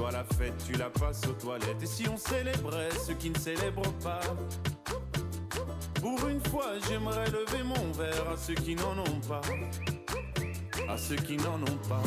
[0.00, 1.82] Toi la fête, tu la passes aux toilettes.
[1.82, 4.22] Et si on célébrait ceux qui ne célèbrent pas?
[6.00, 9.42] Pour une fois, j'aimerais lever mon verre à ceux qui n'en ont pas.
[10.88, 12.02] À ceux qui n'en ont pas.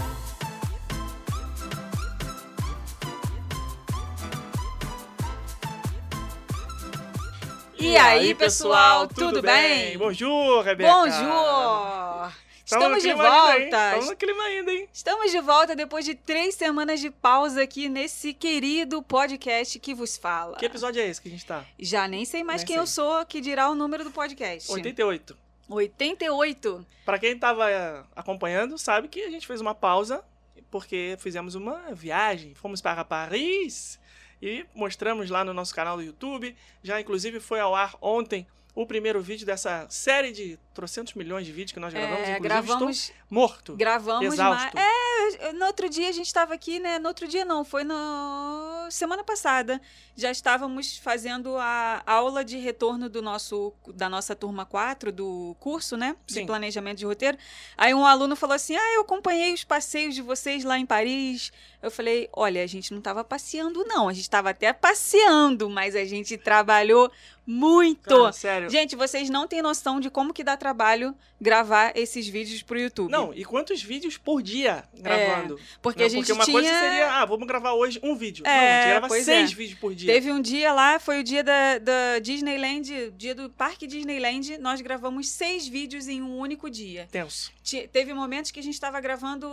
[7.80, 10.00] E aí, pessoal, tudo bem?
[10.00, 10.92] Bonjour, Rebeca.
[10.92, 12.32] Bonjour!
[12.68, 13.92] Tamo no Estamos de clima ainda, volta!
[13.92, 14.83] Tamo no clima ainda, hein?
[15.04, 20.16] Estamos de volta depois de três semanas de pausa aqui nesse querido podcast que vos
[20.16, 20.56] fala.
[20.56, 21.66] Que episódio é esse que a gente tá?
[21.78, 22.82] Já nem sei mais Nem quem sei.
[22.84, 24.72] eu sou, que dirá o número do podcast.
[24.72, 25.38] 88.
[25.68, 26.88] 88.
[27.04, 30.24] Pra quem tava é, acompanhando, sabe que a gente fez uma pausa
[30.72, 32.56] porque fizemos uma viagem.
[32.56, 34.00] Fomos para Paris
[34.42, 36.56] e mostramos lá no nosso canal do YouTube.
[36.82, 41.52] Já, inclusive, foi ao ar ontem o primeiro vídeo dessa série de trocentos milhões de
[41.52, 42.18] vídeos que nós gravamos.
[42.20, 43.76] É, inclusive, gravamos, estou morto.
[43.76, 44.78] gravamos exausto.
[44.78, 46.98] É, no outro dia a gente estava aqui, né?
[46.98, 49.80] No outro dia não, foi no semana passada.
[50.16, 55.96] Já estávamos fazendo a aula de retorno do nosso da nossa turma 4 do curso,
[55.96, 56.16] né?
[56.26, 56.46] De Sim.
[56.46, 57.38] planejamento de roteiro.
[57.78, 61.52] Aí um aluno falou assim: "Ah, eu acompanhei os passeios de vocês lá em Paris".
[61.82, 65.96] Eu falei: "Olha, a gente não estava passeando não, a gente estava até passeando, mas
[65.96, 67.12] a gente trabalhou
[67.46, 68.10] muito".
[68.10, 68.70] Cara, sério.
[68.70, 73.12] Gente, vocês não têm noção de como que dá trabalho gravar esses vídeos pro YouTube.
[73.12, 75.60] Não, e quantos vídeos por dia gravando?
[75.82, 76.54] porque Não, a gente porque uma tinha...
[76.54, 78.46] coisa seria, ah, vamos gravar hoje um vídeo.
[78.46, 79.56] É, não, a gente grava seis é.
[79.56, 80.14] vídeos por dia.
[80.14, 84.80] Teve um dia lá, foi o dia da, da Disneyland, dia do Parque Disneyland, nós
[84.82, 87.08] gravamos seis vídeos em um único dia.
[87.12, 87.52] Tenso.
[87.92, 89.48] Teve momentos que a gente estava gravando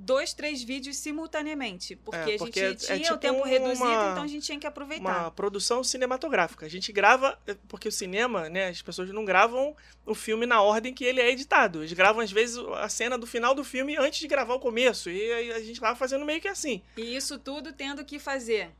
[0.00, 3.42] dois, três vídeos simultaneamente, porque, É, porque a é- gente é tinha tipo o tempo
[3.44, 5.20] reduzido, uma- então a gente tinha que aproveitar.
[5.22, 6.66] Uma produção cinematográfica.
[6.66, 10.62] A gente grava, eh, porque o cinema, né, as pessoas não gravam o filme na
[10.62, 11.80] ordem que ele é editado.
[11.80, 15.10] Eles gravam, às vezes, a cena do final do filme antes de gravar o começo.
[15.10, 16.82] E aí a gente tava fazendo meio que assim.
[16.96, 18.70] E isso tudo tendo que fazer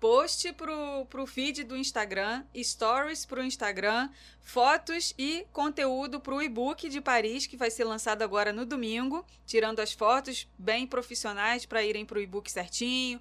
[0.00, 4.08] post pro, pro feed do Instagram, stories pro Instagram,
[4.40, 9.80] fotos e conteúdo pro e-book de Paris, que vai ser lançado agora no domingo, tirando
[9.80, 13.20] as fotos bem profissionais para irem pro e-book certinho.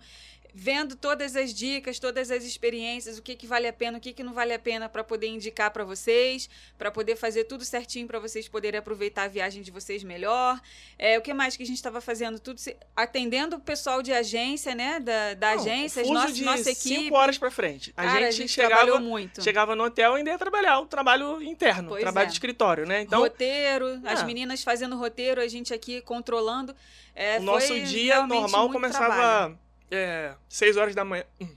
[0.53, 4.11] Vendo todas as dicas, todas as experiências, o que, que vale a pena, o que,
[4.11, 8.07] que não vale a pena para poder indicar para vocês, para poder fazer tudo certinho
[8.07, 10.59] para vocês poderem aproveitar a viagem de vocês melhor.
[10.97, 12.39] É, o que mais que a gente estava fazendo?
[12.39, 14.99] Tudo se- atendendo o pessoal de agência, né?
[14.99, 17.13] Da, da Não, agência, nossa, de nossa cinco equipe.
[17.15, 17.93] horas pra frente.
[17.95, 19.43] A Cara, gente, trabalhou chegava, muito.
[19.43, 22.27] chegava no hotel e ainda ia trabalhar, o trabalho interno, Pois trabalho é.
[22.27, 23.01] de escritório, né?
[23.01, 24.25] Então, roteiro, as Ah.
[24.25, 26.75] meninas fazendo roteiro, a gente aqui controlando.
[27.15, 29.59] É, o nosso dia normal começava trabalho.
[29.91, 31.23] É, 6 horas da manhã.
[31.41, 31.55] Hum,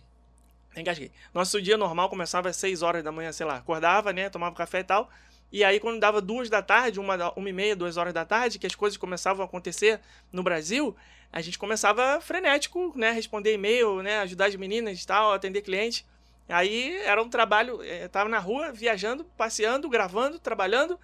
[0.77, 1.11] engasguei.
[1.33, 3.57] Nosso dia normal começava às 6 horas da manhã, sei lá.
[3.57, 4.29] Acordava, né?
[4.31, 5.11] Tomava café e tal.
[5.53, 8.59] E aí, quando dava duas da tarde, uma, uma e meia, duas horas da tarde,
[8.59, 10.01] que as coisas começavam a acontecer
[10.33, 10.97] no Brasil,
[11.31, 13.11] a gente começava frenético, né?
[13.11, 14.21] Responder e-mail, né?
[14.21, 16.07] Ajudar as meninas e tal, atender cliente.
[16.49, 20.99] Aí era um trabalho, eh, tava na rua, viajando, passeando, gravando, trabalhando.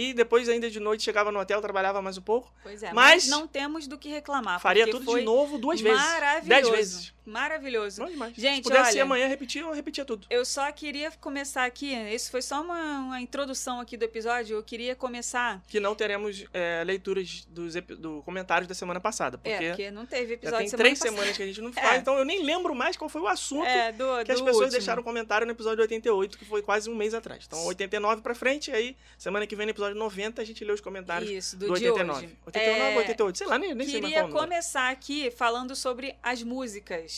[0.00, 2.52] E depois, ainda de noite, chegava no hotel, trabalhava mais um pouco.
[2.62, 4.60] Pois é, mas- mas, não temos do que reclamar.
[4.60, 5.98] Faria tudo de novo duas vezes.
[6.00, 6.48] Maravilhoso.
[6.48, 7.14] Dez vezes.
[7.28, 8.00] Maravilhoso.
[8.00, 8.34] Não demais.
[8.36, 10.26] Gente, Se pudesse olha- ir amanhã repetir, eu repetia tudo.
[10.30, 14.62] Eu só queria começar aqui, isso foi só uma, uma introdução aqui do episódio, eu
[14.62, 15.62] queria começar...
[15.68, 19.38] Que não teremos é, leituras dos do comentários da semana passada.
[19.38, 21.16] Porque, é, porque não teve episódio tem semana três passada.
[21.16, 21.80] semanas que a gente não É.
[21.80, 24.44] faz, então eu nem lembro mais qual foi o assunto É, do, que as do
[24.44, 24.70] pessoas último.
[24.70, 27.44] deixaram comentário no episódio 88, que foi quase um mês atrás.
[27.46, 30.80] Então, 89 pra frente, aí semana que vem no episódio 90 a gente lê os
[30.80, 32.26] comentários Isso, do, do de 89.
[32.26, 32.36] hoje.
[32.46, 35.30] 89 É, ou 88, sei lá, nem, nem sei mais Queria qual é começar aqui
[35.30, 37.17] falando sobre as músicas.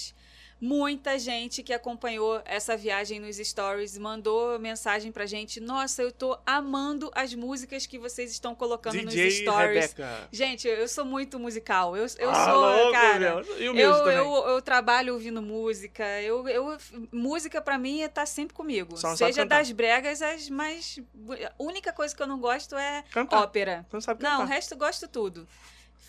[0.61, 5.59] Muita gente que acompanhou essa viagem nos stories mandou mensagem pra gente.
[5.59, 9.81] Nossa, eu tô amando as músicas que vocês estão colocando nos DJ stories.
[9.93, 10.29] Rebeca.
[10.31, 11.97] Gente, eu sou muito musical.
[11.97, 13.43] Eu, eu Ah, sou, louco, cara.
[13.59, 16.05] Eu, eu, eu trabalho ouvindo música.
[16.21, 16.77] Eu, eu,
[17.11, 18.99] música pra mim é tá sempre comigo.
[18.99, 20.99] Só Seja das bregas, as mais.
[21.47, 23.41] A única coisa que eu não gosto é Cantar.
[23.43, 23.87] ópera.
[23.91, 25.49] Não sabe Não, o resto eu gosto tudo.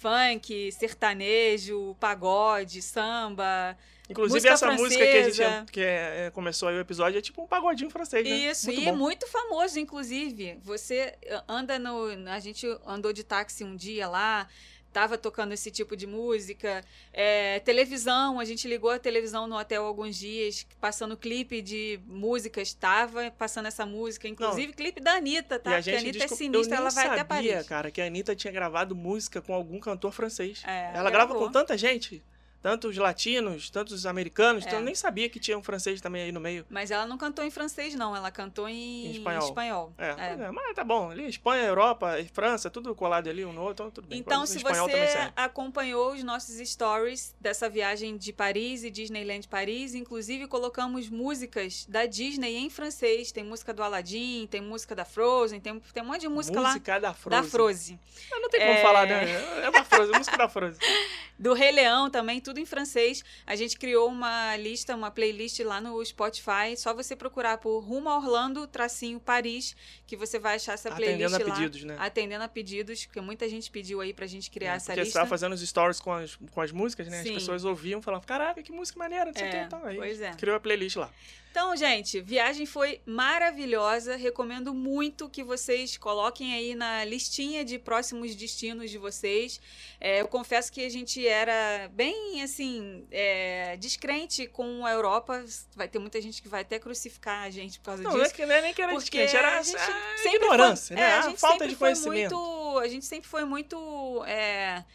[0.01, 3.77] Funk, sertanejo, pagode, samba.
[4.11, 5.65] Inclusive, música essa música que a gente francesa.
[5.71, 8.35] que é- é, começou aí o episódio é tipo um pagodinho francês, né?
[8.35, 8.89] Isso, Muito e bom.
[8.91, 10.57] é muito famoso, inclusive.
[10.63, 11.15] Você
[11.47, 12.07] anda no.
[12.29, 14.47] A gente andou de táxi um dia lá.
[14.93, 16.83] tava tocando esse tipo de música.
[17.13, 22.67] É, televisão, a gente ligou a televisão no hotel alguns dias, passando clipe de músicas,
[22.67, 24.73] estava passando essa música, inclusive Não.
[24.73, 25.71] clipe da Anitta, tá?
[25.71, 27.67] E a Porque a gente Anitta é sinistra, ela vai até sabia, Paris.
[27.67, 30.61] cara, que a Anitta tinha gravado música com algum cantor francês.
[30.67, 31.45] É, ela grava gravou.
[31.47, 32.21] com tanta gente,
[32.61, 34.81] tantos latinos, tantos americanos, então É.
[34.81, 36.65] eu nem sabia que tinha um francês também aí no meio.
[36.69, 39.47] Mas ela não cantou em francês, não, ela cantou em, Em espanhol.
[39.47, 39.93] espanhol.
[39.97, 40.37] É, É.
[40.45, 41.09] é, mas tá bom.
[41.11, 44.19] Ali, Espanha, Europa, e França, tudo colado ali um no outro, então tudo bem.
[44.19, 50.47] Então, se você acompanhou os nossos stories dessa viagem de Paris e Disneyland Paris, inclusive
[50.47, 53.31] colocamos músicas da Disney em francês.
[53.31, 56.99] Tem música do Aladdin, tem música da Frozen, tem, tem um monte de música, Música
[56.99, 57.41] da lá Frozen.
[57.41, 57.99] da Frozen.
[58.31, 58.81] Não tem como É.
[58.81, 59.65] falar, né?
[59.65, 60.79] É da Frozen, música da Frozen.
[61.39, 63.24] Do Rei Leão também, tudo em francês.
[63.45, 66.75] A gente criou uma lista, uma playlist lá no Spotify.
[66.77, 69.75] Só você procurar por Rumo a Orlando, tracinho Paris,
[70.07, 71.56] que você vai achar essa playlist Atendendo a lá.
[71.56, 71.95] pedidos, né?
[72.00, 75.06] Atendendo a pedidos, porque muita gente pediu aí pra gente criar É, essa Porque você
[75.06, 75.19] lista.
[75.19, 77.24] tava fazendo os stories com as, com as músicas, né?
[77.24, 77.30] Sim.
[77.30, 79.69] As pessoas ouviam e falavam, caraca, que música maneira, não sei o É, que e
[79.69, 79.86] tal.
[79.86, 80.31] Aí pois é.
[80.33, 81.09] criou a playlist lá.
[81.51, 84.15] Então, gente, viagem foi maravilhosa.
[84.15, 89.59] Recomendo muito que vocês coloquem aí na listinha de próximos destinos de vocês.
[90.00, 95.44] É, eu confesso que a gente era bem, assim, é, descrente com a Europa.
[95.75, 98.24] Vai ter muita gente que vai até crucificar a gente por causa Não, não é
[98.24, 98.36] disso.
[98.36, 101.09] que, não é nem que era Porque descrente, era a gente a ignorância, foi, né?
[101.09, 102.36] é, a a gente falta sempre de foi conhecimento.
[102.36, 104.86] Muito, a gente sempre foi muito é,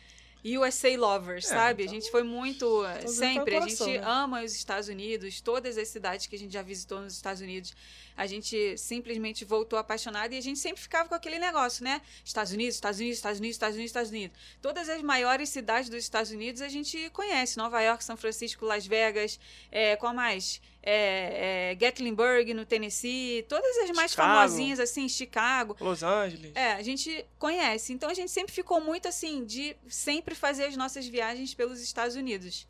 [0.46, 1.82] USA lovers, É, sabe?
[1.82, 3.56] então, a gente foi muito sempre.
[3.56, 4.02] A gente né?
[4.04, 7.74] ama os Estados Unidos, todas as cidades que a gente já visitou nos Estados Unidos.
[8.16, 12.00] A gente simplesmente voltou apaixonado e a gente sempre ficava com aquele negócio, né?
[12.24, 14.38] Estados Unidos, Estados Unidos, Estados Unidos, Estados Unidos, Estados Unidos.
[14.62, 18.86] Todas as maiores cidades dos Estados Unidos a gente conhece: Nova York, São Francisco, Las
[18.86, 19.38] Vegas,
[19.70, 20.60] é, qual mais?
[20.82, 24.28] É, é, Gatlinburg, no Tennessee, todas as mais Chicago.
[24.28, 25.76] famosinhas, assim, Chicago.
[25.80, 26.52] Los Angeles.
[26.54, 27.92] É, a gente conhece.
[27.92, 32.14] Então a gente sempre ficou muito assim, de sempre fazer as nossas viagens pelos Estados
[32.14, 32.66] Unidos.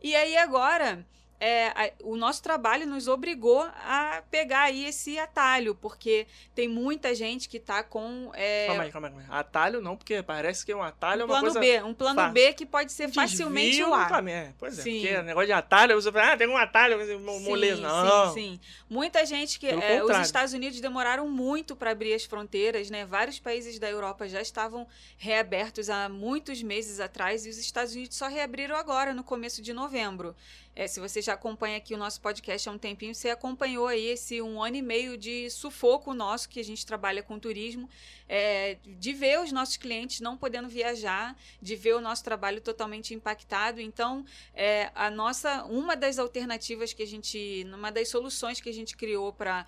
[0.00, 1.04] E aí agora,
[1.40, 7.14] é, a- o nosso trabalho nos obrigou a pegar aí esse atalho, porque tem muita
[7.14, 9.40] gente que tá com é, Calma aí, calma aí, calma aí.
[9.40, 11.60] Atalho não, porque parece que um atalho é um uma plano coisa...
[11.60, 12.32] B, um plano fácil.
[12.34, 14.08] B que pode ser Desvio facilmente o A.
[14.28, 15.00] É, pois é, Sim.
[15.00, 17.80] porque negócio de atalho, você fala, ah, tem um atalho, mo- moleza.
[17.82, 18.34] Não.
[18.34, 18.60] Sim, sim.
[18.88, 19.68] Muita gente que.
[19.68, 20.18] É, os.
[20.18, 23.06] Estados Unidos demoraram muito para abrir as fronteiras, né?
[23.06, 24.86] Vários países da Europa já estavam
[25.16, 29.72] reabertos há muitos meses atrás e os Estados Unidos só reabriram agora, no começo de
[29.72, 30.34] novembro.
[30.78, 34.06] É, se você já acompanha aqui o nosso podcast há um tempinho, você acompanhou aí
[34.10, 37.90] esse um ano e meio de sufoco nosso, que a gente trabalha com turismo,
[38.28, 43.12] é, de ver os nossos clientes não podendo viajar, de ver o nosso trabalho totalmente
[43.12, 43.80] impactado.
[43.80, 48.72] Então, é, a nossa, uma das alternativas que a gente, uma das soluções que a
[48.72, 49.66] gente criou para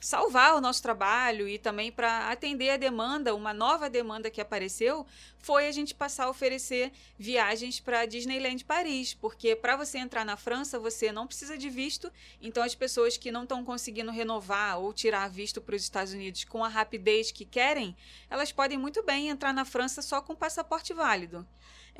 [0.00, 5.04] salvar o nosso trabalho e também para atender a demanda, uma nova demanda que apareceu,
[5.38, 10.36] foi a gente passar a oferecer viagens para Disneyland Paris, porque para você entrar na
[10.36, 14.92] França você não precisa de visto, então as pessoas que não estão conseguindo renovar ou
[14.92, 17.96] tirar visto para os Estados Unidos com a rapidez que querem,
[18.30, 21.46] elas podem muito bem entrar na França só com passaporte válido.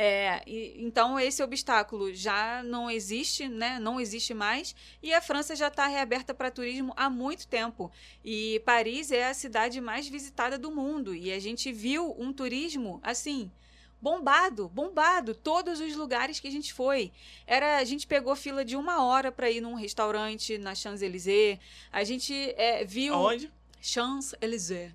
[0.00, 3.80] É, e- então esse obstáculo já não existe, né?
[3.80, 4.72] Não existe mais
[5.02, 7.90] e a França já está reaberta para turismo há muito tempo.
[8.24, 13.00] E Paris é a cidade mais visitada do mundo e a gente viu um turismo
[13.02, 13.50] assim
[14.00, 17.10] bombado, bombado, todos os lugares que a gente foi.
[17.44, 21.58] Era, a gente pegou fila de uma hora para ir num restaurante na Champs-Élysées.
[21.90, 23.52] A gente é, viu Aonde?
[23.80, 24.92] Champs-Élysées.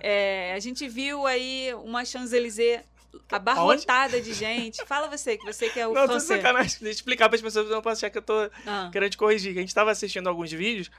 [0.00, 0.50] É.
[0.50, 2.84] É, a gente viu aí uma Champs-Élysées
[3.30, 4.84] abarrotada de gente.
[4.86, 6.78] Fala você, que você que é o Não, tô de sacanagem.
[6.80, 9.16] Deixa eu explicar para as pessoas, não posso achar que eu tô Ah, querendo te
[9.16, 9.56] corrigir.
[9.56, 10.90] A gente tava assistindo alguns vídeos,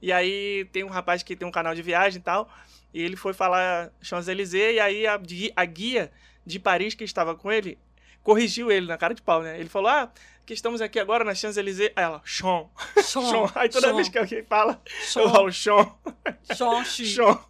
[0.00, 2.50] e aí tem um rapaz que tem um canal de viagem e tal,
[2.92, 5.20] e ele foi falar Champs-Élysées, e aí a,
[5.56, 6.12] a guia
[6.46, 7.78] de Paris que estava com ele
[8.22, 9.60] corrigiu ele na cara de pau, né?
[9.60, 10.10] Ele falou, ah,
[10.44, 11.92] que estamos aqui agora na Champs-Élysées.
[11.96, 12.70] Ela, Chon,
[13.02, 13.50] Chon.
[13.54, 14.80] Aí toda vez que alguém fala,
[15.16, 15.96] eu falo Chon,
[16.54, 17.44] Chon, Chon,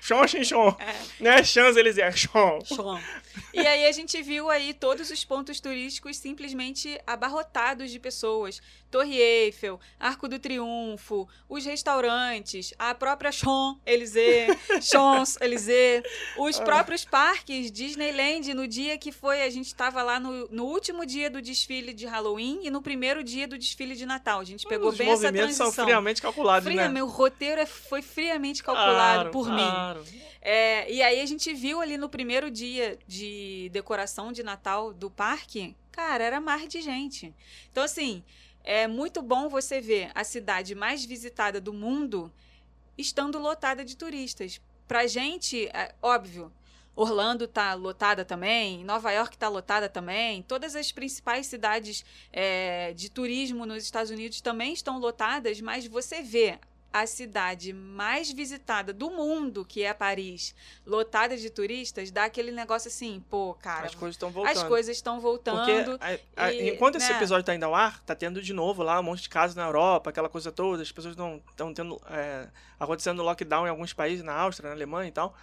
[0.00, 0.76] Chon, Chon, Chon.
[0.80, 0.94] É.
[1.20, 2.58] Não é Champs-Élysées, é Chon.
[2.64, 2.98] Chon.
[3.54, 8.60] E aí a gente viu aí todos os pontos turísticos simplesmente abarrotados de pessoas.
[8.90, 16.02] Torre Eiffel, Arco do Triunfo, os restaurantes, a própria Champs-Élysées, Champs-Élysées,
[16.38, 21.04] os próprios parques, Disneyland, no dia que foi, a gente estava lá no, no último
[21.04, 24.40] dia do desfile de Halloween e no primeiro dia do desfile de Natal.
[24.40, 25.72] A gente pegou Os bem essa movimentos transição.
[25.72, 26.88] são friamente calculados, Fria, né?
[26.88, 29.56] Meu roteiro é- foi friamente calculado Claro, por mim.
[29.56, 30.04] claro.
[30.40, 35.10] É, e aí a gente viu ali no primeiro dia de decoração de Natal do
[35.10, 37.34] parque, cara, era mar de gente.
[37.70, 38.22] Então, assim,
[38.64, 42.32] é muito bom você ver a cidade mais visitada do mundo
[42.96, 44.60] estando lotada de turistas.
[44.86, 46.52] Pra gente, é, óbvio,
[46.98, 53.08] Orlando tá lotada também, Nova York tá lotada também, todas as principais cidades é, de
[53.08, 56.58] turismo nos Estados Unidos também estão lotadas, mas você vê
[56.92, 62.88] a cidade mais visitada do mundo, que é Paris, lotada de turistas, dá aquele negócio
[62.88, 63.86] assim, pô, cara.
[63.86, 64.56] As coisas estão voltando.
[64.56, 65.98] As coisas estão voltando.
[65.98, 67.04] Porque, a, a, e, enquanto né?
[67.04, 69.54] esse episódio tá indo ao ar, tá tendo de novo lá um monte de casos
[69.54, 72.00] na Europa, aquela coisa toda, as pessoas estão tendo.
[72.10, 72.48] É,
[72.80, 75.34] acontecendo lockdown em alguns países, na Áustria, na Alemanha e tal.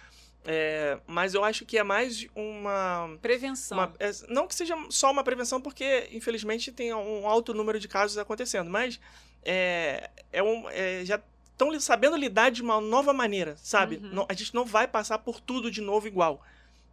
[0.46, 3.16] É, mas eu acho que é mais uma.
[3.20, 3.76] Prevenção.
[3.78, 7.88] uma- é, não que seja só uma prevenção, porque infelizmente tem um alto número de
[7.88, 9.00] casos acontecendo, mas
[9.44, 11.20] é, é um, é, já
[11.52, 13.96] estão sabendo lidar de uma nova maneira, sabe?
[13.96, 14.10] Uhum.
[14.12, 16.40] Não- a gente não vai passar por tudo de novo igual.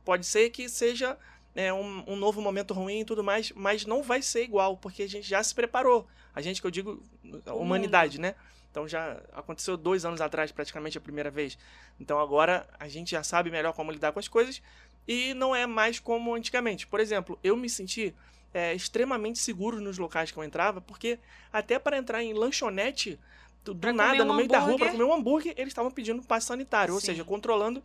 [0.03, 1.17] Pode ser que seja
[1.55, 5.03] é, um, um novo momento ruim e tudo mais, mas não vai ser igual, porque
[5.03, 6.07] a gente já se preparou.
[6.33, 7.03] A gente que eu digo,
[7.45, 8.33] a humanidade, né?
[8.73, 11.55] Então já aconteceu dois anos atrás, praticamente a primeira vez.
[11.99, 14.63] Então agora a gente já sabe melhor como lidar com as coisas
[15.07, 16.87] e não é mais como antigamente.
[16.87, 18.15] Por exemplo, eu me senti
[18.51, 21.19] é, extremamente seguro nos locais que eu entrava, porque
[21.51, 23.19] até para entrar em lanchonete,
[23.63, 26.23] do, Pra nada, um no meio da rua, para comer um hambúrguer, eles estavam pedindo
[26.23, 27.07] passe sanitário, ou Sim.
[27.07, 27.81] seja, controlando.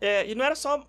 [0.00, 0.86] é, e não era só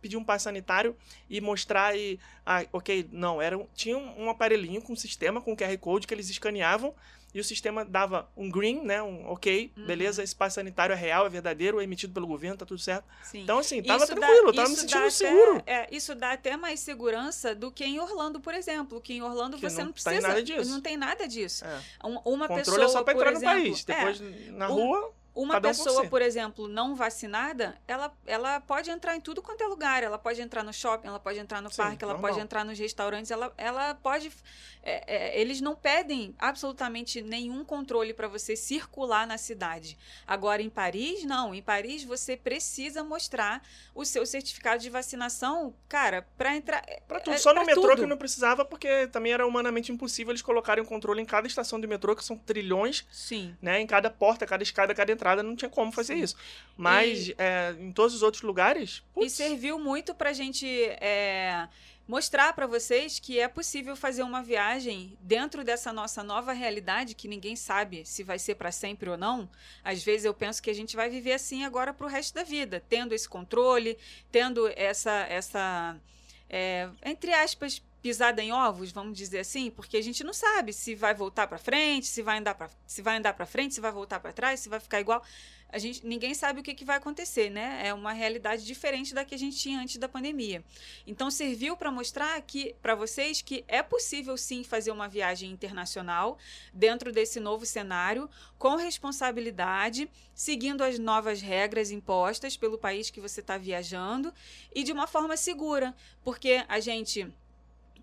[0.00, 0.96] pedir um passe sanitário
[1.28, 2.20] e mostrar e.
[2.44, 3.42] Ah, ok, não.
[3.42, 6.94] Era, um- tinha um, um aparelhinho com um sistema, com QR Code que eles escaneavam
[7.36, 9.02] e o sistema dava um green, né?
[9.02, 9.84] Um ok, Uhum.
[9.86, 13.04] beleza, passe sanitário é real, é verdadeiro, é emitido pelo governo, tá tudo certo.
[13.22, 13.42] Sim.
[13.42, 15.56] Então, assim, tava Isso dá- tranquilo, eu tava me sentindo dá seguro.
[15.58, 19.02] Até, é, isso dá até mais segurança do que em Orlando, por exemplo.
[19.02, 20.28] Que em Orlando Que você não não, tem precisa.
[20.28, 20.70] nada disso.
[20.70, 21.64] Não tem nada disso.
[21.66, 21.80] É.
[22.02, 23.84] Um- Uma Controle pessoa, é só pra por entrar exemplo, no país.
[23.86, 28.10] é, Depois, na um- rua, Uma Cada um por pessoa, por exemplo, não vacinada, ela,
[28.26, 30.02] ela pode entrar em tudo quanto é lugar.
[30.02, 32.30] Ela pode entrar no shopping, ela pode entrar no Sim, parque, ela normal.
[32.30, 34.32] pode entrar nos restaurantes, ela, ela pode.
[34.88, 35.02] É,
[35.36, 39.98] é, eles não pedem absolutamente nenhum controle para você circular na cidade.
[40.24, 41.52] Agora, em Paris, não.
[41.52, 43.62] Em Paris, você precisa mostrar
[43.94, 46.84] o seu certificado de vacinação, cara, para entrar.
[47.08, 47.34] Pra tudo.
[47.34, 47.96] é- Só no metrô tudo.
[48.02, 51.80] que não precisava, porque também era humanamente impossível eles colocarem um controle em cada estação
[51.80, 53.56] de metrô, que são trilhões, Sim.
[53.60, 53.80] né?
[53.80, 56.22] Em cada porta, cada escada, cada entrada, não tinha como fazer Sim.
[56.22, 56.36] isso.
[56.76, 60.66] Mas é, em todos os outros lugares, E putz, serviu muito para a gente
[61.00, 61.66] é,
[62.06, 67.26] mostrar para vocês que é possível fazer uma viagem dentro dessa nossa nova realidade, que
[67.26, 69.48] ninguém sabe se vai ser para sempre ou não.
[69.82, 72.44] Às vezes eu penso que a gente vai viver assim agora para o resto da
[72.44, 73.98] vida, tendo esse controle,
[74.30, 75.96] tendo essa, essa
[76.48, 80.94] é, entre aspas, pisada em ovos, vamos dizer assim, porque a gente não sabe se
[80.94, 83.90] vai voltar para frente, se vai andar para se vai andar para frente, se vai
[83.90, 85.24] voltar para trás, se vai ficar igual.
[85.68, 87.82] A gente, ninguém sabe o que, que vai acontecer, né?
[87.84, 90.64] É uma realidade diferente da que a gente tinha antes da pandemia.
[91.06, 96.38] Então serviu para mostrar que para vocês que é possível sim fazer uma viagem internacional
[96.72, 103.40] dentro desse novo cenário, com responsabilidade, seguindo as novas regras impostas pelo país que você
[103.40, 104.32] está viajando
[104.74, 107.30] e de uma forma segura, porque a gente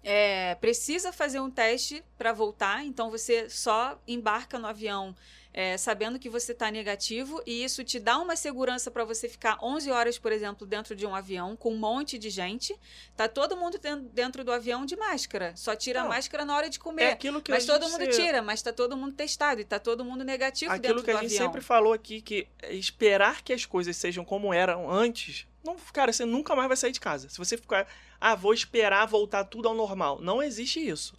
[0.03, 5.15] é, precisa fazer um teste para voltar, então você só embarca no avião
[5.53, 9.57] é, sabendo que você está negativo e isso te dá uma segurança para você ficar
[9.61, 12.75] 11 horas, por exemplo, dentro de um avião com um monte de gente.
[13.15, 13.79] Tá todo mundo
[14.11, 16.09] dentro do avião de máscara, só tira a Não.
[16.09, 17.05] máscara na hora de é comer.
[17.11, 19.77] aquilo que mas a todo mundo se- tira, mas tá todo mundo testado e tá
[19.79, 21.45] todo mundo negativo Aquilo dentro que a do gente avião.
[21.51, 26.25] sempre falou aqui, que esperar que as coisas sejam como eram antes, não, cara, você
[26.25, 27.29] nunca mais vai sair de casa.
[27.29, 27.87] Se você ficar,
[28.19, 30.19] ah, vou esperar voltar tudo ao normal.
[30.19, 31.13] Não existe isso.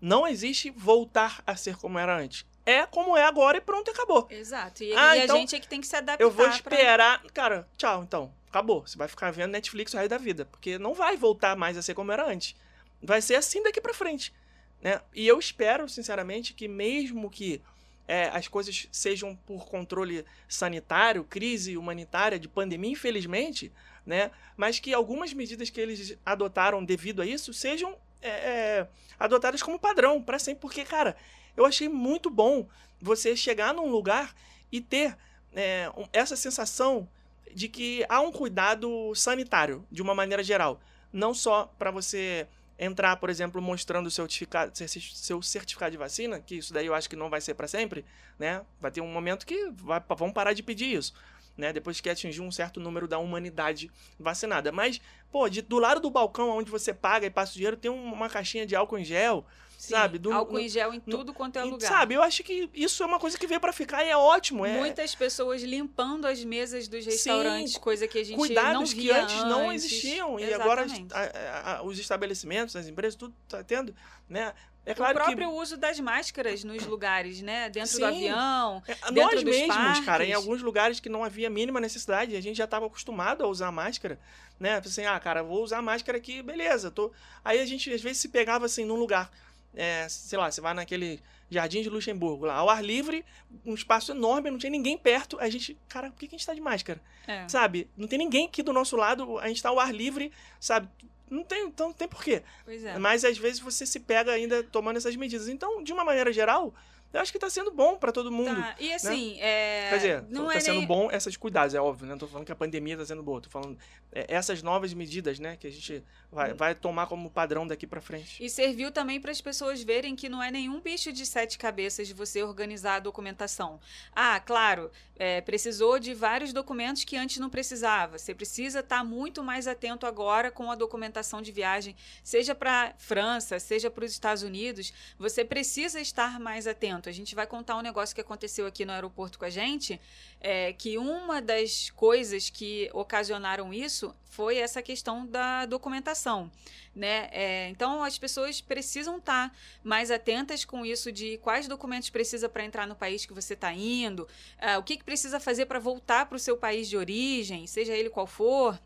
[0.00, 2.44] Não existe voltar a ser como era antes.
[2.70, 4.26] É como é agora e pronto, acabou.
[4.30, 4.82] Exato.
[4.84, 6.22] E, Ah, e então a gente é que tem que se adaptar.
[6.22, 7.22] Eu vou pra- esperar.
[7.32, 8.32] Cara, tchau, então.
[8.50, 8.86] Acabou.
[8.86, 10.44] Você vai ficar vendo Netflix o resto da vida.
[10.44, 12.54] Porque não vai voltar mais a ser como era antes.
[13.02, 14.34] Vai ser assim daqui pra frente.
[14.82, 15.00] Né?
[15.14, 17.60] E eu espero, sinceramente, que mesmo que
[18.06, 23.72] é, as coisas sejam por controle sanitário, crise humanitária, de pandemia, infelizmente,
[24.06, 24.30] né?
[24.56, 29.78] Mas que algumas medidas que eles adotaram devido a isso sejam é, é, adotadas como
[29.78, 30.60] padrão para sempre.
[30.60, 31.16] Porque, cara,
[31.58, 32.66] eu achei muito bom
[33.00, 34.34] você chegar num lugar
[34.70, 35.16] e ter
[35.52, 37.08] é, essa sensação
[37.52, 40.80] de que há um cuidado sanitário, de uma maneira geral.
[41.12, 42.46] Não só para você
[42.78, 46.94] entrar, por exemplo, mostrando o seu certificado, seu certificado de vacina, que isso daí eu
[46.94, 48.04] acho que não vai ser para sempre,
[48.38, 48.62] né?
[48.80, 51.12] Vai ter um momento que vai, vão parar de pedir isso,
[51.56, 51.72] né?
[51.72, 54.70] Depois que atingir um certo número da humanidade vacinada.
[54.70, 55.00] Mas,
[55.32, 58.12] pô, de- do lado do balcão onde você paga e passa o dinheiro, tem um-
[58.12, 59.44] uma caixinha de álcool em gel,
[59.78, 60.18] Sim, sabe?
[60.18, 61.86] Do- álcool em gel em tudo quanto é lugar.
[61.86, 64.66] Sabe, eu acho que isso é uma coisa que veio pra ficar e é ótimo.
[64.66, 68.92] É, Muitas pessoas limpando as mesas dos Sim, restaurantes, coisa que a gente não cuidados
[68.92, 69.84] via que antes, não antes.
[69.84, 71.14] existiam e agora Exatamente.
[71.14, 73.94] a- a- os estabelecimentos, as empresas, tudo tá tendo,
[74.28, 74.52] né?
[74.84, 77.68] É o claro próprio que uso das máscaras nos lugares, né?
[77.70, 77.98] Dentro Sim.
[78.00, 78.82] do avião.
[78.88, 80.34] É, dentro Nós dos mesmos, cara, em parques.
[80.34, 84.18] alguns lugares que não havia mínima necessidade, a gente já estava acostumado a usar máscara,
[84.58, 84.80] né?
[84.84, 86.90] Assim, ah, cara, vou usar máscara aqui, beleza.
[86.90, 87.12] Tô...
[87.44, 89.30] Aí a gente às vezes se pegava assim num lugar,
[89.78, 93.24] é, sei lá, você vai naquele Jardim de Luxemburgo, lá, ao ar livre,
[93.64, 95.38] um espaço enorme, não tinha ninguém perto.
[95.38, 97.00] A gente, cara, por que a gente tá de máscara?
[97.26, 97.48] É.
[97.48, 97.88] Sabe?
[97.96, 100.88] Não tem ninguém aqui do nosso lado, a gente tá ao ar livre, sabe?
[101.30, 102.42] Não tem, então não tem porquê.
[102.64, 102.98] Pois é.
[102.98, 105.48] Mas às vezes você se pega ainda tomando essas medidas.
[105.48, 106.74] Então, de uma maneira geral,
[107.12, 108.60] eu acho que tá sendo bom pra todo mundo.
[108.60, 110.86] Tá, E assim, é, Quer dizer, não tá é sendo nem...
[110.86, 112.12] bom essas cuidados, é óbvio, né?
[112.12, 113.78] Não tô falando que a pandemia tá sendo boa, tô falando
[114.12, 115.56] é, essas novas medidas, né?
[115.56, 118.44] Que a gente vai, vai tomar como padrão daqui pra frente.
[118.44, 122.06] E serviu também para as pessoas verem que não é nenhum bicho de sete cabeças
[122.06, 123.80] de você organizar a documentação.
[124.14, 128.18] Ah, claro, é, precisou de vários documentos que antes não precisava.
[128.18, 133.58] Você precisa estar muito mais atento agora com a documentação de viagem, seja para França,
[133.58, 134.92] seja para os Estados Unidos.
[135.18, 136.97] Você precisa estar mais atento.
[137.06, 140.00] A gente vai contar um negócio que aconteceu aqui no aeroporto com a gente,
[140.40, 146.50] é, que uma das coisas que ocasionaram isso foi essa questão da documentação
[146.98, 147.28] né?
[147.30, 152.64] É, então as pessoas precisam estar mais atentas com isso de quais documentos precisa para
[152.64, 154.26] entrar no país que você está indo,
[154.58, 157.94] ah, o que, que precisa fazer para voltar para o seu país de origem, seja
[157.94, 158.78] ele qual for.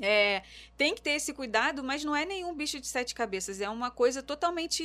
[0.00, 0.42] É,
[0.76, 3.60] tem que ter esse cuidado, mas não é nenhum bicho de sete cabeças.
[3.60, 4.82] É uma coisa totalmente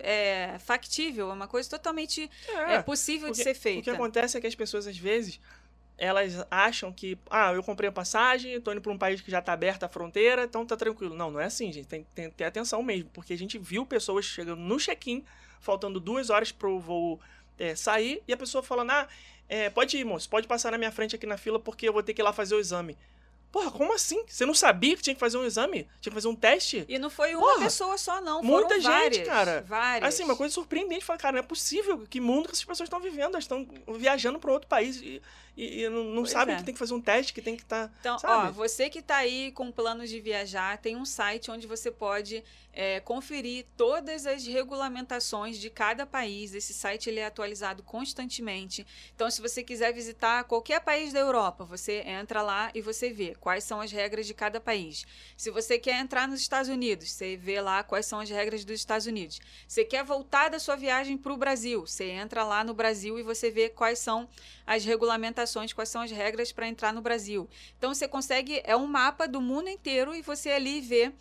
[0.00, 2.30] é, factível, é uma coisa totalmente
[2.68, 3.92] é, possível de porque- ser O que feita.
[3.92, 5.38] acontece é que as pessoas, às vezes,
[5.96, 9.40] elas acham que, ah, eu comprei a passagem, tô indo pra um país que já
[9.40, 11.14] tá aberta a fronteira, então tá tranquilo.
[11.14, 11.86] Não, não é assim, gente.
[11.86, 15.24] Tem, tem que ter atenção mesmo, porque a gente viu pessoas chegando no check-in,
[15.60, 17.20] faltando duas horas pro voo
[17.58, 19.08] é, sair, e a pessoa falando, ah,
[19.48, 22.02] é, pode ir, moço, pode passar na minha frente aqui na fila, porque eu vou
[22.02, 22.96] ter que ir lá fazer o exame.
[23.54, 24.20] Porra, como assim?
[24.26, 25.84] Você não sabia que tinha que fazer um exame?
[26.00, 26.84] Tinha que fazer um teste?
[26.88, 28.42] E não foi uma Porra, pessoa só, não.
[28.42, 29.64] muita Foram gente, várias, cara.
[29.64, 30.12] Várias.
[30.12, 31.04] Assim, uma coisa surpreendente.
[31.04, 32.04] Fala, cara, não é possível.
[32.10, 33.34] Que mundo que essas pessoas estão vivendo?
[33.34, 33.64] Elas estão
[33.96, 35.22] viajando para outro país e,
[35.56, 36.58] e- e não, não sabem é.
[36.58, 37.92] que tem que fazer um teste, que tem que estar.
[38.00, 38.48] Então, sabe?
[38.48, 42.42] ó, você que está aí com planos de viajar, tem um site onde você pode
[42.74, 46.54] é, conferir todas as regulamentações de cada país.
[46.54, 48.86] Esse site ele é atualizado constantemente.
[49.14, 53.34] Então, se você quiser visitar qualquer país da Europa, você entra lá e você vê
[53.40, 55.06] quais são as regras de cada país.
[55.36, 58.80] Se você quer entrar nos Estados Unidos, você vê lá quais são as regras dos
[58.80, 59.40] Estados Unidos.
[59.66, 63.22] Você quer voltar da sua viagem para o Brasil, você entra lá no Brasil e
[63.22, 64.28] você vê quais são
[64.66, 67.48] as regulamentações, quais são as regras para entrar no Brasil.
[67.78, 71.12] Então você consegue, é um mapa do mundo inteiro e você ali vê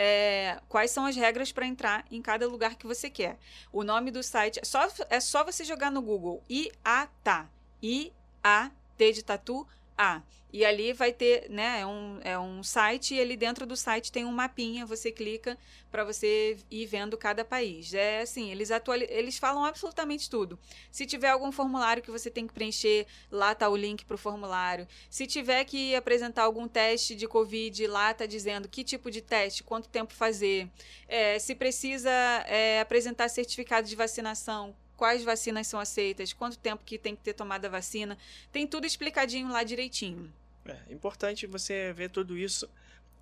[0.00, 3.36] é, quais são as regras para entrar em cada lugar que você quer.
[3.72, 7.50] O nome do site, é só, é só você jogar no Google IATA,
[7.82, 10.22] I-A-T de tatu, A.
[10.52, 14.10] E ali vai ter, né, é um, é um site e ali dentro do site
[14.10, 15.58] tem um mapinha, você clica
[15.90, 17.92] para você ir vendo cada país.
[17.92, 20.58] É assim, eles, atuali eles falam absolutamente tudo.
[20.90, 24.18] Se tiver algum formulário que você tem que preencher, lá tá o link para o
[24.18, 24.88] formulário.
[25.10, 29.62] Se tiver que apresentar algum teste de Covid, lá tá dizendo que tipo de teste,
[29.62, 30.68] quanto tempo fazer.
[31.06, 32.10] É, se precisa
[32.46, 37.32] é, apresentar certificado de vacinação, quais vacinas são aceitas, quanto tempo que tem que ter
[37.32, 38.18] tomado a vacina.
[38.52, 40.30] Tem tudo explicadinho lá direitinho.
[40.66, 42.68] É importante você ver tudo isso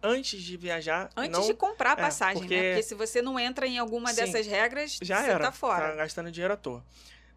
[0.03, 1.11] antes de viajar.
[1.15, 1.47] Antes não...
[1.47, 2.69] de comprar a é, passagem, porque- né?
[2.71, 5.45] Porque se você não entra em alguma Sim, dessas regras, Já você era.
[5.45, 5.91] tá fora.
[5.91, 6.83] Tá gastando dinheiro à toa.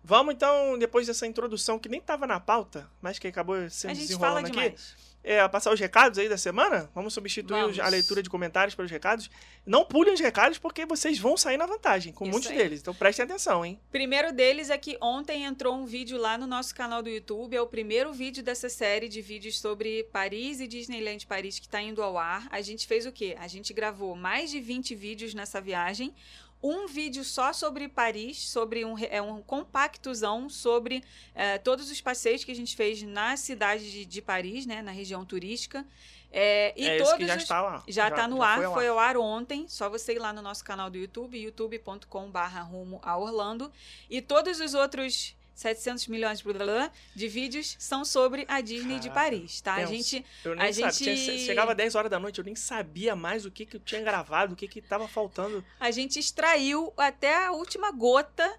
[0.02, 4.19] Vamos então, depois dessa introdução que nem tava na pauta, mas que acabou sendo desenrolando
[4.19, 4.52] fala aqui.
[4.52, 4.95] demais.
[5.23, 6.89] É, passar os recados aí da semana?
[6.95, 7.91] Vamos substituir os- a Vamos.
[7.91, 9.29] leitura de comentários pelos recados.
[9.65, 12.58] Não pulem os recados, porque vocês vão sair na vantagem, com Isso muitos aí.
[12.58, 12.79] deles.
[12.82, 13.79] Então prestem atenção, hein?
[13.91, 17.55] Primeiro deles é que ontem entrou um vídeo lá no nosso canal do YouTube.
[17.55, 21.82] É o primeiro vídeo dessa série de vídeos sobre Paris e Disneyland Paris que está
[21.82, 22.47] indo ao ar.
[22.49, 23.36] A gente fez o quê?
[23.39, 26.13] A gente gravou mais de 20 vídeos nessa viagem.
[26.62, 32.43] Um vídeo só sobre Paris, sobre um, é um compactozão sobre eh, todos os passeios
[32.43, 35.86] que a gente fez na cidade de, de Paris, né, na região turística.
[36.32, 37.84] É, e é todos já os- está lá.
[37.88, 39.67] já está no ar, foi foi, ao ao ar ontem.
[39.67, 43.72] Só você ir lá no nosso canal do YouTube, youtube.com/barra rumo a Orlando.
[44.10, 48.98] E todos os outros 700 milhões blá, blá, blá, de vídeos são sobre a Disney
[49.00, 49.74] de Caraca, Paris, tá?
[49.74, 49.91] A tenso.
[49.91, 50.91] gente Eu nem a sabia.
[50.91, 53.80] gente- Tinha- chegava 10 horas da noite, eu nem sabia mais o que, que eu
[53.82, 55.63] tinha gravado, o que que tava faltando.
[55.80, 58.50] a gente extraiu até a última gota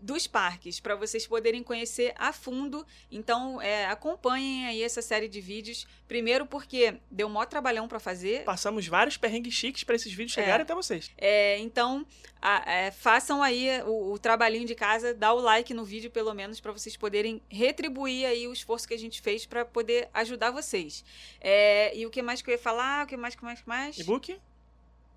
[0.00, 2.84] dos parques para vocês poderem conhecer a fundo.
[3.10, 5.86] Então, é, acompanhem aí essa série de vídeos.
[6.08, 8.42] Primeiro porque deu maior trabalhão para fazer.
[8.44, 10.42] Passamos vários perrengues chiques para esses vídeos É.
[10.42, 11.10] chegarem até vocês.
[11.16, 12.04] É, então,
[12.42, 16.32] a- é, façam aí o, o trabalhinho de casa, dá o like no vídeo pelo
[16.34, 20.50] menos para vocês poderem retribuir aí o esforço que a gente fez para poder ajudar
[20.50, 21.04] vocês.
[21.40, 23.04] É, e o que mais que eu ia falar?
[23.04, 23.98] O que mais, que mais, que mais?
[23.98, 24.36] E-book,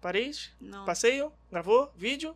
[0.02, 0.86] Paris, Não.
[0.86, 2.36] passeio, gravou, vídeo,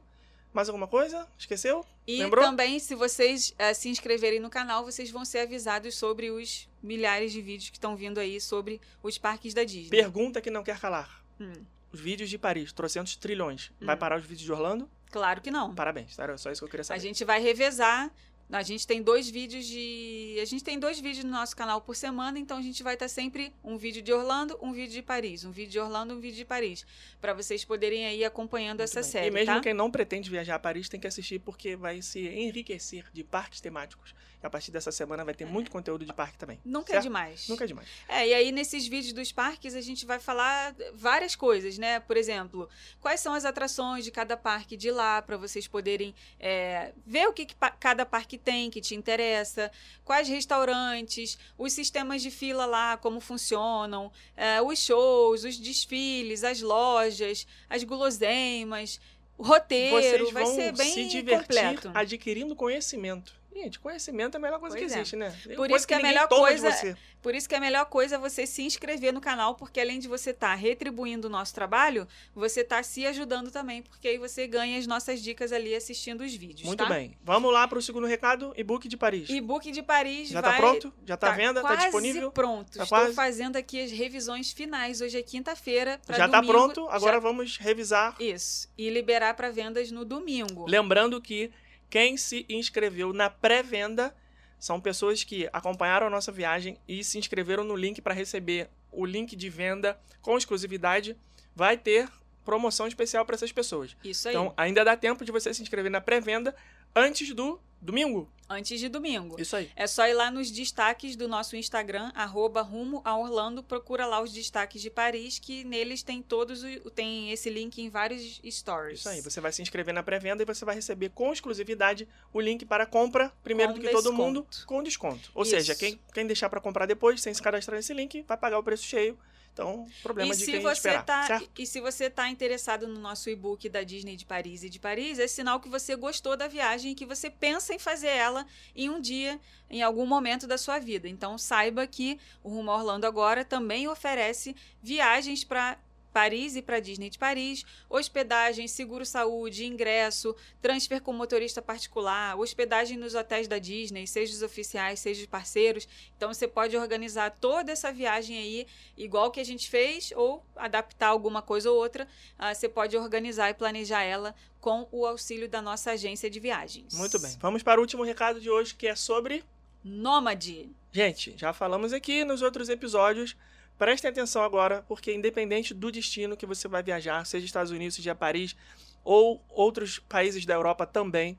[0.53, 1.27] mais alguma coisa?
[1.37, 1.85] Esqueceu?
[2.05, 2.43] E Lembrou?
[2.43, 7.31] também, se vocês eh, se inscreverem no canal, vocês vão ser avisados sobre os milhares
[7.31, 9.89] de vídeos que estão vindo aí sobre os parques da Disney.
[9.89, 11.23] Pergunta que não quer calar.
[11.39, 11.53] Hum,
[11.91, 13.71] Os vídeos de Paris, trocentos trilhões.
[13.79, 13.99] Vai Hum.
[13.99, 14.89] parar os vídeos de Orlando?
[15.11, 15.75] claro que não.
[15.75, 16.99] Parabéns, era só isso que eu queria A saber.
[16.99, 18.11] gente vai revezar.
[18.51, 20.37] A gente tem dois vídeos de.
[20.41, 23.07] A gente tem dois vídeos no nosso canal por semana, então a gente vai estar
[23.07, 25.43] sempre um vídeo de Orlando, um vídeo de Paris.
[25.43, 26.85] Um vídeo de Orlando, um vídeo de Paris.
[27.19, 29.09] Para vocês poderem aí acompanhando Muito essa bem.
[29.09, 29.27] série.
[29.27, 29.61] E mesmo tá?
[29.61, 33.59] quem não pretende viajar a Paris tem que assistir porque vai se enriquecer de parques
[33.59, 34.13] temáticos.
[34.41, 36.59] E a partir dessa semana vai ter muito conteúdo de parque também.
[36.65, 37.03] Nunca é certo?
[37.03, 37.47] demais.
[37.47, 37.87] Nunca é demais.
[38.07, 41.99] É, e aí nesses vídeos dos parques a gente vai falar várias coisas, né?
[42.01, 46.93] Por exemplo, quais são as atrações de cada parque de lá, para vocês poderem é,
[47.05, 49.71] ver o que, que cada parque tem que te interessa,
[50.03, 56.61] quais restaurantes, os sistemas de fila lá, como funcionam, é, os shows, os desfiles, as
[56.61, 58.99] lojas, as guloseimas,
[59.37, 61.91] o roteiro, Vocês vai ser bem se divertir completo.
[61.93, 63.33] adquirindo conhecimento.
[63.53, 64.99] Gente, conhecimento é a melhor coisa Pois que é.
[65.01, 65.29] existe, né?
[65.43, 66.97] Tem Por coisa isso que a ninguém melhor toma de coisa-.
[67.21, 70.09] Por isso que a melhor coisa é você se inscrever no canal, porque além de
[70.09, 74.77] você estar retribuindo o nosso trabalho, você está se ajudando também, porque aí você ganha
[74.77, 76.63] as nossas dicas ali assistindo os vídeos.
[76.67, 76.89] Muito tá?
[76.89, 77.17] bem.
[77.23, 79.29] Vamos lá para o segundo recado, e-book de Paris.
[79.29, 80.51] E-book de Paris Já vai...
[80.51, 80.93] tá pronto?
[81.05, 81.61] Já tá, à venda?
[81.61, 82.31] Tá quase disponível?
[82.31, 82.71] pronto.
[82.77, 83.13] Tá Estou quase?
[83.13, 84.99] fazendo aqui as revisões finais.
[84.99, 86.01] Hoje é quinta-feira.
[86.09, 88.17] Já tá domingo- pronto, agora já- vamos revisar.
[88.19, 88.67] Isso.
[88.77, 90.65] E liberar para vendas no domingo.
[90.67, 91.51] Lembrando que
[91.93, 94.15] quem se inscreveu na pré-venda
[94.57, 99.05] são pessoas que acompanharam a nossa viagem e se inscreveram no link para receber o
[99.05, 101.15] link de venda com exclusividade.
[101.55, 102.09] Vai ter
[102.43, 103.95] promoção especial para essas pessoas.
[104.03, 104.33] Isso aí.
[104.33, 106.55] Então, ainda dá tempo de você se inscrever na pré-venda
[106.95, 108.29] antes do domingo.
[108.49, 109.39] Antes de domingo.
[109.41, 109.71] Isso aí.
[109.75, 114.21] É só ir lá nos destaques do nosso Instagram, arroba rumo a Orlando, procura lá
[114.21, 118.99] os destaques de Paris, que neles tem todos, o- tem esse link em vários stories.
[118.99, 119.21] Isso aí.
[119.21, 122.85] Você vai se inscrever na pré-venda e você vai receber com exclusividade o link para
[122.85, 124.21] compra primeiro Com do que todo desconto.
[124.23, 125.31] mundo com desconto.
[125.33, 125.51] Ou Isso.
[125.51, 128.63] seja, quem, quem deixar para comprar depois, sem se cadastrar nesse link, vai pagar o
[128.63, 129.17] preço cheio.
[129.53, 131.49] Então, problema E de se, quem você esperar, tá, certo?
[131.61, 135.19] e se você tá interessado no nosso e-book da Disney de Paris e de Paris,
[135.19, 138.89] é sinal que você gostou da viagem e que você pensa em fazer ela em
[138.89, 139.39] um dia,
[139.69, 141.07] em algum momento da sua vida.
[141.07, 145.77] Então saiba que o Rumo Orlando agora também oferece viagens para
[146.13, 153.15] Paris e para Disney de Paris, hospedagem, seguro-saúde, ingresso, transfer com motorista particular, hospedagem nos
[153.15, 155.87] hotéis da Disney, seja os oficiais, seja os parceiros.
[156.15, 161.07] Então você pode organizar toda essa viagem aí igual que a gente fez ou adaptar
[161.07, 162.07] alguma coisa ou outra.
[162.37, 166.93] ah, você pode organizar e planejar ela com o auxílio da nossa agência de viagens.
[166.93, 167.35] Muito bem.
[167.39, 169.43] Vamos para o último recado de hoje, que é sobre.
[169.83, 170.69] Nômade.
[170.91, 173.35] Gente, já falamos aqui nos outros episódios.
[173.77, 178.15] Prestem atenção agora, porque independente do destino que você vai viajar, seja Estados Unidos, seja
[178.15, 178.55] Paris
[179.03, 181.37] ou outros países da Europa também,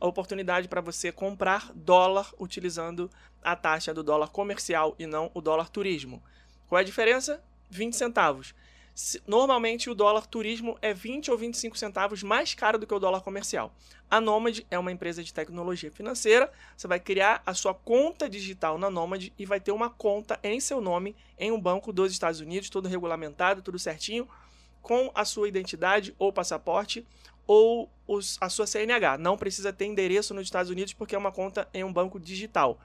[0.00, 3.10] a oportunidade para você comprar dólar utilizando
[3.42, 6.22] a taxa do dólar comercial e não o dólar turismo.
[6.68, 7.42] Qual é a diferença?
[7.70, 8.54] 20 centavos.
[9.26, 13.22] Normalmente o dólar turismo é 20 ou 25 centavos mais caro do que o dólar
[13.22, 13.74] comercial.
[14.10, 16.52] A Nomad é uma empresa de tecnologia financeira.
[16.76, 20.60] Você vai criar a sua conta digital na Nomad e vai ter uma conta em
[20.60, 24.28] seu nome em um banco dos Estados Unidos, tudo regulamentado, tudo certinho,
[24.82, 27.06] com a sua identidade ou passaporte
[27.46, 29.16] ou os- a sua CNH.
[29.16, 32.78] Não precisa ter endereço nos Estados Unidos porque é uma conta em um banco digital.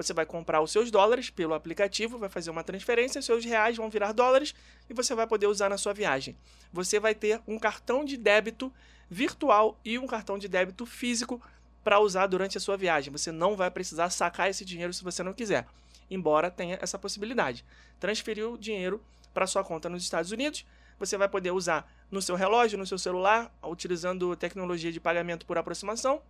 [0.00, 3.90] Você vai comprar os seus dólares pelo aplicativo, vai fazer uma transferência, seus reais vão
[3.90, 4.54] virar dólares
[4.88, 6.34] e você vai poder usar na sua viagem.
[6.72, 8.72] Você vai ter um cartão de débito
[9.10, 11.38] virtual e um cartão de débito físico
[11.84, 13.12] para usar durante a sua viagem.
[13.12, 15.66] Você não vai precisar sacar esse dinheiro se você não quiser,
[16.10, 17.62] embora tenha essa possibilidade.
[17.98, 19.02] Transferir o dinheiro
[19.34, 20.64] para sua conta nos Estados Unidos,
[20.98, 25.58] você vai poder usar no seu relógio, no seu celular, utilizando tecnologia de pagamento por
[25.58, 26.22] aproximação,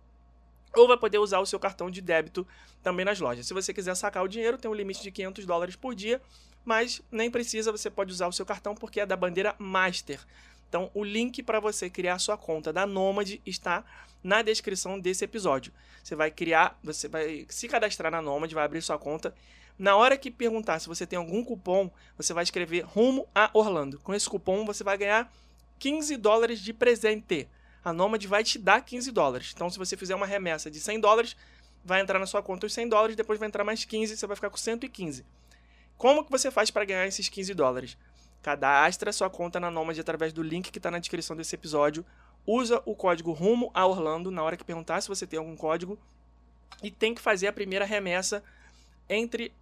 [0.75, 2.47] ou vai poder usar o seu cartão de débito
[2.81, 3.45] também nas lojas.
[3.45, 6.21] Se você quiser sacar o dinheiro, tem um limite de 500 dólares por dia,
[6.63, 10.19] mas nem precisa, você pode usar o seu cartão porque é da bandeira Master.
[10.69, 13.83] Então, o link para você criar sua conta da Nomad está
[14.23, 15.73] na descrição desse episódio.
[16.01, 19.35] Você vai criar, você vai se cadastrar na Nomad, vai abrir sua conta.
[19.77, 23.99] Na hora que perguntar se você tem algum cupom, você vai escrever rumo a Orlando.
[23.99, 25.31] Com esse cupom, você vai ganhar
[25.79, 27.49] 15 dólares de presente.
[27.83, 29.51] A Nomad vai te dar 15 dólares.
[29.53, 31.35] Então, se você fizer uma remessa de 100 dólares,
[31.83, 34.35] vai entrar na sua conta os 100 dólares, depois vai entrar mais 15, você vai
[34.35, 35.25] ficar com 115.
[35.97, 37.97] Como que você faz para ganhar esses 15 dólares?
[38.41, 42.05] Cadastra sua conta na Nomad através do link que está na descrição desse episódio.
[42.45, 45.99] Usa o código RUMO a Orlando na hora que perguntar se você tem algum código.
[46.81, 48.43] E tem que fazer a primeira remessa
[49.07, 49.53] entre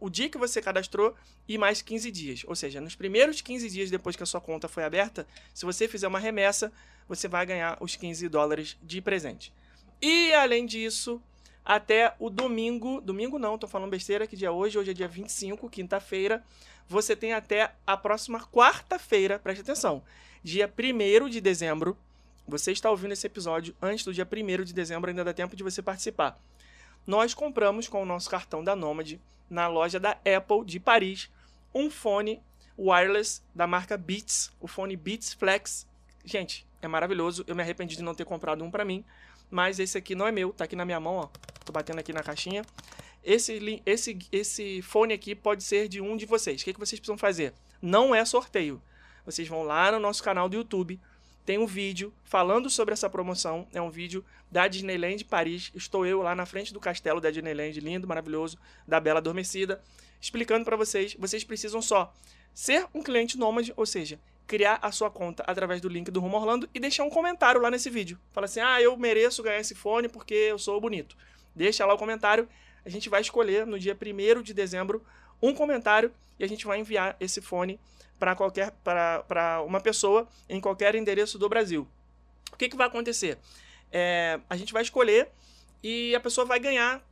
[0.00, 1.14] o dia que você cadastrou
[1.46, 2.42] e mais 15 dias.
[2.46, 5.86] Ou seja, nos primeiros 15 dias depois que a sua conta foi aberta, se você
[5.86, 6.72] fizer uma remessa,
[7.08, 9.52] você vai ganhar os 15 dólares de presente.
[10.00, 11.22] E além disso,
[11.64, 15.68] até o domingo, domingo não, tô falando besteira, que dia hoje, hoje é dia 25,
[15.68, 16.42] quinta-feira,
[16.88, 20.02] você tem até a próxima quarta-feira, preste atenção,
[20.42, 21.96] dia 1 de dezembro,
[22.48, 25.62] você está ouvindo esse episódio antes do dia 1 de dezembro, ainda dá tempo de
[25.62, 26.40] você participar.
[27.06, 31.30] Nós compramos com o nosso cartão da Nomad, na loja da Apple de Paris,
[31.74, 32.42] um fone
[32.78, 35.86] wireless da marca Beats, o fone Beats Flex.
[36.24, 39.04] Gente, é maravilhoso, eu me arrependi de não ter comprado um para mim,
[39.50, 41.28] mas esse aqui não é meu, tá aqui na minha mão, ó.
[41.64, 42.64] Tô batendo aqui na caixinha.
[43.22, 46.62] Esse, esse, esse fone aqui pode ser de um de vocês.
[46.62, 47.52] O que, que vocês precisam fazer?
[47.82, 48.80] Não é sorteio.
[49.26, 50.98] Vocês vão lá no nosso canal do YouTube,
[51.50, 53.66] tem um vídeo falando sobre essa promoção.
[53.74, 55.72] É um vídeo da Disneyland Paris.
[55.74, 59.82] Estou eu lá na frente do castelo da Disneyland, lindo, maravilhoso, da Bela Adormecida,
[60.20, 61.16] explicando para vocês.
[61.18, 62.14] Vocês precisam só
[62.54, 66.36] ser um cliente nômade, ou seja, criar a sua conta através do link do Rumo
[66.36, 68.16] Orlando e deixar um comentário lá nesse vídeo.
[68.30, 71.16] Fala assim: ah, eu mereço ganhar esse fone porque eu sou bonito.
[71.52, 72.48] Deixa lá o comentário.
[72.84, 75.04] A gente vai escolher no dia 1 de dezembro
[75.42, 77.80] um comentário e a gente vai enviar esse fone
[78.20, 81.88] para qualquer para uma pessoa em qualquer endereço do Brasil.
[82.52, 83.38] O que, que vai acontecer?
[83.90, 85.28] É, a gente vai escolher
[85.82, 87.02] e a pessoa vai ganhar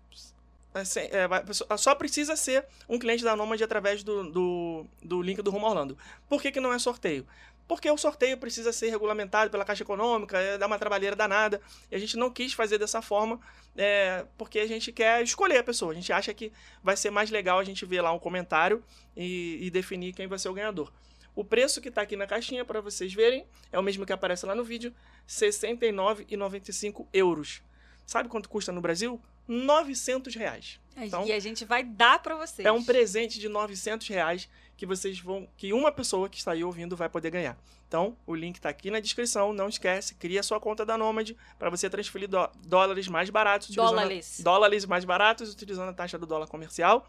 [0.74, 5.50] Assim, é, só precisa ser um cliente da Nomad através do, do, do link do
[5.50, 5.96] Rumo Orlando.
[6.28, 7.26] Por que, que não é sorteio?
[7.68, 11.60] Porque o sorteio precisa ser regulamentado pela Caixa Econômica, é, dá uma trabalheira danada.
[11.90, 13.38] E a gente não quis fazer dessa forma,
[13.76, 15.92] é, porque a gente quer escolher a pessoa.
[15.92, 16.50] A gente acha que
[16.82, 18.82] vai ser mais legal a gente ver lá um comentário
[19.14, 20.90] e, e definir quem vai ser o ganhador.
[21.36, 24.46] O preço que está aqui na caixinha, para vocês verem, é o mesmo que aparece
[24.46, 27.62] lá no vídeo: R$ 69,95 euros.
[28.06, 29.20] Sabe quanto custa no Brasil?
[29.46, 30.80] 900 reais.
[30.96, 32.66] Então, e a gente vai dar para vocês.
[32.66, 36.62] É um presente de 900 reais que vocês vão, que uma pessoa que está aí
[36.62, 37.58] ouvindo vai poder ganhar.
[37.88, 39.52] Então, o link está aqui na descrição.
[39.52, 42.28] Não esquece, cria sua conta da Nomad para você transferir
[42.64, 44.40] dólares mais baratos, dólares.
[44.40, 47.08] dólares mais baratos utilizando a taxa do dólar comercial.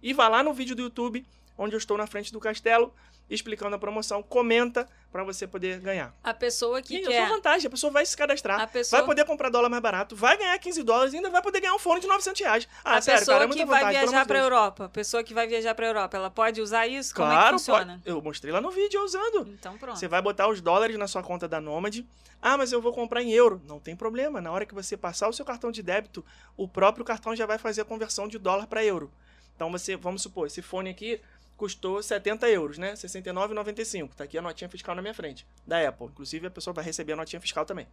[0.00, 1.26] E vá lá no vídeo do YouTube,
[1.58, 2.94] onde eu estou na frente do castelo,
[3.28, 6.14] explicando a promoção, comenta para você poder ganhar.
[6.22, 7.24] A pessoa que e quer...
[7.24, 9.00] a vantagem, a pessoa vai se cadastrar, pessoa...
[9.00, 11.74] vai poder comprar dólar mais barato, vai ganhar 15 dólares e ainda vai poder ganhar
[11.74, 12.68] um fone de 900 reais.
[12.84, 15.46] Ah, a sério, pessoa cara, é que vai viajar para Europa, a pessoa que vai
[15.46, 17.14] viajar para Europa, ela pode usar isso?
[17.14, 17.92] Claro, Como é que funciona?
[18.04, 18.16] Pode.
[18.16, 19.48] Eu mostrei lá no vídeo usando.
[19.48, 19.98] Então pronto.
[19.98, 22.04] Você vai botar os dólares na sua conta da Nomad.
[22.40, 23.60] Ah, mas eu vou comprar em euro.
[23.66, 24.40] Não tem problema.
[24.40, 26.24] Na hora que você passar o seu cartão de débito,
[26.56, 29.10] o próprio cartão já vai fazer a conversão de dólar para euro.
[29.56, 31.20] Então você, vamos supor, esse fone aqui
[31.58, 32.94] custou 70 euros, né?
[32.94, 34.14] 69,95.
[34.14, 36.06] Tá aqui a notinha fiscal na minha frente, da Apple.
[36.06, 37.86] Inclusive, a pessoa vai receber a notinha fiscal também.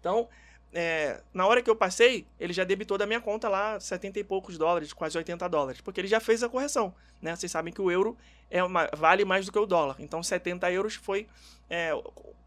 [0.00, 0.26] Então,
[0.72, 4.24] é, na hora que eu passei, ele já debitou da minha conta lá 70 e
[4.24, 7.36] poucos dólares, quase 80 dólares, porque ele já fez a correção, né?
[7.36, 8.16] Vocês sabem que o euro
[8.50, 9.96] é uma, vale mais do que o dólar.
[9.98, 11.28] Então, 70 euros foi
[11.68, 11.90] é,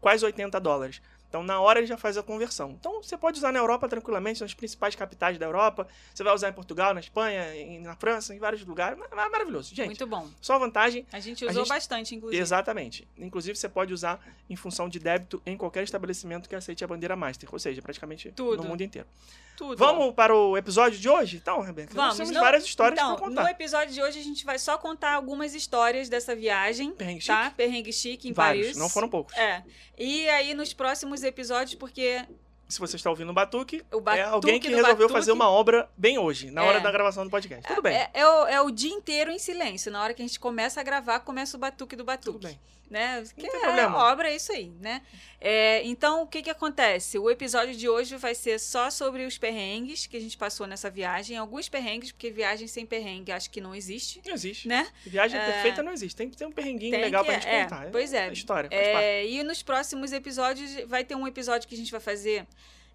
[0.00, 1.00] quase 80 dólares.
[1.34, 2.76] Então, na hora ele já faz a conversão.
[2.78, 5.88] Então, você pode usar na Europa tranquilamente, nas principais capitais da Europa.
[6.14, 7.44] Você vai usar em Portugal, na Espanha,
[7.80, 8.96] na França, em vários lugares.
[9.12, 9.86] Maravilhoso, gente.
[9.86, 10.30] Muito bom.
[10.40, 11.04] Só vantagem.
[11.10, 11.68] A gente usou a gente...
[11.70, 12.40] bastante, inclusive.
[12.40, 13.08] Exatamente.
[13.18, 17.16] Inclusive, você pode usar em função de débito em qualquer estabelecimento que aceite a bandeira
[17.16, 17.48] Master.
[17.52, 18.62] Ou seja, praticamente Tudo.
[18.62, 19.08] no mundo inteiro.
[19.56, 19.76] Tudo.
[19.76, 21.36] Vamos para o episódio de hoje?
[21.36, 22.10] Então, Rebeca, Vamos.
[22.10, 22.40] nós temos no...
[22.40, 23.42] várias histórias então, para contar.
[23.42, 26.92] No episódio de hoje, a gente vai só contar algumas histórias dessa viagem.
[26.92, 27.44] Perrengue tá?
[27.44, 27.56] chique.
[27.56, 28.76] Perrengue chique em Vários, Paris.
[28.76, 29.36] não foram poucos.
[29.36, 29.62] É.
[29.96, 32.24] E aí, nos próximos episódios, porque
[32.68, 35.48] se você está ouvindo o Batuque, o batuque é alguém que resolveu batuque, fazer uma
[35.50, 37.66] obra bem hoje, na é, hora da gravação do podcast.
[37.66, 37.94] Tudo bem.
[37.94, 39.92] É, é, o, é, o, dia inteiro em silêncio.
[39.92, 42.38] Na hora que a gente começa a gravar, começa o Batuque do Batuque.
[42.38, 42.58] Tudo bem.
[42.94, 43.24] Né?
[43.36, 43.98] Que é problema.
[44.12, 45.02] obra, é isso aí, né?
[45.40, 47.18] É, então, o que que acontece?
[47.18, 50.88] O episódio de hoje vai ser só sobre os perrengues que a gente passou nessa
[50.88, 51.36] viagem.
[51.36, 54.22] Alguns perrengues, porque viagem sem perrengue acho que não existe.
[54.24, 54.68] Não existe.
[54.68, 54.86] Né?
[55.04, 56.14] Viagem É, perfeita não existe.
[56.16, 57.90] Tem que ter um perrenguinho tem legal que- pra gente é, contar.
[57.90, 58.32] pois é.
[58.32, 58.68] história.
[58.70, 62.46] É, e nos próximos episódios vai ter um episódio que a gente vai fazer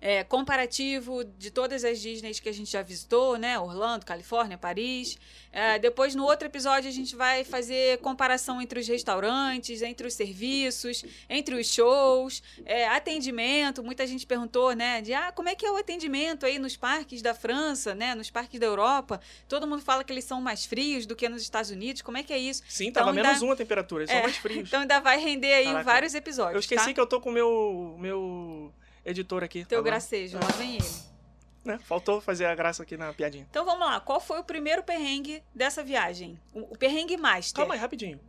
[0.01, 3.59] é, comparativo de todas as Disneys que a gente já visitou, né?
[3.59, 5.17] Orlando, Califórnia, Paris.
[5.51, 10.13] É, depois, no outro episódio, a gente vai fazer comparação entre os restaurantes, entre os
[10.13, 13.83] serviços, entre os shows, é, atendimento.
[13.83, 15.01] Muita gente perguntou, né?
[15.01, 18.15] De ah, como é que é o atendimento aí nos parques da França, né?
[18.15, 19.19] Nos parques da Europa.
[19.47, 22.01] Todo mundo fala que eles são mais frios do que nos Estados Unidos.
[22.01, 22.61] Como é que é isso?
[22.69, 24.03] Sim, tava então menos dá- um a temperatura.
[24.03, 24.67] Eles É, são mais frios.
[24.67, 25.83] Então ainda vai render aí Caraca.
[25.83, 26.53] vários episódios.
[26.53, 26.93] Eu esqueci tá?
[26.93, 28.73] que eu tô com o meu, meu
[29.05, 29.65] editor aqui.
[29.65, 29.91] Teu agora.
[29.95, 31.09] gracejo, lá vem ele.
[31.65, 31.77] Né?
[31.79, 33.45] Faltou fazer a graça aqui na piadinha.
[33.49, 36.39] Então vamos lá, qual foi o primeiro perrengue dessa viagem?
[36.53, 37.55] O, o perrengue master.
[37.57, 38.19] Calma aí, rapidinho.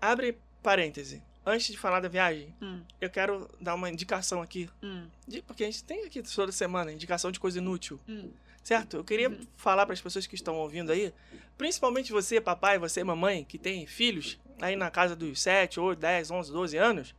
[0.00, 1.22] Abre parêntese.
[1.44, 4.68] Antes de falar da viagem, Hum, eu quero dar uma indicação aqui.
[4.82, 8.00] hum, de- porque a gente tem aqui toda semana indicação de coisa inútil.
[8.08, 8.30] hum.
[8.62, 8.98] Certo?
[8.98, 9.40] Eu queria Uhum.
[9.56, 11.14] falar para as pessoas que estão ouvindo aí,
[11.56, 16.30] principalmente você, papai, você, mamãe, que tem filhos aí na casa dos 7, 8, 10,
[16.30, 17.14] 11, 12 anos,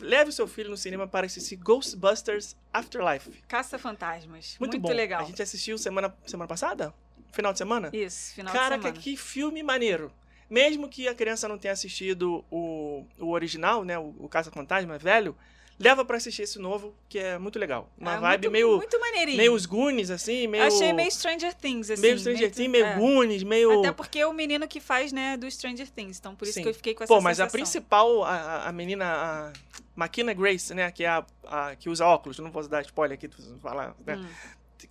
[0.00, 3.30] leve o seu filho no cinema para assistir Ghostbusters Afterlife.
[3.48, 4.56] Caça-fantasmas.
[4.58, 4.92] Muito, Muito, bom.
[4.92, 5.22] legal.
[5.22, 6.92] A gente assistiu semana, semana passada?
[7.32, 7.90] Final de semana?
[7.92, 9.00] Isso, final Cara, de semana.
[9.00, 10.12] que filme maneiro.
[10.48, 15.36] Mesmo que a criança não tenha assistido o, o original, né, o, o Caça-Fantasma velho,
[15.78, 17.88] leva para assistir esse novo, que é muito legal.
[17.98, 19.36] Uma É, vibe muito, meio Muito maneirinho.
[19.36, 22.00] meio os Goonies assim, meio Achei meio Stranger Things, assim.
[22.00, 22.94] meio Stranger Things, meio é.
[22.96, 26.18] Goonies, meio Até porque é o menino que faz, né, do Stranger Things.
[26.18, 26.62] Então, por isso Sim.
[26.62, 27.60] que eu fiquei com essa Pô, mas a sensação.
[27.60, 29.52] principal, a, a- a menina, a
[29.98, 33.28] Makina Grace, né, que é a, a- que usa óculos, não posso dar spoiler aqui,
[33.60, 34.14] falar, né?
[34.14, 34.28] Hum.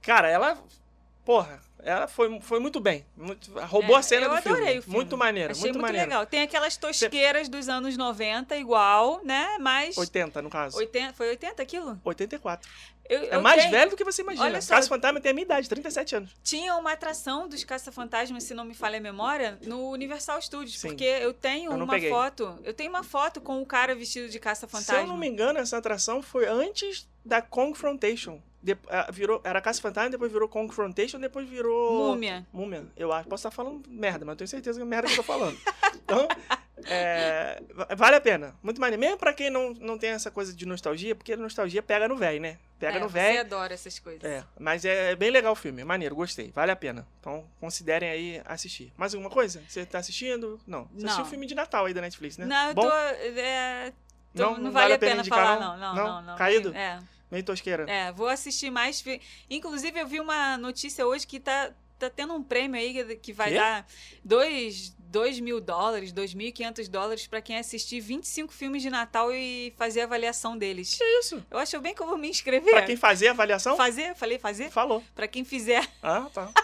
[0.01, 0.61] Cara, ela,
[1.23, 4.65] porra, ela foi, foi muito bem, muito- roubou É, a cena eu do filme.
[4.65, 4.83] filme.
[4.87, 6.09] Muito maneiro, Achei muito, muito, maneiro.
[6.09, 6.25] legal.
[6.25, 9.57] Tem aquelas tosqueiras dos anos 90, igual, né?
[9.61, 9.97] Mas.
[9.97, 10.75] 80, no caso.
[10.77, 11.97] 80, foi 80 aquilo?
[12.03, 12.69] 84.
[13.09, 14.45] Eu, É eu mais tenho- velho do que você imagina.
[14.45, 14.75] Olha só.
[14.75, 16.31] Caso Fantasma tem a minha idade, 37 anos.
[16.43, 20.79] Tinha uma atração dos caça-fantasmas, se não me falha a memória, no Universal Studios.
[20.79, 20.89] Sim.
[20.89, 22.09] Porque eu tenho Eu uma peguei.
[22.09, 22.59] foto.
[22.63, 24.39] Eu tenho uma foto com o cara vestido de
[24.81, 28.41] Se eu não me engano, essa atração foi antes da Confrontation.
[28.61, 32.09] De, ah, virou, era Caça Fantasma, depois virou Confrontation, depois virou...
[32.09, 32.45] Múmia.
[32.51, 33.29] Múmia, eu acho.
[33.29, 35.57] Posso estar falando merda, mas eu tenho certeza que é merda que eu tô falando.
[36.07, 36.25] Então,
[36.85, 38.55] é, va- vale a pena.
[38.61, 38.99] Muito maneiro.
[38.99, 42.41] Mesmo pra quem não, não tem essa coisa de nostalgia, porque nostalgia pega no velho,
[42.41, 42.57] né?
[42.79, 43.39] Pega é, no Você velho.
[43.39, 44.23] adora essas coisas.
[44.23, 45.81] É, mas é bem legal o filme.
[45.81, 46.51] é Maneiro, gostei.
[46.53, 47.07] Vale a pena.
[47.19, 48.93] Então, considerem aí assistir.
[48.95, 49.63] Mais alguma coisa?
[49.67, 50.59] Você tá assistindo?
[50.67, 50.83] Não.
[50.93, 51.25] Você assistiu Não.
[51.25, 52.45] o filme de Natal aí da Netflix, né?
[52.45, 52.83] Não, eu Bom?
[52.83, 52.91] tô.
[52.91, 53.91] é,
[54.35, 55.77] tô- Não, não, não vale a pena, indicar, falar, não?
[55.77, 55.95] não.
[55.95, 56.35] Não, Não?
[56.37, 56.75] Caído?
[56.75, 56.99] É.
[57.31, 57.83] Meio tosqueira.
[57.91, 59.03] É, vou assistir mais.
[59.49, 63.33] Inclusive, eu vi uma notícia hoje que tá, tá tendo um prêmio aí que- que
[63.33, 63.55] vai Quê?
[63.55, 63.85] dar
[65.09, 70.03] 2 mil dólares, 2.500 dólares pra quem assistir 25 filmes de Natal e fazer a
[70.03, 70.95] avaliação deles.
[70.95, 71.43] Que isso?
[71.49, 72.71] Eu acho bem que eu vou me inscrever.
[72.73, 73.77] Pra quem fazer a avaliação?
[73.77, 74.15] Fazer?
[74.15, 74.69] Falei fazer?
[74.69, 75.03] Falou.
[75.15, 75.87] Pra quem fizer.
[76.03, 76.49] Ah, tá.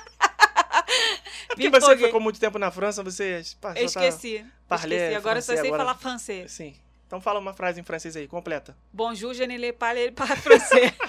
[1.46, 2.06] É porque Me você empolguei.
[2.08, 3.44] ficou muito tempo na França, você
[3.76, 4.44] Eu esqueci.
[4.68, 5.16] Parler esqueci.
[5.16, 5.84] Agora eu só francês sei agora.
[5.84, 6.52] falar francês.
[6.52, 6.76] Sim.
[7.06, 8.76] Então fala uma frase em francês aí, completa.
[8.92, 10.92] Bonjour, je ne pas le pas français.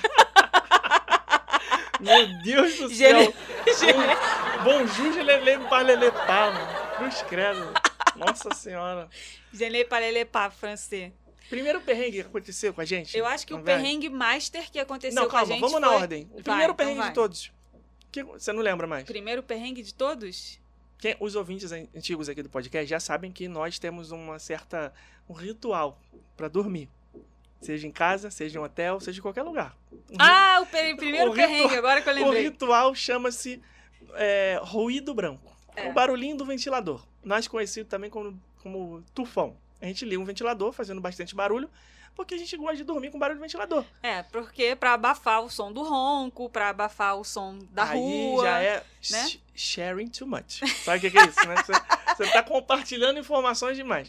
[2.00, 3.20] Meu Deus do céu.
[3.20, 3.32] ne-
[4.64, 6.83] Bonjour, je le para le pas, mano.
[6.96, 7.72] Cruz credo.
[8.16, 9.08] Nossa senhora.
[9.52, 11.12] Le pas français.
[11.50, 13.16] Primeiro perrengue que aconteceu com a gente.
[13.16, 13.84] Eu acho que o na viagem.
[13.84, 16.22] perrengue master que aconteceu Não, com a calma, gente vamos na foi- ordem.
[16.24, 17.08] O Vai, primeiro então perrengue vai.
[17.08, 17.52] de todos.
[18.10, 19.04] Que você não lembra mais?
[19.04, 20.58] Primeiro perrengue de todos?
[20.98, 24.92] Quem- os ouvintes an- antigos aqui do podcast já sabem que nós temos uma certa
[25.28, 26.00] um ritual
[26.36, 26.88] pra dormir.
[27.60, 29.76] Seja em casa, seja em um hotel, seja em qualquer lugar.
[30.18, 32.42] Ah, o primeiro O ritual- perrengue, agora que eu o lembrei.
[32.44, 33.60] ritual chama-se
[34.14, 35.53] é, ruído branco.
[35.76, 35.88] É.
[35.88, 37.04] O barulhinho do ventilador.
[37.22, 39.56] Nós conhecido também como, como tufão.
[39.80, 41.68] A gente liga um ventilador fazendo bastante barulho,
[42.14, 43.84] porque a gente gosta de dormir com barulho de ventilador.
[44.02, 48.44] É, porque pra abafar o som do ronco, pra abafar o som da Aí rua.
[48.44, 49.28] já é né?
[49.28, 50.60] sh- sharing too much.
[50.84, 51.54] Sabe o que, que é isso, né?
[51.56, 51.72] Você,
[52.24, 54.08] você tá compartilhando informações demais.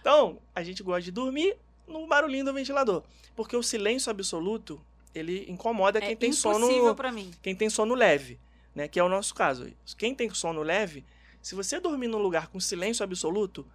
[0.00, 3.02] Então, a gente gosta de dormir no barulhinho do ventilador.
[3.34, 4.80] Porque o silêncio absoluto,
[5.14, 7.30] ele incomoda É quem tem sono pra mim.
[7.42, 8.38] quem tem sono leve,
[8.74, 8.88] né?
[8.88, 9.70] Que é o nosso caso.
[9.96, 11.04] Quem tem sono leve,
[11.42, 13.66] se você dormir num lugar com silêncio absoluto,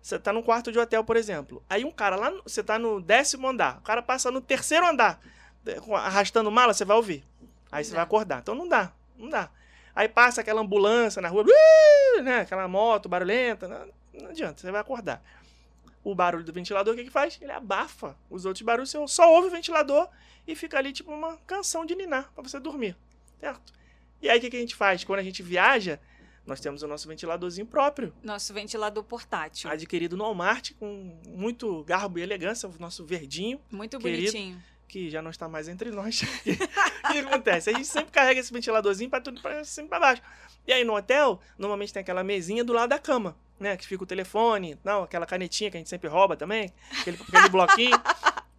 [0.00, 1.62] você tá num quarto de hotel, por exemplo.
[1.68, 5.18] Aí um cara lá, você tá no décimo andar, o cara passa no terceiro andar,
[5.82, 7.24] com- arrastando mala, você vai ouvir.
[7.72, 8.40] Aí você vai acordar.
[8.40, 9.50] Então não dá, não dá.
[9.96, 11.44] Aí passa aquela ambulância na rua,
[12.22, 12.40] né?
[12.40, 13.88] Aquela moto barulhenta, não,
[14.22, 15.22] não adianta, você vai acordar.
[16.02, 17.38] O barulho do ventilador, o que que faz?
[17.40, 20.08] Ele abafa os outros barulhos, você só ouve o ventilador
[20.46, 22.94] e fica ali tipo uma canção de ninar pra você dormir,
[23.40, 23.72] certo?
[24.24, 25.04] E aí o que, que a gente faz?
[25.04, 26.00] Quando a gente viaja,
[26.46, 29.70] nós temos o nosso ventiladorzinho próprio, Nosso ventilador portátil.
[29.70, 34.32] adquirido no Walmart, com muito garbo e elegância, o nosso verdinho, Muito querido.
[34.32, 34.62] bonitinho.
[34.88, 36.22] que já não está mais entre nós.
[37.04, 37.68] O que acontece?
[37.68, 40.22] A gente sempre carrega esse ventiladorzinho para tudo para cima e para baixo.
[40.66, 43.76] E aí no hotel, normalmente tem aquela mesinha do lado da cama, né?
[43.76, 47.48] Que fica o telefone, não, aquela canetinha que a gente sempre rouba também, aquele, aquele
[47.50, 47.96] bloquinho.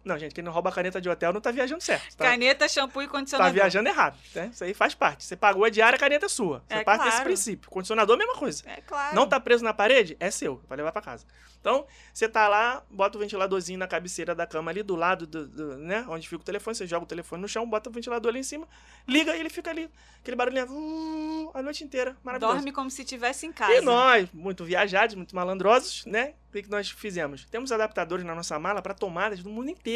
[0.06, 2.16] Não, gente, quem não rouba caneta de hotel não tá viajando certo.
[2.16, 3.52] Tá, Caneta, shampoo e tá condicionador.
[3.52, 4.50] viajando errado, né?
[4.52, 5.24] Isso aí faz parte.
[5.24, 6.62] Você pagou a diária, a caneta é sua.
[6.68, 7.24] Você É parte desse claro.
[7.24, 7.68] princípio.
[7.70, 8.62] Condicionador, mesma coisa.
[8.66, 9.16] É claro.
[9.16, 10.16] Não tá preso na parede?
[10.20, 11.26] É seu, vai levar pra casa.
[11.60, 15.48] Então, você tá lá, bota o ventiladorzinho na cabeceira da cama ali, do lado do,
[15.48, 18.30] do- né, onde fica o telefone, você joga o telefone no chão, bota o ventilador
[18.30, 18.68] ali em cima,
[19.08, 19.90] liga e ele fica ali,
[20.20, 22.58] aquele barulhinho uh, a noite inteira, maravilhoso.
[22.58, 23.74] Dorme como se estivesse em casa.
[23.74, 26.34] E nós, muito viajados, muito malandrosos, né?
[26.48, 27.44] O que, que nós fizemos?
[27.46, 29.95] Temos adaptadores na nossa mala para tomadas do mundo inteiro.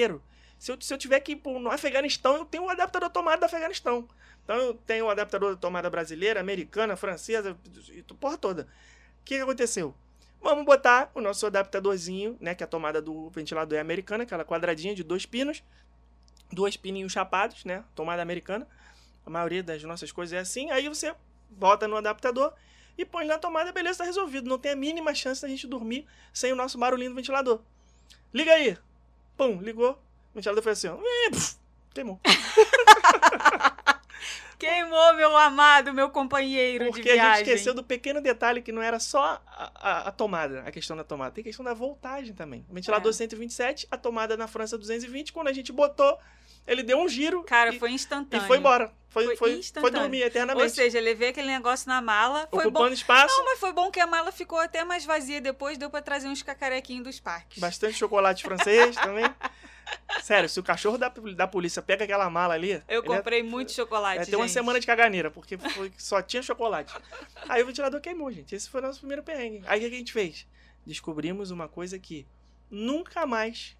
[0.58, 3.38] Se eu, se eu tiver que ir pro- no Afeganistão, eu tenho o adaptador tomada
[3.38, 4.06] do Afeganistão.
[4.44, 7.56] Então eu tenho o adaptador da tomada brasileira, americana, francesa,
[8.18, 8.62] porra toda.
[8.62, 9.94] O que, que aconteceu?
[10.42, 12.54] Vamos botar o nosso adaptadorzinho, né?
[12.54, 15.62] Que a tomada do ventilador é americana, aquela quadradinha de dois pinos,
[16.52, 17.84] dois pininhos chapados, né?
[17.94, 18.66] Tomada americana.
[19.24, 20.70] A maioria das nossas coisas é assim.
[20.70, 21.14] Aí você
[21.50, 22.52] bota no adaptador
[22.96, 24.48] e põe na tomada, beleza, tá resolvido.
[24.48, 27.60] Não tem a mínima chance da gente dormir sem o nosso barulhinho do ventilador.
[28.32, 28.76] Liga aí.
[29.40, 29.92] Pum, ligou.
[29.92, 30.96] O ventilador foi assim, ó.
[31.30, 31.54] Puf,
[31.94, 32.20] Queimou.
[34.58, 37.36] Queimou meu amado, meu companheiro de Porque a viagem.
[37.38, 40.94] gente esqueceu do pequeno detalhe que não era só a, a- a tomada, a questão
[40.94, 41.30] da tomada.
[41.30, 42.66] Tem questão da voltagem também.
[42.68, 43.14] O ventilador É.
[43.14, 45.32] 127, a tomada na França 220.
[45.32, 46.18] Quando a gente botou,
[46.70, 48.46] ele deu um giro Cara, e, foi e instantâneo.
[48.46, 48.92] foi embora.
[49.10, 49.98] Foi, Foi foi, foi, instantâneo.
[50.00, 50.70] dormir Ou eternamente.
[50.72, 52.46] seja, levei aquele negócio na mala.
[52.48, 52.68] Foi bom.
[52.70, 55.90] ocupando espaço, Não, mas foi bom que a mala ficou até mais vazia depois, deu
[55.90, 57.58] pra trazer uns cacarequinhos dos parques.
[57.58, 59.24] bastante chocolate francês também.
[60.22, 62.80] Sério, se o cachorro da, da polícia pega aquela mala ali.
[62.88, 66.40] Eu é- comprei muito chocolate, Vai ter uma semana de caganeira, porque foi- só tinha
[66.40, 66.94] chocolate.
[67.48, 68.54] Aí o ventilador queimou, gente.
[68.54, 69.64] Esse foi o nosso primeiro perrengue.
[69.66, 70.46] Aí o que a gente fez?
[70.86, 72.24] Descobrimos uma coisa que
[72.70, 73.76] nunca mais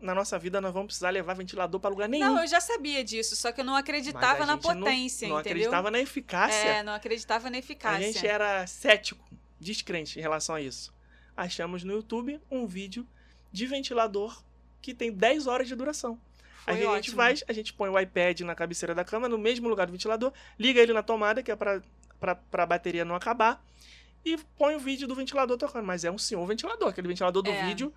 [0.00, 2.26] na nossa vida nós vamos precisar levar ventilador pra lugar nenhum.
[2.34, 5.28] Não, eu já sabia disso, só que eu não acreditava a na gente não- potência,
[5.28, 5.52] não, entendeu?
[5.52, 6.68] acreditava na eficácia.
[6.68, 8.12] É, não acreditava na a eficácia.
[8.12, 9.24] gente era cético,
[9.60, 10.92] descrente em relação a isso.
[11.36, 13.06] Achamos no YouTube um vídeo
[13.52, 14.42] de ventilador
[14.82, 16.18] que tem 10 horas de duração.
[16.64, 17.42] Foi Aí a gente faz?
[17.48, 20.80] A gente põe o iPad na cabeceira da cama, no mesmo lugar do ventilador, liga
[20.80, 21.82] ele na tomada, que é pra,
[22.34, 23.64] pra bateria não acabar,
[24.24, 25.84] e põe o vídeo do ventilador tocando.
[25.86, 27.64] Mas é um senhor ventilador, aquele ventilador do É.
[27.66, 27.92] vídeo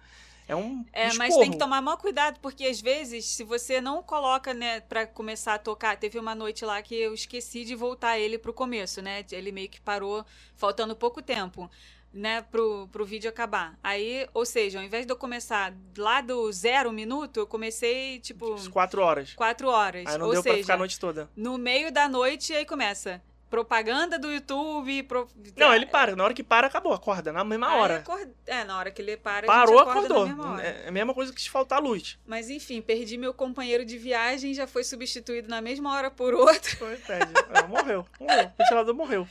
[0.48, 4.04] é um É, mas tem que tomar maior cuidado, porque às vezes, se você não
[4.04, 8.20] coloca, né, pra começar a tocar, teve uma noite lá que eu esqueci de voltar
[8.20, 9.26] ele pro começo, né?
[9.32, 10.26] Ele meio que parou,
[10.56, 11.70] faltando pouco tempo,
[12.14, 13.78] né, pro, pro vídeo acabar.
[13.84, 18.56] Aí, ou seja, ao invés de eu começar lá do zero minuto, eu comecei, tipo,
[18.70, 19.34] Quatro horas.
[19.34, 20.06] quatro horas.
[20.06, 21.30] Aí não ou deu pra seja, ficar a noite toda.
[21.36, 23.22] no meio da noite, aí começa
[23.54, 25.04] propaganda do YouTube.
[25.04, 26.16] pro- Não, ele para.
[26.16, 26.92] Na hora que para, acabou.
[26.92, 27.98] Acorda, na mesma Aí hora.
[27.98, 30.26] acorda- É, na hora que ele para, Parou, acordou.
[30.28, 30.64] hora.
[30.64, 32.18] É a mesma coisa que se faltar luz.
[32.26, 36.76] Mas enfim, perdi meu companheiro de viagem, já foi substituído na mesma hora por outro.
[36.78, 37.32] Foi, pede.
[37.54, 38.08] É, morreu.
[38.20, 38.46] Morreu.
[38.46, 39.28] O ventilador morreu.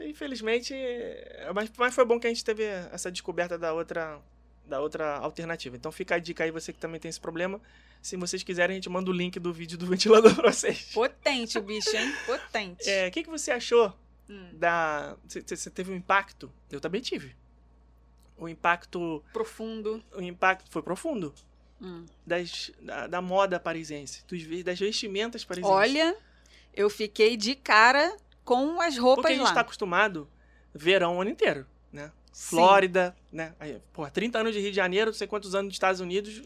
[0.00, 4.18] Infelizmente, é, mas, mas foi bom que a gente teve essa descoberta da outra,
[4.64, 5.76] da outra alternativa.
[5.76, 7.60] Então fica a dica aí, você que também tem esse problema.
[8.06, 10.92] Se vocês quiserem, a gente manda o link do vídeo do ventilador pra vocês.
[10.94, 12.14] Potente o bicho, hein?
[12.24, 12.88] Potente.
[12.88, 13.92] É, O que, que você achou
[14.28, 15.16] Hum, da.
[15.26, 16.52] Você- teve um impacto?
[16.70, 17.34] Eu também tive.
[18.38, 19.24] O impacto.
[19.32, 20.04] profundo.
[20.14, 21.34] O impacto foi profundo.
[21.82, 22.06] Hum.
[22.24, 25.76] Das, da, da moda parisiense, dos, das vestimentas parisienses.
[25.76, 26.16] Olha,
[26.74, 29.54] eu fiquei de cara com as roupas Porque a gente lá.
[29.54, 30.28] tá acostumado
[30.72, 32.12] verão o ano inteiro, né?
[32.32, 32.56] Sim.
[32.56, 33.52] Flórida, né?
[33.92, 36.42] Porra, 30 anos de Rio de Janeiro, não sei quantos anos nos Estados Unidos.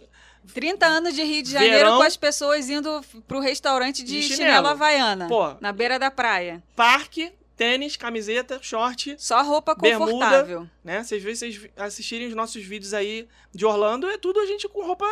[0.54, 1.96] 30 anos de Rio de Janeiro Verão.
[1.98, 4.36] com as pessoas indo pro restaurante de, De chinelo.
[4.42, 4.66] chinelo.
[4.68, 5.28] havaiana.
[5.28, 5.54] Pô.
[5.60, 6.62] Na beira da praia.
[6.74, 10.10] Parque, tênis, camiseta, short, Só roupa Bermuda.
[10.12, 10.68] confortável.
[10.82, 11.02] né?
[11.04, 14.84] Vocês veem, vocês assistirem os nossos vídeos aí de Orlando, é tudo a gente com
[14.84, 15.06] roupa,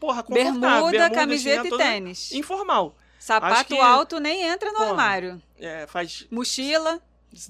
[0.00, 0.60] porra, confortável.
[0.60, 2.32] Bermuda, camiseta chinelo, e toda tênis.
[2.32, 2.96] Informal.
[3.18, 4.90] Sapato que- alto nem entra no Porra.
[4.90, 5.42] armário.
[5.58, 7.00] É, faz Mochila.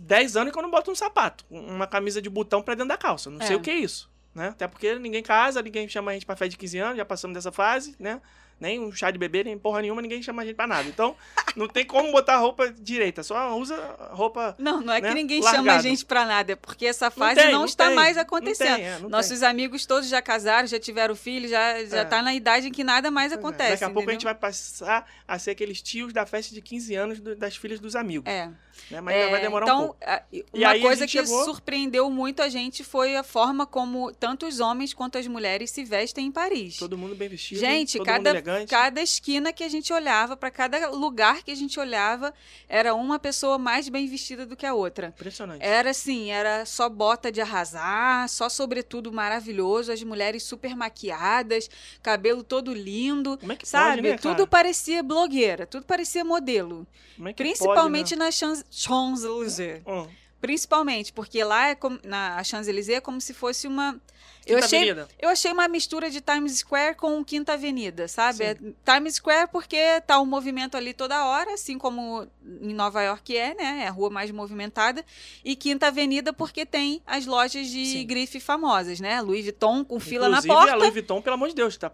[0.00, 2.96] 10 anos que eu não boto um sapato, uma camisa de botão pra dentro da
[2.98, 3.30] calça.
[3.30, 3.46] Não É.
[3.46, 4.48] sei o que é isso, né?
[4.48, 7.34] Até porque ninguém casa, ninguém chama a gente pra festa de 15 anos, já passamos
[7.34, 8.20] dessa fase, né?
[8.58, 10.88] Nem um chá de bebê, nem porra nenhuma, ninguém chama a gente pra nada.
[10.88, 11.14] Então,
[11.54, 13.76] não tem como botar roupa direita, só usa
[14.12, 14.54] roupa.
[14.58, 15.14] Não, não é que né?
[15.14, 17.86] ninguém chama a gente pra nada, é porque essa Não fase tem, não, não está
[17.88, 18.76] tem, mais não acontecendo.
[18.76, 22.04] tem, é, não Nossos amigos todos já casaram, já tiveram filhos, já, já É.
[22.04, 23.34] tá na idade em que nada mais é.
[23.34, 23.72] acontece.
[23.72, 26.94] Daqui a pouco a gente vai passar a ser aqueles tios da festa de 15
[26.94, 28.26] anos do- das filhas dos amigos.
[28.30, 28.48] É.
[28.90, 29.00] Né?
[29.00, 29.98] Mas ainda É, vai demorar então, um pouco.
[30.04, 34.46] a- E uma coisa que chegou- surpreendeu muito a gente foi a forma como tanto
[34.46, 36.76] os homens quanto as mulheres se vestem em Paris.
[36.76, 38.70] Todo mundo bem vestido, Gente, cada, elegante.
[38.70, 42.32] cada esquina que a gente olhava, para cada lugar que a gente olhava,
[42.68, 45.08] era uma pessoa mais bem vestida do que a outra.
[45.08, 45.62] Impressionante.
[45.64, 51.68] Era assim, era só bota de arrasar, só sobretudo maravilhoso, as mulheres super maquiadas,
[52.02, 53.96] cabelo todo lindo, Como é que sabe?
[53.96, 56.86] pode, né, tudo parecia blogueira, tudo parecia modelo.
[57.16, 58.24] Como é que Principalmente pode, né?
[58.26, 59.82] na Champs- Champs-Élysées.
[59.86, 60.06] Hum,
[60.40, 64.00] Principalmente, porque lá é como, na Champs-Élysées é como se fosse uma.
[64.46, 65.08] Eu achei, Avenida.
[65.18, 68.44] eu achei uma mistura de Times Square com Quinta Avenida, sabe?
[68.44, 69.76] É Times Square porque
[70.06, 72.26] tá um movimento ali toda hora, assim como
[72.62, 73.82] em Nova York é, né?
[73.84, 75.04] É a rua mais movimentada.
[75.44, 78.06] E Quinta Avenida porque tem as lojas de Sim.
[78.06, 79.20] grife famosas, né?
[79.20, 80.72] Louis Vuitton com fila Inclusive, na porta.
[80.72, 81.90] a Louis Vuitton, pelo amor de Deus, tá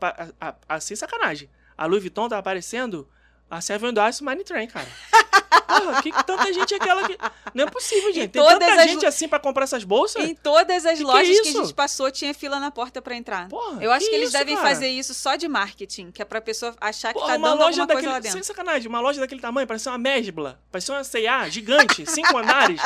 [0.68, 1.48] assim sacanagem.
[1.76, 3.09] A Louis Vuitton tá aparecendo
[3.50, 4.88] a Seven Dwarfs Mine Train, cara.
[5.66, 7.16] Porra, que tanta gente é aquela que.
[7.55, 8.30] Não é possível, gente.
[8.30, 10.24] Tem tanta as gente assim pra comprar essas bolsas?
[10.24, 11.62] Em todas as Que que é lojas que, a isso?
[11.64, 13.48] gente passou, tinha fila na porta pra entrar.
[13.48, 14.68] Porra, Eu acho que, eles isso, devem cara?
[14.68, 17.59] fazer isso só de marketing, que é pra pessoa achar que Porra, tá uma dando
[17.61, 18.03] loja alguma daquele.
[18.03, 18.32] coisa lá dentro.
[18.32, 20.61] Sem sacanagem, uma loja daquele tamanho, parecia uma mesbla.
[20.70, 22.80] Parecia uma C&A gigante, cinco andares.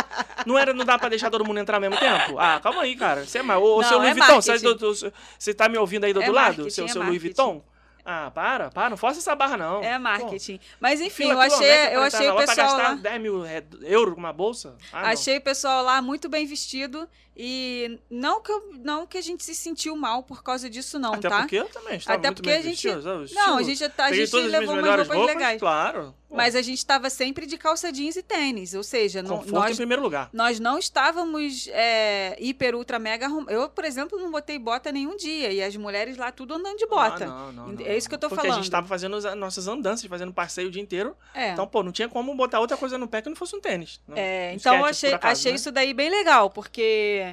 [0.44, 2.38] Não era, não dá pra deixar todo mundo entrar ao mesmo tempo?
[2.38, 3.24] Ah, calma aí, cara.
[3.26, 3.60] Você é mais.
[3.60, 4.76] Ô, Não, seu Louis é Vuitton, você, marketing.
[4.76, 6.70] do- do- você tá me ouvindo aí do É outro lado?
[6.70, 7.20] Seu, é seu Louis.
[7.20, 7.62] Vuitton?
[8.08, 9.82] Ah, para, para, não força essa barra, não.
[9.82, 10.60] É Pô, marketing.
[10.78, 12.94] Mas enfim, eu achei, eu pra achei o na loja pra pessoal gastar lá.
[12.94, 14.76] 10 mil é, euros com uma bolsa?
[14.92, 15.08] Ah, não.
[15.08, 19.44] Achei o pessoal lá muito bem vestido e não que, eu- não que a gente
[19.44, 21.40] se sentiu mal por causa disso, não, Até tá?
[21.40, 23.02] porque eu também estava Até muito porque a gente- vestido?
[23.34, 25.60] Não, a gente, a Peguei gente levou umas melhores roupas, legais.
[25.60, 26.14] Claro.
[26.28, 29.52] Mas a gente estava sempre de calça jeans e tênis, ou seja, não, conforto em
[29.54, 30.28] nós, primeiro lugar.
[30.32, 33.28] nós não estávamos é, hiper, ultra, mega.
[33.48, 36.86] Eu, por exemplo, não botei bota nenhum dia e as mulheres lá tudo andando de
[36.86, 37.24] bota.
[37.24, 38.62] Ah, não, não, não, É isso que eu tô Porque a falando.
[38.62, 41.16] gente tava fazendo as nossas andanças, fazendo passeio o dia inteiro.
[41.32, 41.52] É.
[41.52, 44.00] Então, pô, não tinha como botar outra coisa no pé que não fosse um tênis.
[44.06, 45.56] Não- É, então eu skate, achei, por acaso, achei né?
[45.56, 47.25] isso daí bem legal, porque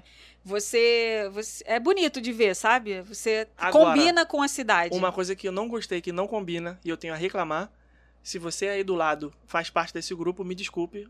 [0.43, 3.01] você, você- é bonito de ver, sabe?
[3.01, 4.95] Você Agora, combina com a cidade.
[4.95, 7.69] Uma coisa que eu não gostei, que não combina, e eu tenho a reclamar,
[8.21, 11.07] se você aí do lado faz parte desse grupo, me desculpe.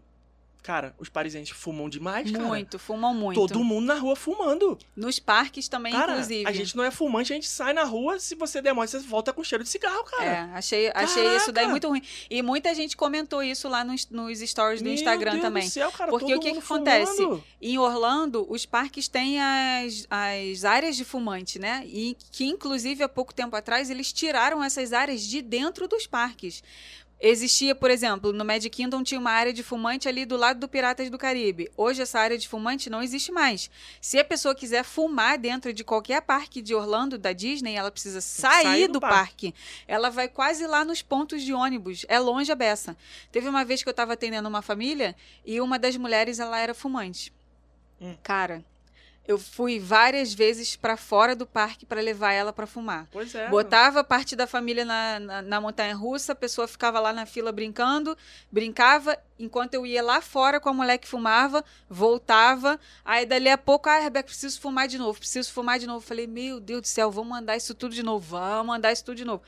[0.64, 2.46] Cara, os parisienses fumam demais, cara.
[2.46, 3.36] muito, fumam muito.
[3.36, 4.80] Todo mundo na rua fumando.
[4.96, 6.48] Nos parques também, cara, inclusive.
[6.48, 9.34] a gente não é fumante, a gente sai na rua, se você demora, você volta
[9.34, 10.26] com cheiro de cigarro, cara.
[10.26, 12.02] É, achei, achei isso daí muito ruim.
[12.30, 15.66] E muita gente comentou isso lá nos, nos stories do Meu Instagram Deus também.
[15.66, 17.18] Do céu, cara, Porque o que que acontece?
[17.18, 17.44] fumando.
[17.62, 21.84] Em Orlando, os parques têm as, as áreas de fumante, né?
[21.88, 26.64] E que, inclusive, há pouco tempo atrás, eles tiraram essas áreas de dentro dos parques.
[27.26, 30.68] Existia, por exemplo, no Magic Kingdom tinha uma área de fumante ali do lado do
[30.68, 31.72] Piratas do Caribe.
[31.78, 33.72] Hoje essa área de fumante não existe mais.
[34.02, 38.20] Se a pessoa quiser fumar dentro de qualquer parque de Orlando, da Disney, ela precisa
[38.20, 39.56] sair, sair do do parque.
[39.88, 42.06] Ela vai quase lá nos pontos de ônibus.
[42.10, 42.94] É longe a beça.
[43.32, 45.16] Teve uma vez que eu estava atendendo uma família
[45.46, 47.32] e uma das mulheres, ela era fumante.
[48.02, 48.18] Hum.
[48.22, 48.66] Cara,
[49.26, 53.08] eu fui várias vezes para fora do parque para levar ela para fumar.
[53.12, 53.48] Pois é.
[53.48, 57.52] Botava parte da família na, na, na montanha russa, a pessoa ficava lá na fila
[57.52, 58.18] brincando,
[58.52, 62.78] brincava, enquanto eu ia lá fora com a mulher que fumava, voltava.
[63.06, 66.06] Aí dali a pouco, ah, Rebeca, preciso fumar de novo, preciso fumar de novo.
[66.06, 69.16] Falei, meu Deus do céu, vamos mandar isso tudo de novo, vamos mandar isso tudo
[69.16, 69.42] de novo.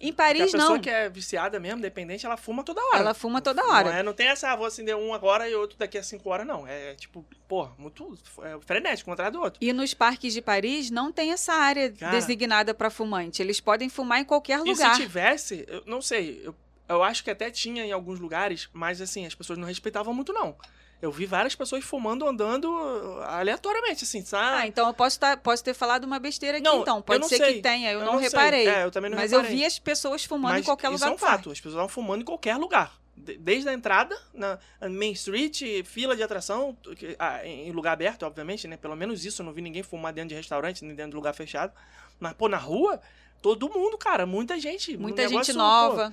[0.00, 0.80] Em Porque a Paris, pessoa não.
[0.80, 2.98] que é viciada mesmo, dependente, ela fuma toda hora.
[2.98, 3.90] Ela fuma toda Não, hora.
[3.90, 6.46] é, não tem essa, ah, vou acender um agora e outro daqui a cinco horas,
[6.46, 6.66] não.
[6.66, 9.58] É tipo, pô, muito é, frenético, um atrás do outro.
[9.60, 12.12] E nos parques de Paris não tem essa área Cara.
[12.12, 13.42] designada para fumante.
[13.42, 14.94] Eles podem fumar em qualquer E lugar.
[14.94, 16.54] se tivesse, eu não sei, eu,
[16.88, 20.32] eu acho que até tinha em alguns lugares, mas assim, as pessoas não respeitavam muito,
[20.32, 20.54] não.
[21.02, 24.68] Eu vi várias pessoas fumando, andando uh, aleatoriamente, assim, Ah, sabe?
[24.68, 27.02] então eu posso, tá, posso ter falado uma besteira aqui, Não, então.
[27.02, 27.54] Pode ser sei.
[27.54, 28.68] que tenha, eu, Eu não, não reparei.
[28.68, 29.50] É, eu também não Mas reparei.
[29.52, 31.72] eu vi as pessoas fumando Mas em qualquer isso lugar é um fato, as pessoas
[31.74, 32.99] estavam fumando em qualquer lugar.
[33.20, 34.58] De- Desde a entrada, na
[34.88, 38.76] Main Street, fila de atração, que- ah, em lugar aberto, obviamente, né?
[38.76, 41.32] Pelo menos isso, eu não vi ninguém fumar dentro de restaurante, nem dentro de lugar
[41.34, 41.72] fechado.
[42.18, 43.00] Mas, pô, na rua,
[43.40, 44.96] todo mundo, cara, muita gente.
[44.96, 46.12] Muita gente pô, nova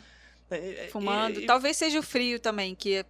[0.50, 1.40] é- é- fumando.
[1.40, 3.06] e- e- Talvez seja o frio também, que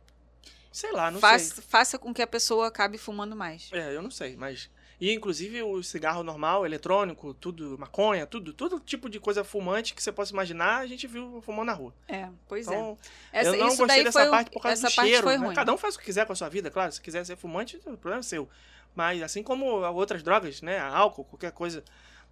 [0.71, 1.63] sei lá, não faz- sei.
[1.67, 3.69] faça com que a pessoa acabe fumando mais.
[3.73, 4.69] É, eu não sei, mas.
[4.99, 10.01] E inclusive o cigarro normal, eletrônico, tudo, maconha, tudo, todo tipo de coisa fumante que
[10.01, 11.93] você possa imaginar, a gente viu fumando na rua.
[12.07, 12.71] É, pois é.
[12.71, 12.97] Então,
[13.31, 15.39] Essa, eu não gostei dessa parte por causa do cheiro.
[15.39, 15.53] né?
[15.53, 16.91] Cada um faz o que quiser com a sua vida, claro.
[16.91, 18.49] Se quiser ser fumante, o problema é seu.
[18.95, 20.79] Mas assim como outras drogas, né?
[20.79, 21.83] Álcool, qualquer coisa.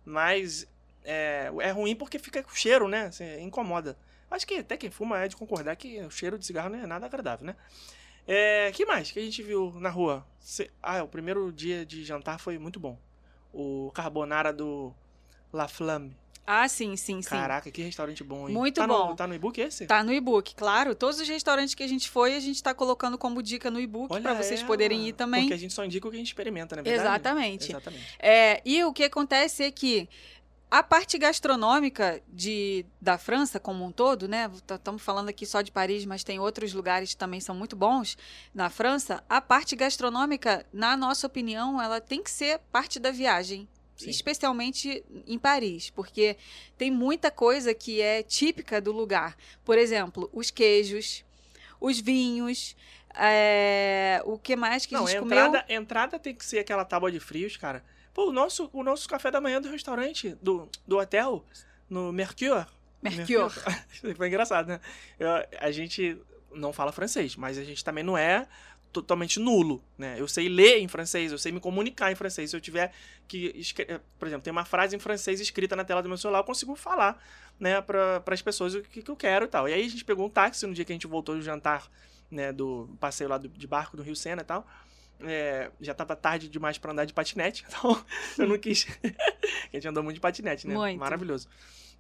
[0.04, 0.68] Mas
[1.04, 3.06] é, é ruim porque fica com cheiro, né?
[3.06, 3.96] Assim, incomoda.
[4.30, 6.88] Acho que até quem fuma é de concordar que o cheiro de cigarro não é
[6.88, 7.56] nada agradável, né?
[8.28, 10.26] É, que mais que a gente viu na rua?
[10.82, 12.98] Ah, o primeiro dia de jantar foi muito bom.
[13.54, 14.94] O carbonara do
[15.54, 16.16] La Flamme.
[16.48, 17.30] Ah, sim, sim, sim.
[17.30, 18.54] Caraca, que restaurante bom, hein?
[18.54, 19.10] Muito tá bom.
[19.10, 19.88] No, tá no e-book esse?
[19.88, 20.94] Tá no e-book, claro.
[20.94, 24.22] Todos os restaurantes que a gente foi, a gente tá colocando como dica no e-book
[24.22, 24.68] para vocês ela.
[24.68, 25.42] poderem ir também.
[25.42, 27.08] Porque a gente só indica o que a gente experimenta, na verdade.
[27.08, 27.72] Exatamente.
[27.72, 28.16] Exatamente.
[28.20, 30.08] É, e o que acontece é que
[30.76, 34.52] a parte gastronômica de, da França como um todo, né?
[34.70, 38.18] Estamos falando aqui só de Paris, mas tem outros lugares que também são muito bons
[38.54, 39.24] na França.
[39.30, 43.70] A parte gastronômica, na nossa opinião, ela tem que ser parte da viagem.
[43.96, 44.10] Sim.
[44.10, 46.36] Especialmente em Paris, porque
[46.78, 49.38] tem muita coisa que é típica do lugar.
[49.64, 51.24] Por exemplo, os queijos,
[51.80, 52.76] os vinhos,
[53.16, 55.38] é, o que mais que Não, a gente a comeu?
[55.38, 57.82] entrada, a entrada tem que ser aquela tábua de frios, cara.
[58.16, 61.46] Pô, o nosso, o nosso café da manhã do restaurante, do, do hotel,
[61.90, 62.66] no Mercure.
[63.04, 63.54] Mercure.
[64.18, 64.80] Foi engraçado, né?
[65.20, 66.18] Eu- a gente
[66.54, 68.48] não fala francês, mas a gente também não é
[68.94, 70.16] totalmente nulo, né?
[70.18, 72.50] Eu sei ler em francês, eu sei me comunicar em francês.
[72.50, 72.94] Se eu tiver
[73.28, 76.40] que, escre- por exemplo, tem uma frase em francês escrita na tela do meu celular,
[76.40, 77.22] eu consigo falar,
[77.60, 79.68] né, para as pessoas o que, que eu quero e tal.
[79.68, 81.92] E aí a gente pegou um táxi no dia que a gente voltou do jantar
[82.32, 84.66] né, do passeio lá do- de barco do Rio Sena e tal.
[85.22, 88.06] É, já tava tarde demais pra andar de patinete, então
[88.38, 88.88] eu não quis.
[89.04, 90.76] a gente andou muito de patinete, né?
[90.76, 91.00] Muito.
[91.00, 91.48] Maravilhoso.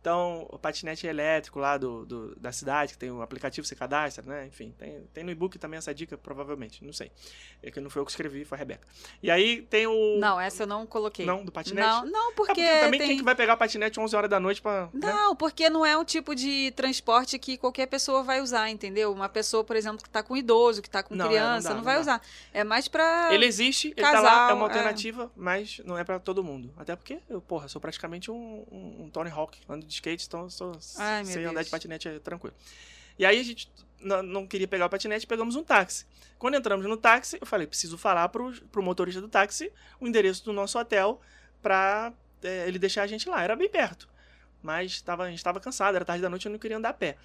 [0.06, 4.24] Então, o patinete elétrico lá do, do- da cidade, que tem um aplicativo, você cadastra,
[4.24, 4.45] né?
[4.45, 7.12] Enfim, tem, tem no e-book também essa dica, provavelmente, não sei.
[7.64, 8.88] É que não foi eu que escrevi, foi a Rebeca.
[9.24, 10.20] E aí tem o.
[10.20, 11.26] Não, essa eu não coloquei.
[11.26, 11.88] Não, do patinete?
[11.88, 13.10] Não, não, É porque, porque também tem...
[13.10, 14.89] quem que vai pegar patinete 11 horas da noite pra.
[14.93, 15.12] né?
[15.12, 19.12] Não, porque não é um tipo de transporte que qualquer pessoa vai usar, entendeu?
[19.12, 21.70] Uma pessoa, por exemplo, que tá com idoso, que tá com Não, é, não criança,
[21.70, 22.22] dá, não, vai usar.
[22.53, 23.30] É mais pra.
[23.34, 24.70] Ele existe, ele tá casal, lá, é uma é.
[24.70, 26.72] alternativa, mas não é pra todo mundo.
[26.78, 30.43] Até porque eu, porra, sou praticamente um, um, um Tony Hawk, ando de skate, então
[30.43, 32.56] eu sou, Ai, sei andar de patinete é tranquilo.
[33.18, 36.06] E aí a gente não, queria pegar o patinete, pegamos um táxi.
[36.38, 40.43] Quando entramos no táxi, eu falei, preciso falar pro, pro motorista do táxi o endereço
[40.46, 41.22] do nosso hotel
[41.62, 43.41] pra é, ele deixar a gente lá.
[43.41, 44.08] Era bem perto,
[44.62, 46.93] mas tava, a gente tava cansado, era tarde da noite, eu não queria andar a
[46.93, 47.18] pé.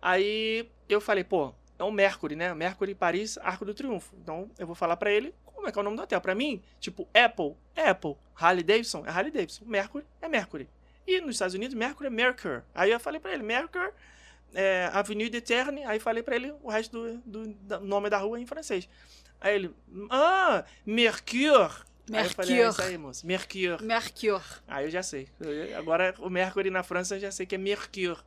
[0.00, 2.54] Aí eu falei, pô, é o Mercury, né?
[2.54, 4.14] Mercury Paris, Arco do Triunfo.
[4.22, 6.20] Então eu vou falar pra ele como é que é o nome do hotel.
[6.20, 10.68] Pra mim, tipo, Apple é Apple, Harley Davidson é Harley Davidson, Mercury é Mercury.
[11.10, 12.62] E nos Estados Unidos, Mercury é Mercure.
[12.72, 13.90] Aí eu falei pra ele, Mercure,
[14.54, 15.82] é, Avenue de Terre.
[15.84, 18.88] Aí falei pra ele o resto do, do, nome da rua em francês.
[19.40, 19.74] Aí ele,
[20.08, 21.72] ah, Mercure.
[22.12, 23.82] Aí eu falei, é isso aí, moço, Mercure.
[23.82, 24.44] Mercure.
[24.68, 25.28] Aí eu já sei.
[25.76, 28.18] Agora o Mercury na França eu já sei que é Mercure.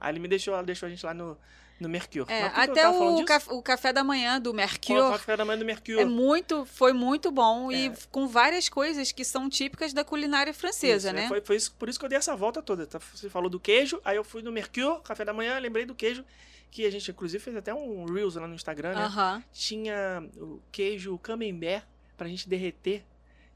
[0.00, 1.36] Aí ele me deixou, deixou a gente lá no,
[1.80, 2.26] no Mercure.
[2.28, 5.64] É, até o, caf- o café da manhã do Mercure o café da manhã do
[5.64, 5.98] Mercure.
[5.98, 7.92] é muito, foi muito bom e É.
[8.10, 11.28] com várias coisas que são típicas da culinária francesa, Isso, é, né?
[11.28, 12.86] Foi, foi isso- por isso que eu dei essa volta toda.
[12.86, 12.98] tá?
[13.14, 16.24] Você falou do queijo, aí eu fui no Mercure, café da manhã, lembrei do queijo,
[16.70, 19.44] que a gente inclusive fez até um Reels lá no Instagram, né?
[19.52, 21.84] Tinha o queijo camembert
[22.16, 23.04] pra gente derreter,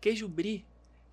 [0.01, 0.65] queijo brie.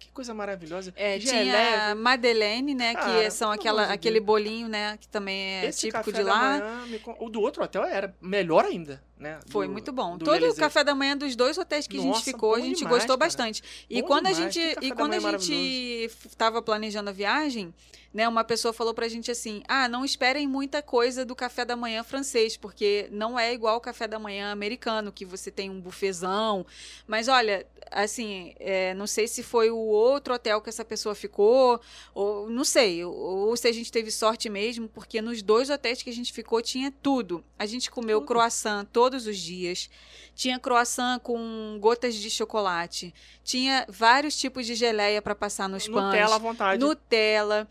[0.02, 0.91] Que coisa maravilhosa.
[0.95, 2.95] É, Geleia, tinha Madeleine, né?
[2.95, 4.97] que Cara, são aquela, aquele bolinho, né?
[4.99, 6.60] Que também é Esse típico de lá.
[6.60, 9.40] manhã O do outro hotel era melhor ainda, né?
[9.48, 10.18] Foi Do- muito bom.
[10.18, 12.60] do Todo o café da manhã dos dois hotéis que a Nossa, gente ficou, a
[12.60, 13.28] gente demais, gostou cara.
[13.28, 13.64] bastante.
[13.90, 17.74] E Bom quando demais, a gente e quando a gente estava planejando a viagem,
[18.14, 21.76] né, uma pessoa falou pra gente assim: "Ah, não esperem muita coisa do café da
[21.76, 25.80] manhã francês, porque não é igual o café da manhã americano, que você tem um
[25.80, 26.66] bufezão.
[27.08, 31.80] Mas olha, assim, é, não sei se foi o outro hotel que essa pessoa ficou,
[32.14, 36.02] ou não sei, ou, ou se a gente teve sorte mesmo, porque nos dois hotéis
[36.04, 37.44] que a gente ficou tinha tudo.
[37.58, 38.28] A gente comeu Tudo.
[38.28, 39.89] croissant todos os dias.
[40.34, 43.14] Tinha croissant com gotas de chocolate.
[43.43, 46.05] Tinha vários tipos de geleia para passar nos pães.
[46.05, 46.80] Nutella à vontade.
[46.80, 47.68] Nutella.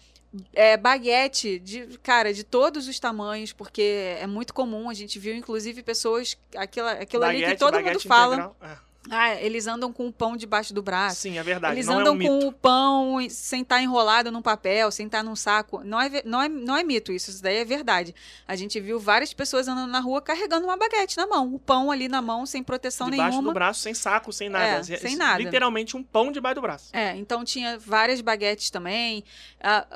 [0.52, 4.88] É, baguete, de, cara, de todos os tamanhos, porque é muito comum.
[4.88, 6.36] A gente viu, inclusive, pessoas.
[6.54, 8.34] Aquilo, aquilo ali que Baguete, todo baguete mundo fala.
[8.34, 8.56] integral.
[8.62, 8.89] É.
[9.08, 11.22] Ah, eles andam com o pão debaixo do braço.
[11.22, 11.74] Sim, é verdade.
[11.74, 12.30] Eles não andam é um mito.
[12.30, 15.82] com o pão sem estar enrolado num papel, sem estar num saco.
[15.82, 18.14] Não é, não, é, não é mito isso, isso daí é verdade.
[18.46, 21.54] A gente viu várias pessoas andando na rua carregando uma baguete na mão.
[21.54, 23.50] O pão ali na mão, sem proteção Debaixo nenhuma.
[23.50, 24.92] do braço, sem saco, sem nada.
[24.92, 25.42] É, sem nada.
[25.42, 26.90] Literalmente um pão debaixo do braço.
[26.94, 29.24] É, então tinha várias baguetes também.
[29.62, 29.86] Ah,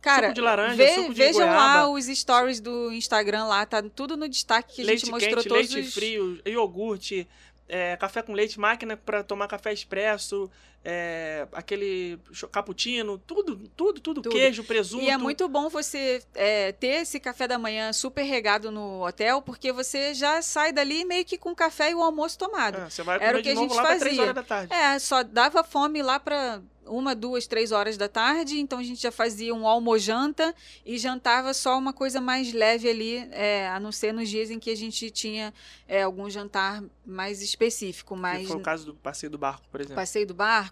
[0.00, 1.88] cara, Suco de laranja, ve- suco de vejam lá goiaba.
[1.88, 5.48] os stories do Instagram lá, tá tudo no destaque que a leite gente mostrou quente,
[5.48, 5.92] todos leite os...
[5.94, 7.26] frio, iogurte,
[7.72, 10.50] é, café com leite, máquina para tomar café expresso,
[10.84, 12.18] é, aquele
[12.50, 14.30] cappuccino, tudo, tudo, tudo, Tudo.
[14.34, 15.04] queijo, presunto.
[15.04, 19.40] E é muito bom você é, ter esse café da manhã super regado no hotel,
[19.42, 22.78] porque você já sai dali meio que com o café e o almoço tomado.
[22.78, 24.22] É, você vai Era o que a gente lá para 3 fazia.
[24.22, 24.74] horas da tarde.
[24.74, 29.00] É, só dava fome lá para uma, duas, três horas da tarde, então a gente
[29.00, 30.54] já fazia um almojanta
[30.84, 34.58] e jantava só uma coisa mais leve ali, é, a não ser nos dias em
[34.58, 35.54] que a gente tinha
[35.86, 39.80] é, algum jantar mais específico, Que mais foi o caso do passeio do barco, por
[39.80, 39.96] exemplo.
[39.96, 40.71] passeio do barco.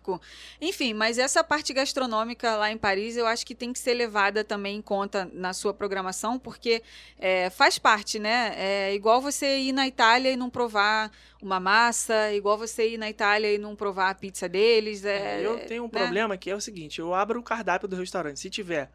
[0.61, 4.42] Enfim, mas essa parte gastronômica lá em Paris eu acho que tem que ser levada
[4.42, 6.82] também em conta na sua programação, porque
[7.18, 8.55] é, faz parte, né?
[8.57, 11.11] É igual você ir na Itália e não provar
[11.42, 15.05] uma massa, é igual você ir na Itália e não provar a pizza deles.
[15.05, 16.01] É, eu tenho um né?
[16.01, 18.40] problema que é o seguinte: eu abro o cardápio do restaurante.
[18.40, 18.90] Se tiver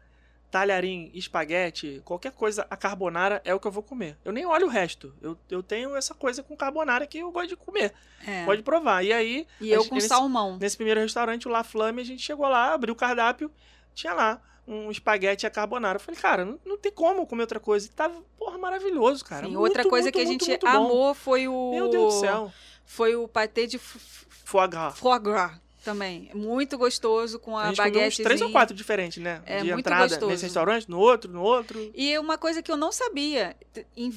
[0.50, 4.16] talharim, espaguete, qualquer coisa, a carbonara é o que eu vou comer.
[4.24, 5.12] Eu nem olho o resto.
[5.20, 7.92] Eu, eu tenho essa coisa com carbonara que eu gosto de comer.
[8.26, 8.44] É.
[8.44, 9.04] Pode provar.
[9.04, 10.56] E aí, E eu a- com nesse- salmão.
[10.58, 13.50] Nesse primeiro restaurante, o La Flamme, a gente chegou lá, abriu o cardápio,
[13.94, 15.96] tinha lá um espaguete a carbonara.
[15.96, 17.86] Eu falei, cara, não, não tem como comer outra coisa.
[17.86, 19.46] E tava, porra, maravilhoso, cara.
[19.46, 20.86] Sim, Muito, outra coisa muito, que a muito, gente muito bom.
[20.86, 22.52] amou foi o Meu Deus do céu.
[22.84, 24.98] foi o patê de Foie gras.
[24.98, 25.52] foie gras.
[25.86, 26.30] Também.
[26.34, 28.22] Muito gostoso com a, A baguete.
[28.22, 29.40] três ou quatro diferentes, né?
[29.46, 30.30] É, de entrada gostoso.
[30.30, 31.90] nesse restaurante, no outro, no outro.
[31.94, 33.56] E uma coisa que eu não sabia,
[33.96, 34.12] em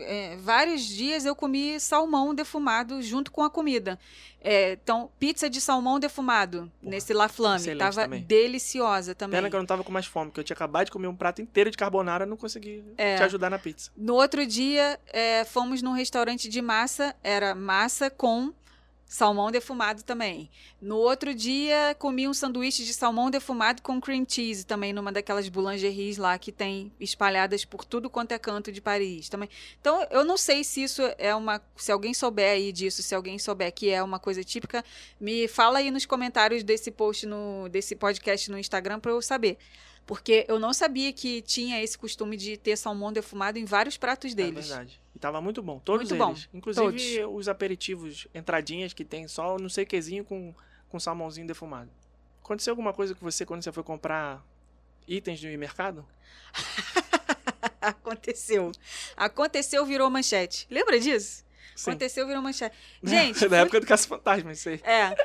[0.00, 3.98] é, vários dias eu comi salmão defumado junto com a comida.
[4.46, 7.74] É, então, pizza de salmão defumado nesse La Flamme.
[7.76, 8.22] Tava também.
[8.24, 9.38] deliciosa também.
[9.38, 11.16] Pena que eu não tava com mais fome, porque eu tinha acabado de comer um
[11.16, 13.16] prato inteiro de carbonara e não consegui É.
[13.16, 13.90] te ajudar na pizza.
[13.96, 18.52] No outro dia, é, fomos num restaurante de massa, era massa com
[19.14, 20.50] salmão defumado também.
[20.82, 25.48] No outro dia, comi um sanduíche de salmão defumado com cream cheese também, numa daquelas
[25.48, 29.48] boulangeries lá que tem espalhadas por tudo quanto é canto de Paris também.
[29.80, 31.62] Então, eu não sei se isso é uma.
[31.76, 34.84] Se alguém souber aí disso, se alguém souber que é uma coisa típica,
[35.20, 39.58] me fala aí nos comentários desse post, no, desse podcast no Instagram para eu saber.
[40.04, 44.32] Porque eu não sabia que tinha esse costume de ter salmão defumado em vários pratos
[44.32, 44.66] É deles.
[44.66, 45.03] verdade.
[45.14, 46.48] E tava muito bom, todos Muito bom, eles.
[46.52, 50.52] Inclusive os aperitivos, entradinhas que tem só não sei quezinho com,
[50.88, 51.90] com salmãozinho defumado.
[52.42, 54.44] Aconteceu alguma coisa com você quando você foi comprar
[55.06, 56.04] itens de mercado?
[57.80, 58.72] Aconteceu.
[59.16, 60.66] Aconteceu, virou manchete.
[60.70, 61.44] Lembra disso?
[61.76, 61.90] Sim.
[61.90, 62.74] Aconteceu, virou manchete.
[63.02, 64.80] Gente, da fui- época do Caça Fantasma, isso aí.
[64.84, 65.16] É,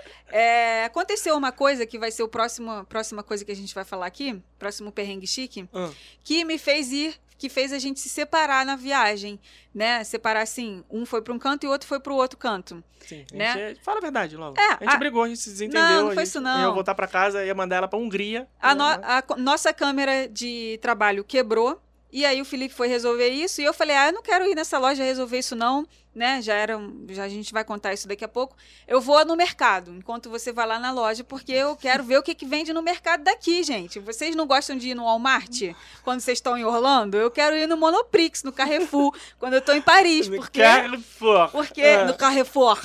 [0.81, 3.83] é, aconteceu uma coisa que vai ser o próximo, próxima coisa que a gente vai
[3.85, 5.91] falar aqui, próximo perrengue chique, Ah.
[6.23, 9.39] que me fez ir, que fez a gente se separar na viagem,
[9.73, 10.03] né?
[10.03, 12.83] Separar assim, um foi para um canto e o outro foi para o outro canto.
[12.99, 13.53] Sim, a Né?
[13.69, 14.59] gente- fala a verdade logo.
[14.59, 15.81] É, a gente a- brigou, a gente se desentendeu.
[15.81, 16.59] Não, não a foi gente- isso, não.
[16.61, 18.45] Eu ia voltar pra casa, ia mandar ela pra Hungria.
[18.61, 21.81] A, né, no- mas- a nossa câmera de trabalho quebrou.
[22.11, 24.55] E aí o Felipe foi resolver isso e eu falei: "Ah, eu não quero ir
[24.55, 26.41] nessa loja resolver isso não, né?
[26.41, 26.79] Já era,
[27.09, 28.55] já a gente vai contar isso daqui a pouco.
[28.87, 32.23] Eu vou no mercado, enquanto você vai lá na loja, porque eu quero ver o
[32.23, 33.99] que que vende no mercado daqui, gente.
[33.99, 35.61] Vocês não gostam de ir no Walmart
[36.03, 37.15] quando vocês estão em Orlando?
[37.15, 41.49] Eu quero ir no Monoprix, no Carrefour, quando eu tô em Paris, porque Carrefour.
[41.51, 42.03] porque É.
[42.05, 42.79] no Carrefour.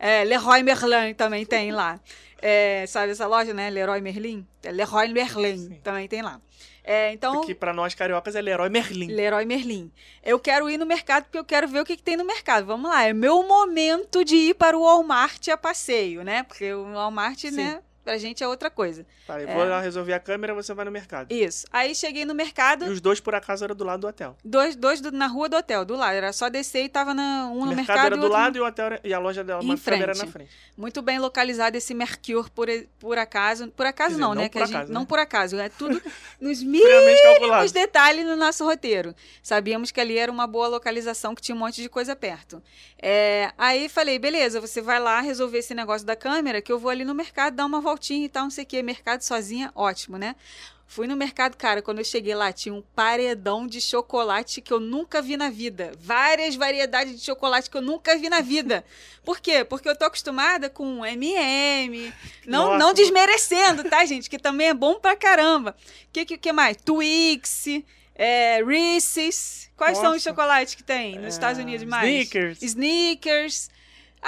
[0.00, 2.00] É, Leroy Merlin também tem lá.
[2.40, 3.68] É, sabe essa loja, né?
[3.70, 4.46] Leroy Merlin?
[4.62, 5.80] É Leroy Merlin Sim.
[5.82, 6.40] também tem lá.
[6.90, 9.08] É, então, Que pra nós cariocas é Leroy Merlin.
[9.08, 9.92] Leroy Merlin.
[10.24, 12.64] Eu quero ir no mercado porque eu quero ver o que, que tem no mercado.
[12.64, 16.44] Vamos lá, é meu momento de ir para o Walmart a passeio, né?
[16.44, 17.50] Porque o Walmart, Sim.
[17.50, 19.04] né, pra gente é outra coisa.
[19.26, 19.54] Tá, eu É.
[19.54, 21.30] vou lá resolver a câmera, você vai no mercado.
[21.30, 21.66] Isso.
[21.70, 24.34] Aí cheguei no mercado, E os dois, por acaso, eram do lado do hotel.
[24.42, 26.14] dois, dois do- na rua do hotel, do lado.
[26.14, 28.56] Era só descer e tava na, um o no mercado, mercado, era do outro lado
[28.56, 30.50] e, o hotel era- e a loja dela mercado era na frente.
[30.76, 33.68] Muito bem localizado esse Mercure, por, por acaso.
[33.72, 34.42] Por acaso dizer, não, né?
[34.42, 35.06] não que por a gente- acaso, Não né?
[35.06, 35.58] por acaso.
[35.58, 36.00] É tudo
[36.40, 39.14] nos mínimos detalhes no nosso roteiro.
[39.42, 42.62] Sabíamos que ali era uma boa localização, que tinha um monte de coisa perto.
[43.00, 46.90] É, aí falei, beleza, você vai lá resolver esse negócio da câmera, que eu vou
[46.90, 48.82] ali no mercado dar uma voltinha e tal, não sei o quê.
[48.82, 50.36] Mercado sozinha, ótimo, né?
[50.86, 54.80] Fui no mercado, cara, quando eu cheguei lá, tinha um paredão de chocolate que eu
[54.80, 55.92] nunca vi na vida.
[56.00, 58.82] Várias variedades de chocolate que eu nunca vi na vida.
[59.22, 59.64] Por quê?
[59.64, 62.10] Porque eu tô acostumada com M&M,
[62.46, 62.78] não, Nossa.
[62.78, 64.30] não desmerecendo, tá, gente?
[64.30, 65.76] Que também é bom pra caramba.
[66.08, 66.78] O que, que, que mais?
[66.82, 67.66] Twix,
[68.14, 69.68] é, Reese's.
[69.76, 70.30] Quais são os Nossa.
[70.30, 72.08] chocolates que tem nos É, Estados Unidos mais?
[72.08, 72.62] Snickers.
[72.62, 73.70] Snickers.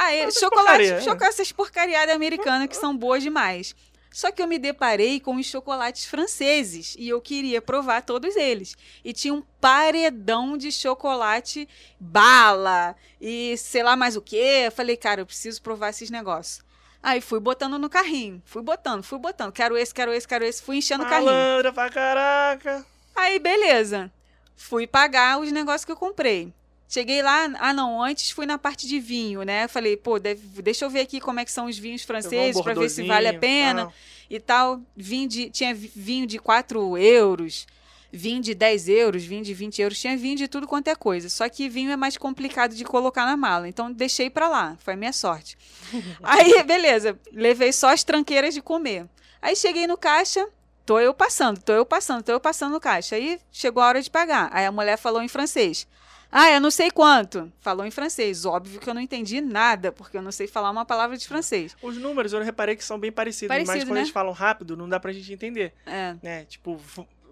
[0.03, 1.01] Ah, é, chocolate, porcaria, é.
[1.01, 3.75] chocolate, essas porcariadas americanas que são boas demais.
[4.11, 8.77] Só que eu me deparei com os chocolates franceses e eu queria provar todos eles.
[9.05, 11.69] E tinha um paredão de chocolate
[12.01, 14.37] bala e sei lá mais o que.
[14.37, 16.65] Eu falei, cara, eu preciso provar esses negócios.
[17.03, 19.53] Aí fui botando no carrinho, fui botando, fui botando.
[19.53, 20.63] Quero esse, quero esse, quero esse.
[20.63, 21.31] Fui enchendo o carrinho.
[21.31, 22.85] Malandra pra caraca.
[23.15, 24.11] Aí, beleza.
[24.57, 26.53] Fui pagar os negócios que eu comprei.
[26.93, 29.69] Cheguei lá, ah não, antes fui na parte de vinho, né?
[29.69, 32.75] Falei, pô, deve- deixa eu ver aqui como é que são os vinhos franceses para
[32.75, 33.93] ver se vale a pena Não.
[34.29, 34.81] e tal.
[34.97, 37.65] Vinho de, tinha vi- vinho de 4 euros,
[38.11, 41.29] vinho de 10 euros, vinho de 20 euros, tinha vinho de tudo quanto é coisa.
[41.29, 44.95] Só que vinho é mais complicado de colocar na mala, então deixei pra lá, foi
[44.95, 45.57] a minha sorte.
[46.25, 49.07] Aí, beleza, levei só as tranqueiras de comer.
[49.41, 50.45] Aí cheguei no caixa,
[50.85, 53.15] tô eu passando, tô eu passando, tô eu passando no caixa.
[53.15, 54.51] Aí chegou a hora de pagar.
[54.53, 55.87] Aí a mulher falou em francês.
[56.33, 57.51] Ah, eu não sei quanto.
[57.61, 58.45] Falou em francês.
[58.45, 61.77] Óbvio que eu não entendi nada, porque eu não sei falar uma palavra de francês.
[61.83, 64.01] Os números eu reparei que são bem parecidos, mas Parecido, quando né?
[64.03, 65.75] eles falam rápido, não dá pra gente entender.
[65.85, 66.15] É.
[66.23, 66.45] Né?
[66.45, 66.81] Tipo,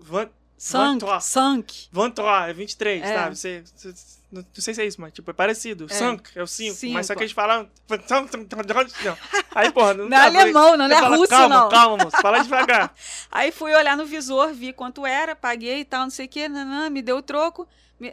[0.01, 0.29] van-
[0.61, 1.23] Sank, 23.
[1.25, 1.89] sank.
[1.93, 3.15] 23 é 23, É.
[3.15, 3.37] sabe?
[3.39, 5.87] Você, você- não não sei se é isso, mas tipo, é parecido.
[5.89, 5.95] É.
[5.95, 7.69] Sank é o 5, mas só que eles falam.
[7.89, 9.17] Não.
[9.55, 11.69] Aí, porra, não, Não é alemão, não Você é fala, russo, calma, não.
[11.69, 12.93] Calma, moço, fala devagar.
[13.31, 16.49] Aí fui olhar no visor, vi quanto era, paguei e tal, não sei o quê,
[16.49, 17.67] nanã, me deu o troco.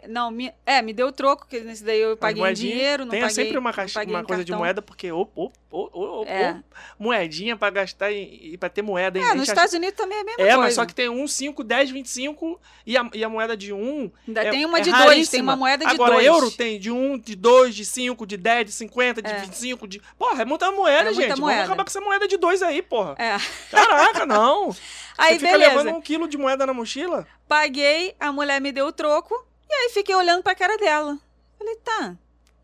[0.08, 3.22] Não, me, é, me deu troco, que nesse daí eu paguei em dinheiro, não Tenha
[3.28, 6.56] paguei sempre uma, caixa, uma coisa de moeda, porque ô, ô, ô, É.
[6.98, 9.18] moedinha pra gastar e, e pra ter moeda.
[9.18, 10.58] É, nos gente Estados Unidos também é a mesma É, coisa.
[10.58, 14.10] mas só que tem um, 5, 10, 25 e a, e a moeda de 1.
[14.26, 15.52] Ainda é, tem uma é de dois, tem raríssima.
[15.52, 16.42] uma moeda de Agora, Agora, dois.
[16.44, 19.38] euro tem de 1, de 2, de 5, de 10, de 50, de É.
[19.38, 20.02] 25, de.
[20.18, 21.40] Porra, é muita moeda, É muita gente.
[21.40, 21.56] moeda.
[21.58, 23.14] Vamos acabar com essa moeda de 2 aí, porra.
[23.18, 23.36] É.
[23.70, 24.74] Caraca, não.
[25.18, 25.70] Aí, Você fica beleza.
[25.76, 27.26] levando um quilo de moeda na mochila?
[27.48, 31.18] Paguei, a mulher me deu o troco, e aí fiquei olhando pra cara dela.
[31.58, 32.16] Falei, tá.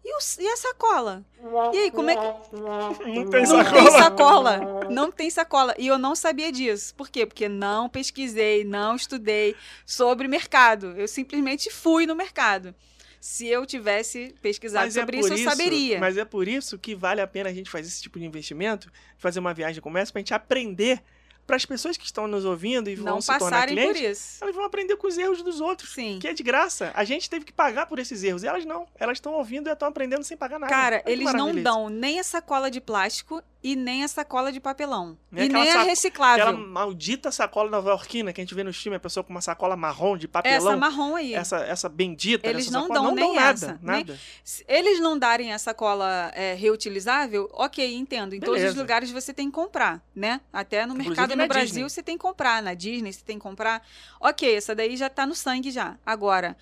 [0.04, 1.24] E, o- e a sacola?
[1.72, 2.56] E aí, como é que.
[2.56, 3.72] Não tem Não sacola.
[3.72, 4.60] tem sacola.
[4.90, 5.74] Não tem sacola.
[5.78, 6.92] E eu não sabia disso.
[6.96, 7.24] Por quê?
[7.24, 9.54] Porque não pesquisei, não estudei
[9.86, 10.88] sobre mercado.
[10.96, 12.74] Eu simplesmente fui no mercado.
[13.20, 16.00] Se eu tivesse pesquisado Mas é sobre por isso, eu saberia.
[16.00, 18.90] Mas é por isso que vale a pena a gente fazer esse tipo de investimento,
[19.16, 21.00] fazer uma viagem como essa, pra gente aprender
[21.46, 24.44] para as pessoas que estão nos ouvindo e vão não se tornar clientes, isso.
[24.44, 25.92] elas vão aprender com os erros dos outros.
[25.92, 26.18] Sim.
[26.20, 26.92] Que é de graça.
[26.94, 28.42] A gente teve que pagar por esses erros.
[28.42, 28.86] E elas não.
[28.98, 30.72] Elas estão ouvindo e estão aprendendo sem pagar nada.
[30.72, 34.58] Cara, Olha eles não dão nem a sacola de plástico e nem a sacola de
[34.58, 35.16] papelão.
[35.30, 36.48] Nem e nem a reciclável.
[36.48, 39.76] Aquela maldita sacola nova-iorquina que a gente vê no filme, a pessoa com uma sacola
[39.76, 40.56] marrom de papelão.
[40.72, 41.32] Essa marrom aí.
[41.32, 42.48] essa, essa bendita.
[42.48, 43.52] Eles não sacola, dão não nem dão nada.
[43.52, 44.18] essa, nem- Nada.
[44.42, 48.34] Se eles não darem a sacola é, reutilizável, ok, entendo.
[48.34, 48.80] Em todos os Beleza.
[48.80, 50.40] lugares você tem que comprar, né?
[50.52, 51.82] Até no Inclusive mercado no Brasil Disney.
[51.88, 53.80] você tem que comprar, na Disney você tem que comprar.
[54.20, 55.96] Ok, essa daí já tá no sangue já.
[56.04, 56.56] Agora,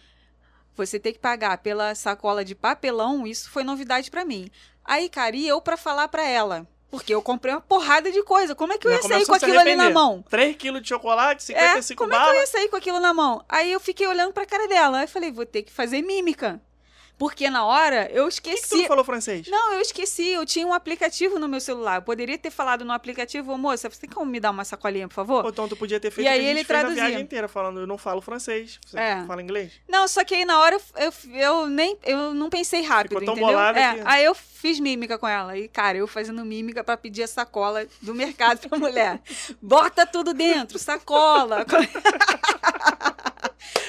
[0.77, 4.51] você tem que pagar pela sacola de papelão, isso foi novidade pra mim.
[4.85, 6.67] Aí, cara, e eu pra falar pra ela?
[6.91, 8.55] Porque eu comprei uma porrada de coisa.
[8.55, 10.25] Como é que eu ia sair com aquilo ali na mão?
[10.29, 12.41] 3 quilos de chocolate, É, 55 como é que eu balas.
[12.41, 13.45] ia sair com aquilo na mão?
[13.49, 14.99] Aí eu fiquei olhando pra cara dela.
[14.99, 16.61] Aí eu falei, vou ter que fazer mímica.
[17.21, 18.89] Porque na hora eu Por que, que tu esqueci.
[18.89, 19.47] falou francês?
[19.47, 20.29] Não, eu esqueci.
[20.31, 21.97] Eu tinha um aplicativo no meu celular.
[21.97, 25.07] Eu poderia ter falado no aplicativo, "Ô, moça, você tem como me dar uma sacolinha,
[25.07, 25.45] por favor?
[25.47, 27.03] Então tu podia ter feito E aí a ele traduzia.
[27.03, 28.81] na viagem inteira, falando, eu não falo francês.
[28.87, 29.23] Você É.
[29.27, 29.73] fala inglês?
[29.87, 33.25] Não, só que aí na hora eu, eu, eu nem eu não pensei rápido, Ficou
[33.27, 33.53] tão entendeu?
[33.55, 35.59] bolada é, que- aí eu fiz mímica com ela.
[35.59, 39.21] E, cara, eu fazendo mímica pra pedir a sacola do mercado pra mulher.
[39.61, 41.67] Bota tudo dentro, sacola.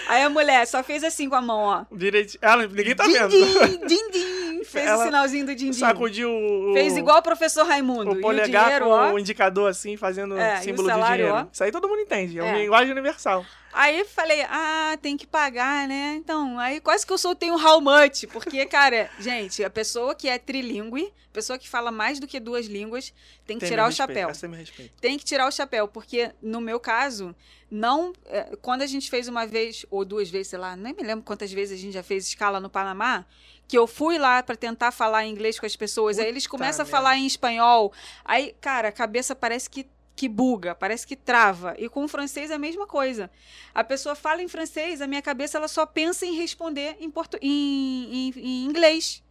[0.08, 1.86] aí a mulher só fez assim com a mão, ó.
[1.95, 2.38] Direito.
[2.41, 3.30] Ela, ninguém tá vendo.
[3.30, 4.64] Din-din, din-din.
[4.64, 5.74] Fez Ela o sinalzinho do din-din.
[5.80, 6.74] Sacudiu o.
[6.74, 8.12] Fez igual o professor Raimundo.
[8.12, 11.26] o e o polegar dinheiro, com o indicador assim, fazendo É, e o símbolo salário,
[11.26, 11.47] de dinheiro.
[11.49, 11.52] ó.
[11.52, 12.39] Isso aí todo mundo entende.
[12.39, 12.62] É, uma É.
[12.62, 13.45] linguagem universal.
[13.74, 16.16] Aí falei, ah, tem que pagar, né?
[16.18, 20.28] Então, aí quase que eu soltei um how much, porque, cara, gente, a pessoa que
[20.28, 23.14] é trilingüe, pessoa que fala mais do que duas línguas,
[23.46, 24.30] tem que Tem tirar o respeito, chapéu.
[24.30, 24.94] Essa é respeito.
[25.00, 27.36] Tem que tirar o chapéu, porque no meu caso,
[27.70, 28.14] não.
[28.26, 31.24] é, Quando a gente fez uma vez, ou duas vezes, sei lá, nem me lembro
[31.24, 33.26] quantas vezes a gente já fez escala no Panamá,
[33.68, 36.86] que eu fui lá pra tentar falar inglês com as pessoas, aí eles começam a
[36.86, 37.94] falar em espanhol,
[38.26, 39.88] aí, cara, a cabeça parece que.
[40.16, 41.74] Que buga, parece que trava.
[41.78, 43.30] E com o francês é a mesma coisa.
[43.74, 47.38] A pessoa fala em francês, a minha cabeça ela só pensa em responder em, portu...
[47.41, 49.24] em, em- em inglês.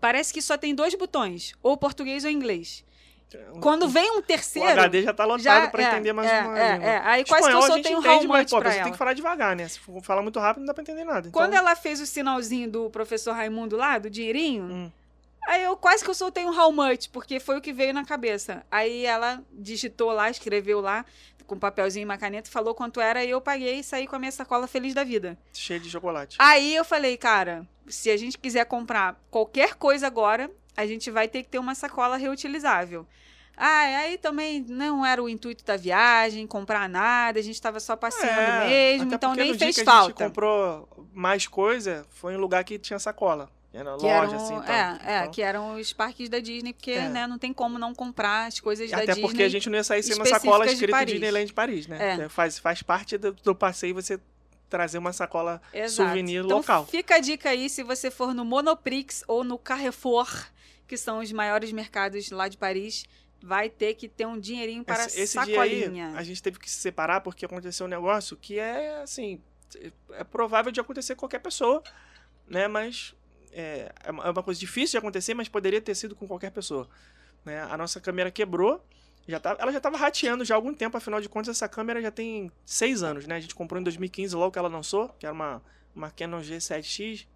[0.00, 2.84] Parece que só tem dois botões, ou português ou inglês.
[3.60, 4.68] Quando vem um o terceiro.
[4.68, 6.86] HD já tá lotado pra é, entender mais é, uma é, língua.
[6.88, 6.98] é.
[7.04, 8.82] Aí quase Espanhol que eu soltei um entende, mas pô, você ela.
[8.84, 9.66] tem que falar devagar, né?
[9.66, 11.26] Se for falar muito rápido, não dá pra entender nada.
[11.28, 14.92] Então, Quando ela fez o sinalzinho do professor Raimundo lá, do dinheirinho, Hum.
[15.46, 18.04] Aí eu quase que eu soltei um how much, porque foi o que veio na
[18.04, 18.64] cabeça.
[18.70, 21.04] Aí ela digitou lá, escreveu lá,
[21.46, 24.16] com um papelzinho e uma caneta, falou quanto era, e eu paguei e saí com
[24.16, 25.38] a minha sacola feliz da vida.
[25.52, 26.36] cheio de chocolate.
[26.40, 31.28] Aí eu falei, cara, se a gente quiser comprar qualquer coisa agora, a gente vai
[31.28, 33.06] ter que ter uma sacola reutilizável.
[33.56, 37.96] Ah, aí também não era o intuito da viagem, comprar nada, a gente estava só
[37.96, 40.24] passeando É, mesmo, então nem fez que a gente falta.
[40.26, 43.48] comprou mais coisa, foi em lugar que tinha sacola.
[43.76, 44.60] Era Que loja, eram, assim.
[44.66, 44.74] tal.
[44.74, 47.08] é, é, que eram os parques da Disney, porque É.
[47.08, 49.22] né, não tem como não comprar as coisas da Até Disney.
[49.22, 51.12] porque a gente não ia sair sem uma sacola Paris.
[51.12, 52.24] Disneyland Paris, né?
[52.24, 52.28] É.
[52.28, 54.18] Faz, faz parte do, do passeio você
[54.68, 56.08] trazer uma sacola Exato.
[56.08, 56.86] souvenir então, local.
[56.86, 60.28] Fica a dica aí se você for no Monoprix ou no Carrefour,
[60.88, 63.04] que são os maiores mercados lá de Paris,
[63.42, 66.12] vai ter que ter um dinheirinho para Esse, esse dia aí, sacolinha.
[66.16, 69.40] a gente teve que se separar porque aconteceu um negócio que é, assim,
[70.12, 71.82] é provável de acontecer com qualquer pessoa,
[72.48, 72.66] né?
[72.66, 73.14] Mas
[73.52, 76.50] é, é uma é uma coisa difícil de acontecer, mas poderia ter sido com qualquer
[76.50, 76.88] pessoa.
[77.44, 77.60] Né?
[77.62, 78.84] A nossa câmera quebrou,
[79.28, 82.00] já tava, ela já estava rateando já há algum tempo, afinal de contas essa câmera
[82.00, 83.36] já tem seis anos, né?
[83.36, 85.62] A gente comprou em 2015, logo que ela lançou, que era uma,
[85.94, 87.26] uma Canon G7X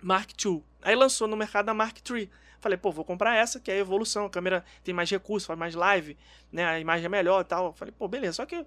[0.00, 0.62] Mark II.
[0.82, 2.30] Aí lançou no mercado a Mark III.
[2.60, 4.26] Falei, pô, vou comprar essa, que é a evolução.
[4.26, 6.16] A câmera tem mais recursos, faz mais live,
[6.52, 6.64] né?
[6.64, 7.72] A imagem é melhor e tal.
[7.72, 8.34] Falei, pô, beleza.
[8.34, 8.64] Só que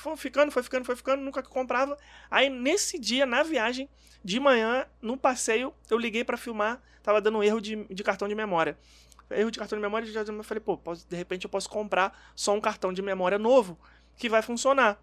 [0.00, 1.96] foi ficando, foi ficando, foi ficando, nunca comprava.
[2.30, 3.88] Aí nesse dia, na viagem,
[4.24, 8.28] de manhã, no passeio, eu liguei pra filmar, tava dando um erro de, de cartão
[8.28, 8.78] de memória.
[9.30, 12.52] Erro de cartão de memória, eu falei, pô, posso- de repente eu posso comprar só
[12.54, 13.78] um cartão de memória novo
[14.16, 14.98] que vai funcionar.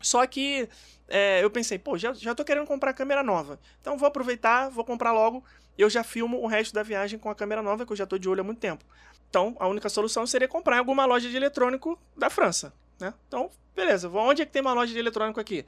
[0.00, 0.68] Só que
[1.08, 3.60] é, eu pensei, pô, já, já tô querendo comprar câmera nova.
[3.80, 5.44] Então vou aproveitar, vou comprar logo.
[5.76, 8.18] Eu já filmo o resto da viagem com a câmera nova, que eu já tô
[8.18, 8.84] de olho há muito tempo.
[9.28, 13.14] Então, a única solução seria comprar em alguma loja de eletrônico da França, né?
[13.26, 15.64] Então, beleza, onde é que tem uma loja de eletrônico aqui?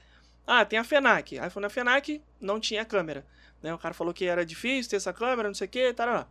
[0.46, 1.38] Ah, tem a FENAC.
[1.38, 3.24] Aí fui na FENAC, não tinha câmera.
[3.62, 3.72] Né?
[3.72, 6.26] O cara falou que era difícil ter essa câmera, não sei o que, tá,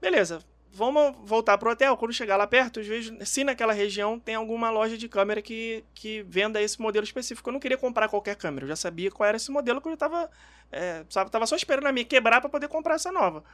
[0.00, 0.42] Beleza,
[0.72, 1.96] vamos voltar pro hotel.
[1.96, 5.84] Quando chegar lá perto, eu vejo se naquela região tem alguma loja de câmera que,
[5.94, 7.48] que venda esse modelo específico.
[7.48, 9.92] Eu não queria comprar qualquer câmera, eu já sabia qual era esse modelo que eu
[9.92, 10.30] já tava,
[10.72, 13.44] é, sabe, tava só esperando a minha quebrar para poder comprar essa nova.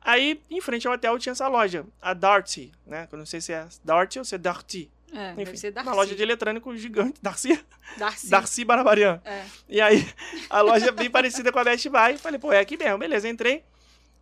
[0.00, 3.06] Aí, em frente ao hotel, tinha essa loja, a Darty, né?
[3.10, 4.90] Eu não sei se é Darty ou se é Darty.
[5.12, 5.88] É, Enfim, deve ser Darcy.
[5.88, 7.20] Uma loja de eletrônico gigante.
[7.20, 7.60] Darcy?
[7.96, 8.30] Darcy.
[8.30, 9.20] Darcy Barbarian.
[9.24, 9.44] É.
[9.68, 10.08] E aí,
[10.48, 12.16] a loja é bem parecida com a Best Buy.
[12.18, 12.98] Falei, pô, é aqui mesmo.
[12.98, 13.64] Beleza, entrei.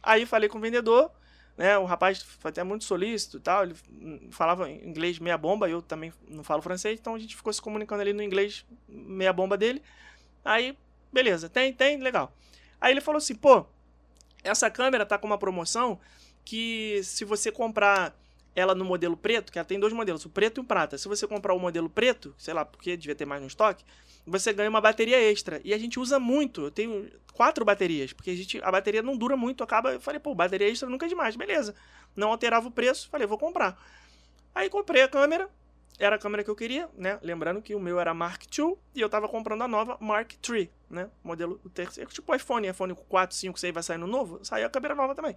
[0.03, 1.11] Aí falei com o vendedor,
[1.57, 1.76] né?
[1.76, 3.64] O rapaz foi até muito solícito e tal.
[3.64, 3.74] Ele
[4.30, 8.01] falava inglês meia bomba, eu também não falo francês, então a gente ficou se comunicando
[8.01, 9.82] ali no inglês meia bomba dele.
[10.45, 10.78] Aí,
[11.12, 12.32] beleza, tem, tem, legal.
[12.80, 13.66] Aí ele falou assim, pô,
[14.43, 15.99] essa câmera tá com uma promoção
[16.45, 18.16] que se você comprar
[18.59, 20.99] ela no modelo preto, que ela tem dois modelos, o preto e o prata.
[20.99, 23.85] Se você comprar o modelo preto, sei lá, porque devia ter mais no estoque,
[24.27, 25.61] você ganha uma bateria extra.
[25.65, 26.63] E a gente usa muito.
[26.63, 29.93] Eu tenho quatro baterias, porque a, gente, a bateria não dura muito, acaba.
[29.93, 31.75] Eu falei, pô, bateria extra nunca é demais, beleza.
[32.17, 33.81] Não alterava o preço, falei, vou comprar.
[34.53, 35.49] Aí comprei a câmera,
[36.01, 37.21] era a câmera que eu queria, né?
[37.23, 40.69] Lembrando que o meu era Mark II e eu tava comprando a nova Mark III,
[40.91, 41.11] né?
[41.23, 44.71] Modelo o terceiro, tipo iPhone, iPhone 4, 5, 6 vai sair no novo, saiu a
[44.71, 45.37] câmera nova também.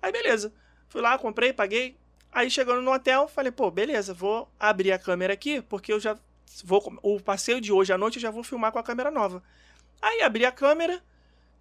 [0.00, 0.52] Aí beleza.
[0.88, 1.98] Fui lá, comprei, paguei.
[2.36, 6.18] Aí chegando no hotel, falei, pô, beleza, vou abrir a câmera aqui, porque eu já
[6.62, 9.42] vou o passeio de hoje à noite eu já vou filmar com a câmera nova.
[10.02, 11.02] Aí abri a câmera,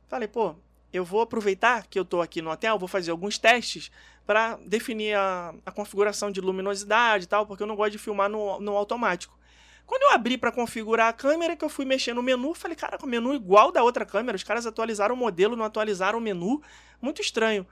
[0.10, 0.54] falei, pô,
[0.92, 3.90] eu vou aproveitar que eu tô aqui no hotel, vou fazer alguns testes
[4.26, 8.30] para definir a, a, configuração de luminosidade e tal, porque eu não gosto de filmar
[8.30, 9.40] no, no automático.
[9.86, 12.98] Quando eu abri para configurar a câmera, que eu fui mexer no menu, falei, cara,
[13.02, 16.62] o menu igual da outra câmera, os caras atualizaram o modelo, não atualizaram o menu,
[17.02, 17.66] muito estranho.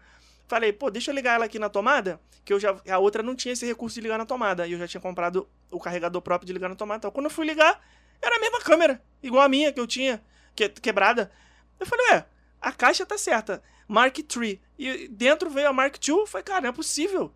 [0.47, 3.35] Falei, pô, deixa eu ligar ela aqui na tomada, que eu já a outra não
[3.35, 6.45] tinha esse recurso de ligar na tomada, e eu já tinha comprado o carregador próprio
[6.45, 6.97] de ligar na tomada.
[6.99, 7.81] Então, quando eu fui ligar,
[8.21, 10.23] era a mesma câmera, igual a minha que eu tinha,
[10.55, 11.31] que, quebrada.
[11.79, 12.25] Eu falei, ué,
[12.61, 13.61] a caixa tá certa.
[13.87, 14.61] Mark III.
[14.79, 16.25] E dentro veio a Mark II.
[16.25, 17.33] Falei, cara, não é possível.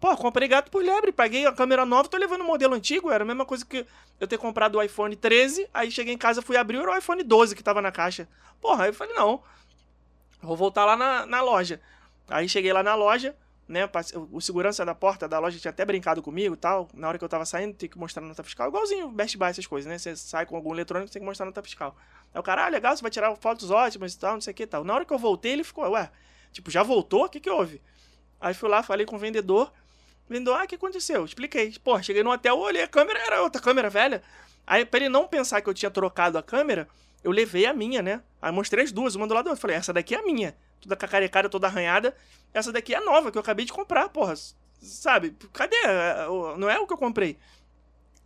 [0.00, 3.10] Pô, comprei gato por lebre, paguei a câmera nova, tô levando o um modelo antigo.
[3.10, 3.86] Era a mesma coisa que
[4.18, 7.22] eu ter comprado o iPhone 13, aí cheguei em casa, fui abrir, era o iPhone
[7.22, 8.28] 12 que tava na caixa.
[8.60, 9.42] Porra, aí eu falei, não,
[10.40, 11.80] vou voltar lá na, na loja.
[12.28, 13.36] Aí cheguei lá na loja,
[13.68, 13.88] né,
[14.30, 16.88] o segurança da porta da loja tinha até brincado comigo tal.
[16.92, 18.68] Na hora que eu tava saindo, tem que mostrar nota fiscal.
[18.68, 19.98] Igualzinho Best Buy, essas coisas, né?
[19.98, 21.96] Você sai com algum eletrônico, tem que mostrar nota fiscal.
[22.34, 24.54] Aí o cara, ah, legal, você vai tirar fotos ótimas e tal, não sei o
[24.54, 24.84] que tal.
[24.84, 26.10] Na hora que eu voltei, ele ficou, ué,
[26.52, 27.24] tipo, já voltou?
[27.24, 27.80] O que que houve?
[28.40, 29.72] Aí fui lá, falei com o vendedor.
[30.28, 31.24] Vendedor, ah, o que aconteceu?
[31.24, 31.74] Expliquei.
[31.82, 34.22] Pô, cheguei no hotel, olhei a câmera, era outra câmera velha.
[34.66, 36.88] Aí, pra ele não pensar que eu tinha trocado a câmera,
[37.22, 38.22] eu levei a minha, né?
[38.40, 39.60] Aí mostrei as duas, uma do lado do outro.
[39.60, 40.56] Falei, essa daqui é a minha.
[40.82, 42.14] Toda cacarecada, toda arranhada.
[42.52, 44.34] Essa daqui é nova, que eu acabei de comprar, porra.
[44.80, 45.34] Sabe?
[45.52, 45.76] Cadê?
[46.58, 47.38] Não é o que eu comprei.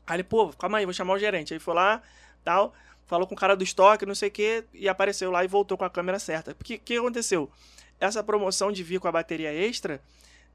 [0.06, 1.52] Aí ele, pô, calma aí, vou chamar o gerente.
[1.54, 2.02] Aí foi lá,
[2.42, 2.74] tal
[3.06, 5.78] falou com o cara do estoque, não sei o que, e apareceu lá e voltou
[5.78, 6.54] com a câmera certa.
[6.54, 7.50] Porque o que aconteceu?
[7.98, 10.02] Essa promoção de vir com a bateria extra,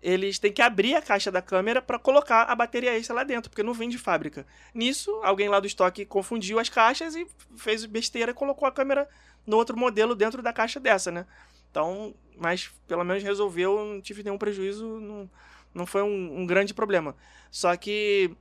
[0.01, 3.49] eles têm que abrir a caixa da câmera para colocar a bateria extra lá dentro,
[3.49, 4.45] porque não vem de fábrica.
[4.73, 7.25] Nisso, alguém lá do estoque confundiu as caixas e
[7.55, 9.07] fez besteira e colocou a câmera
[9.47, 11.25] no outro modelo dentro da caixa dessa, né?
[11.71, 15.29] Então, mas pelo menos resolveu, não tive nenhum prejuízo, não,
[15.73, 17.15] não foi um, um grande problema.
[17.49, 18.35] Só que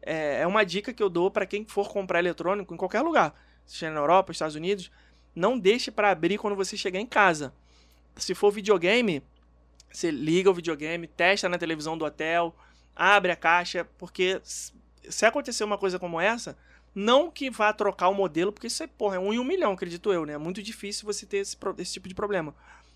[0.00, 3.34] é, é uma dica que eu dou para quem for comprar eletrônico em qualquer lugar
[3.66, 4.90] seja na Europa, Estados Unidos,
[5.34, 7.52] não deixe para abrir quando você chegar em casa.
[8.14, 9.22] Se for videogame,
[9.90, 12.54] você liga o videogame, testa na televisão do hotel,
[12.94, 16.56] abre a caixa, porque se acontecer uma coisa como essa,
[16.98, 19.72] não que vá trocar o modelo, porque isso é, porra, é um em um milhão,
[19.72, 20.32] acredito eu, né?
[20.32, 22.54] É muito difícil você ter esse, esse tipo de problema.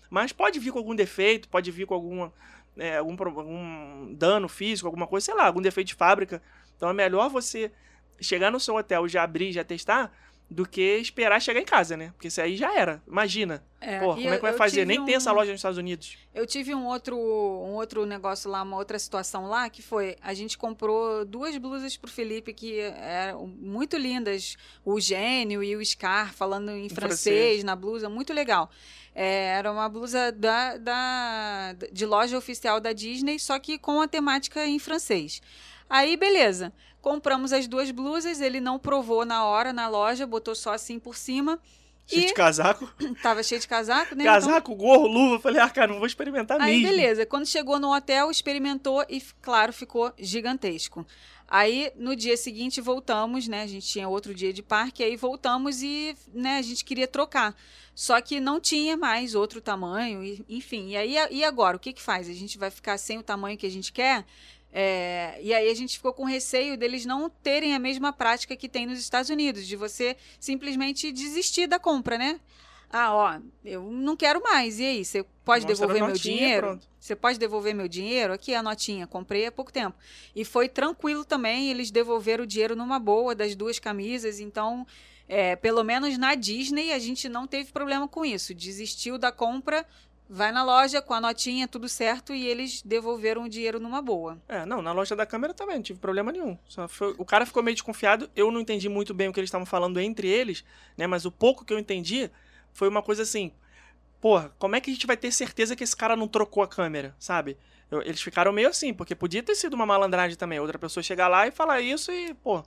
[0.09, 2.33] Mas pode vir com algum defeito, pode vir com alguma,
[2.75, 6.41] é, algum, algum dano físico, alguma coisa, sei lá, algum defeito de fábrica.
[6.75, 7.71] Então é melhor você
[8.19, 10.11] chegar no seu hotel, já abrir, já testar,
[10.51, 12.11] do que esperar chegar em casa, né?
[12.11, 13.01] Porque isso aí já era.
[13.07, 13.63] Imagina.
[13.79, 14.85] É, Pô, como é que vai fazer?
[14.85, 15.05] Nem um...
[15.05, 16.17] tem essa loja nos Estados Unidos.
[16.35, 20.33] Eu tive um outro, um outro negócio lá, uma outra situação lá, que foi, a
[20.33, 24.57] gente comprou duas blusas pro Felipe que eram muito lindas.
[24.83, 28.69] O Gênio e o Scar falando em, em francês, francês, na blusa, muito legal.
[29.15, 34.07] É, era uma blusa da, da, de loja oficial da Disney, só que com a
[34.07, 35.41] temática em francês.
[35.89, 36.73] Aí, beleza.
[37.01, 41.15] Compramos as duas blusas, ele não provou na hora na loja, botou só assim por
[41.15, 41.59] cima.
[42.05, 42.25] Cheio e...
[42.27, 42.91] de casaco?
[43.23, 44.23] Tava cheio de casaco, né?
[44.23, 44.85] Casaco, então...
[44.85, 45.39] gorro, luva.
[45.39, 46.87] Falei, ah, cara, não vou experimentar Aí, mesmo.
[46.87, 47.25] Aí, beleza.
[47.25, 51.05] Quando chegou no hotel, experimentou e, claro, ficou gigantesco.
[51.47, 53.63] Aí, no dia seguinte, voltamos, né?
[53.63, 57.53] A gente tinha outro dia de parque, aí voltamos e, né, a gente queria trocar.
[57.93, 60.91] Só que não tinha mais outro tamanho, enfim.
[60.91, 61.75] E aí, e agora?
[61.75, 62.29] O que que faz?
[62.29, 64.25] A gente vai ficar sem o tamanho que a gente quer?
[64.73, 68.69] É, e aí a gente ficou com receio deles não terem a mesma prática que
[68.69, 72.39] tem nos Estados Unidos, de você simplesmente desistir da compra, né?
[72.89, 74.79] Ah, ó, eu não quero mais.
[74.79, 76.67] E aí, você pode Mostra devolver meu dinheiro?
[76.67, 76.87] pronto.
[76.99, 78.33] Você pode devolver meu dinheiro?
[78.33, 79.97] Aqui é a notinha, comprei há pouco tempo.
[80.35, 84.85] E foi tranquilo também, eles devolveram o dinheiro numa boa das duas camisas, então,
[85.27, 88.53] é, pelo menos na Disney a gente não teve problema com isso.
[88.53, 89.85] Desistiu da compra,
[90.33, 94.41] vai na loja com a notinha, tudo certo, e eles devolveram o dinheiro numa boa.
[94.47, 96.57] É, não, na loja da câmera também, não tive problema nenhum.
[96.87, 99.65] Foi- o cara ficou meio desconfiado, eu não entendi muito bem o que eles estavam
[99.65, 100.63] falando entre eles,
[100.97, 101.05] né?
[101.05, 102.31] Mas o pouco que eu entendi
[102.71, 103.51] foi uma coisa assim,
[104.21, 106.67] porra, como é que a gente vai ter certeza que esse cara não trocou a
[106.67, 107.57] câmera, sabe?
[107.91, 111.27] Eu- eles ficaram meio assim, porque podia ter sido uma malandragem também, outra pessoa chegar
[111.27, 112.63] lá e falar isso e, pô,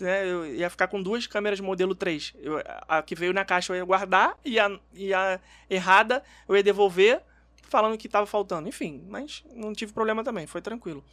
[0.00, 2.34] né, eu ia ficar com duas câmeras modelo 3.
[2.40, 6.56] Eu, a que veio na caixa eu ia guardar e a, e a errada eu
[6.56, 7.22] ia devolver
[7.62, 8.68] falando que tava faltando.
[8.68, 11.04] Enfim, mas não tive problema também, foi tranquilo.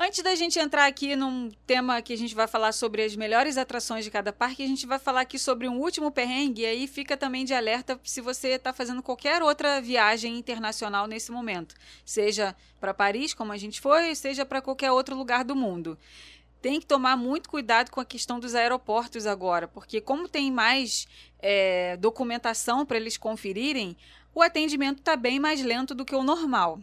[0.00, 3.58] Antes da gente entrar aqui num tema que a gente vai falar sobre as melhores
[3.58, 6.86] atrações de cada parque, a gente vai falar aqui sobre um último perrengue, e aí
[6.86, 11.74] fica também de alerta se você está fazendo qualquer outra viagem internacional nesse momento.
[12.04, 15.98] Seja para Paris, como a gente foi, seja para qualquer outro lugar do mundo.
[16.60, 21.06] Tem que tomar muito cuidado com a questão dos aeroportos agora, porque como tem mais
[21.38, 23.96] é, documentação para eles conferirem,
[24.34, 26.80] o atendimento está bem mais lento do que o normal.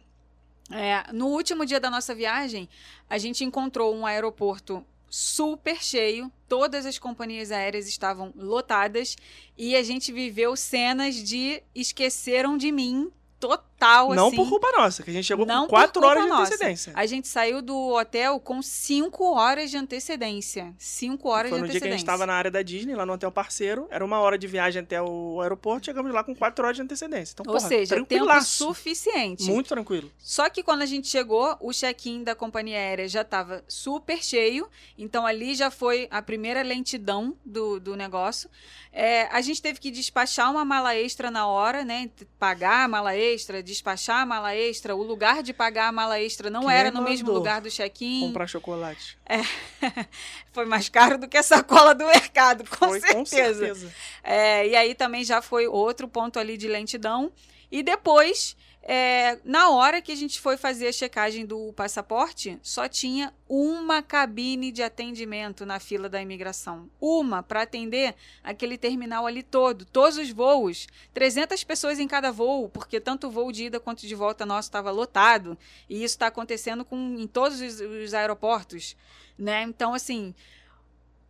[0.71, 2.67] É, no último dia da nossa viagem,
[3.09, 9.15] a gente encontrou um aeroporto super cheio, todas as companhias aéreas estavam lotadas
[9.57, 13.74] e a gente viveu cenas de esqueceram de mim total,
[14.15, 14.36] não assim.
[14.36, 16.53] por culpa nossa, que a gente chegou Não com por 4 culpa horas de nossa.
[16.53, 16.93] antecedência.
[16.95, 20.73] A gente saiu do hotel com 5 horas de antecedência.
[20.78, 21.91] 5 horas Foi de no dia que a antecedência.
[21.97, 23.88] gente estava na área da Disney, lá no hotel parceiro.
[23.91, 27.34] Era uma hora de viagem até o aeroporto, chegamos lá com 4 horas de antecedência.
[27.34, 29.43] Então, Ou porra, seja, tempo suficiente.
[29.45, 30.11] Muito tranquilo.
[30.17, 34.67] Só que quando a gente chegou, o check-in da companhia aérea já estava super cheio.
[34.97, 38.49] Então ali já foi a primeira lentidão do, do negócio.
[38.91, 42.09] É, a gente teve que despachar uma mala extra na hora, né?
[42.39, 44.95] Pagar a mala extra, despachar a mala extra.
[44.95, 48.22] O lugar de pagar a mala extra não Quem era no mesmo lugar do check-in.
[48.22, 49.18] Comprar chocolate.
[50.53, 53.18] Foi mais caro do que a sacola do mercado, com Foi certeza.
[53.18, 53.93] com certeza.
[54.24, 57.32] É, e aí também já foi outro ponto ali de lentidão.
[57.72, 58.55] E depois,
[58.88, 64.04] é, na hora que a gente foi fazer a checagem do passaporte, só tinha uma
[64.04, 66.88] cabine de atendimento na fila da imigração.
[67.02, 68.14] Uma para atender
[68.44, 73.32] aquele terminal ali todo, todos os voos, 300 pessoas em cada voo, porque tanto o
[73.32, 75.58] voo de ida quanto de volta nosso estava lotado.
[75.90, 78.96] E isso está acontecendo com, em todos os, os aeroportos.
[79.38, 79.64] Né?
[79.64, 80.34] Então, assim,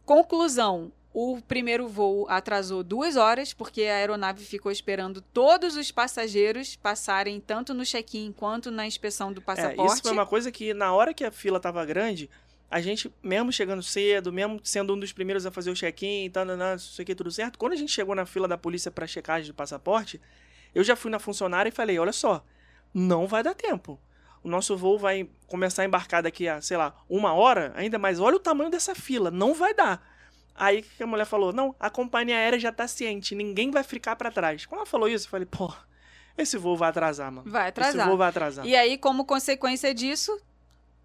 [0.06, 6.76] Conclusão: o primeiro voo atrasou duas horas, porque a aeronave ficou esperando todos os passageiros
[6.76, 9.94] passarem tanto no check-in quanto na inspeção do É, passaporte.
[9.94, 12.30] isso foi uma coisa que, na hora que a fila tava grande,
[12.70, 16.44] a gente, mesmo chegando cedo, mesmo sendo um dos primeiros a fazer o check-in, tá,
[16.44, 19.08] não sei o que, tudo certo, quando a gente chegou na fila da polícia pra
[19.08, 20.20] checagem do passaporte,
[20.74, 22.44] eu já fui na funcionária e falei: olha só,
[22.94, 23.98] não vai dar tempo.
[24.44, 28.20] O nosso voo vai começar a embarcar daqui a, sei lá, uma hora, ainda mais.
[28.20, 30.14] Olha o tamanho dessa fila, não vai dar.
[30.56, 31.52] Aí que a mulher falou?
[31.52, 34.66] Não, a companhia aérea já tá ciente, ninguém vai ficar pra trás.
[34.66, 35.74] Quando ela falou isso, eu falei, pô,
[36.38, 37.50] esse voo vai atrasar, mano.
[37.50, 37.96] Vai atrasar.
[37.96, 38.66] Esse voo vai atrasar.
[38.66, 40.40] E aí, como consequência disso,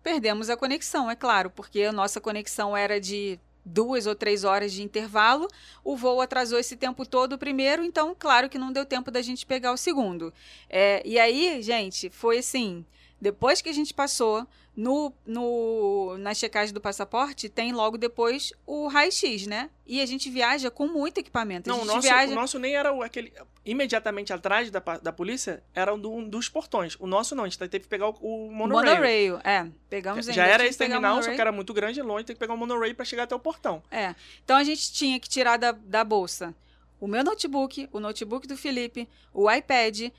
[0.02, 4.72] perdemos a conexão, é claro, porque a nossa conexão era de duas ou três horas
[4.72, 5.48] de intervalo.
[5.82, 9.20] O voo atrasou esse tempo todo o primeiro, então, claro que não deu tempo da
[9.20, 10.32] gente pegar o segundo.
[10.68, 12.84] É, e aí, gente, foi assim.
[13.20, 18.86] Depois que a gente passou no, no, na checagem do passaporte, tem logo depois o
[18.88, 19.68] raio-x, né?
[19.86, 21.68] E a gente viaja com muito equipamento.
[21.68, 22.32] Não, o nosso, viaja.
[22.32, 23.32] o nosso nem era o- aquele.
[23.64, 26.96] Imediatamente atrás da, da polícia era um, do- um dos portões.
[26.98, 28.94] O nosso não, a gente teve que pegar o, o monorail.
[28.94, 29.68] Monorail, é.
[29.90, 32.54] Pegamos Já era esse terminal, só que era muito grande e longe, tem que pegar
[32.54, 33.82] o monorail pra chegar até o portão.
[33.90, 34.14] É.
[34.44, 36.54] Então a gente tinha que tirar da, da bolsa
[36.98, 40.10] o meu notebook, o notebook do Felipe, o iPad,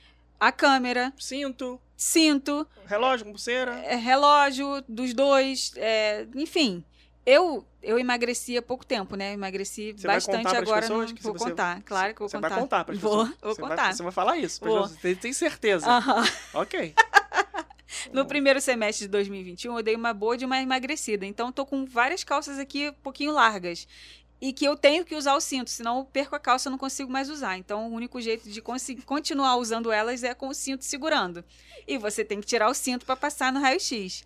[0.42, 3.74] a câmera, Cinto, cinto, relógio, pulseira.
[3.86, 6.84] é, relógio dos dois, é, enfim.
[7.24, 9.30] Eu, eu emagreci há pouco tempo, né?
[9.30, 10.82] Eu emagreci Você vai bastante pras agora.
[10.82, 12.50] pessoas não- vou você- contar, claro que vou Você contar.
[12.50, 13.38] vai contar pras vou, pessoas.
[13.42, 13.76] Vou você contar.
[13.76, 14.60] Vai, você vai falar isso.
[14.66, 14.82] Vou.
[14.82, 15.00] pessoas.
[15.00, 15.88] Tem, certeza.
[15.88, 16.24] Aham.
[16.56, 16.94] Ok.
[18.14, 21.26] No primeiro semestre de 2021, eu dei uma boa de uma emagrecida.
[21.26, 23.86] Então, tô com várias calças aqui um pouquinho largas.
[24.42, 26.78] E que eu tenho que usar o cinto, senão eu perco a calça e não
[26.78, 27.58] consigo mais usar.
[27.58, 28.62] Então, o único jeito de
[29.06, 31.44] continuar usando elas é com o cinto segurando.
[31.88, 34.26] E você tem que tirar o cinto para passar no raio-x.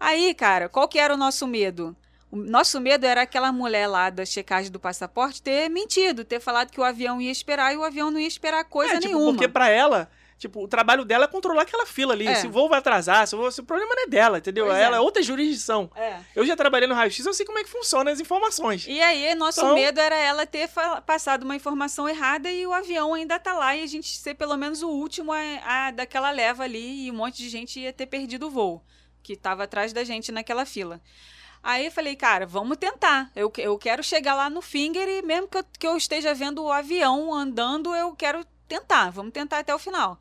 [0.00, 1.96] Aí, cara, qual que era o nosso medo?
[2.28, 6.70] O nosso medo era aquela mulher lá da checagem do passaporte ter mentido, ter falado
[6.70, 9.32] que o avião ia esperar e o avião não ia esperar coisa é, tipo, nenhuma.
[9.32, 10.10] porque pra ela
[10.42, 12.26] Tipo, o trabalho dela é controlar aquela fila ali.
[12.26, 12.34] É.
[12.34, 14.66] Se o voo vai atrasar, se o, voo- se o problema não é dela, entendeu?
[14.66, 14.82] Pois é.
[14.82, 15.88] Ela é outra jurisdição.
[15.94, 16.18] É.
[16.34, 18.84] Eu já trabalhei no raio-x, eu sei como é que funciona as informações.
[18.88, 20.68] E aí, nosso Então- medo era ela ter
[21.06, 24.56] passado uma informação errada e o avião ainda tá lá e a gente ser pelo
[24.56, 28.06] menos o último a, a- daquela leva ali e um monte de gente ia ter
[28.06, 28.82] perdido o voo,
[29.22, 31.00] que tava atrás da gente naquela fila.
[31.62, 33.30] Aí eu falei, cara, vamos tentar.
[33.36, 36.64] Eu, eu quero chegar lá no Finger e mesmo que eu, que eu esteja vendo
[36.64, 39.10] o avião andando, eu quero tentar.
[39.10, 40.18] Vamos tentar até o final.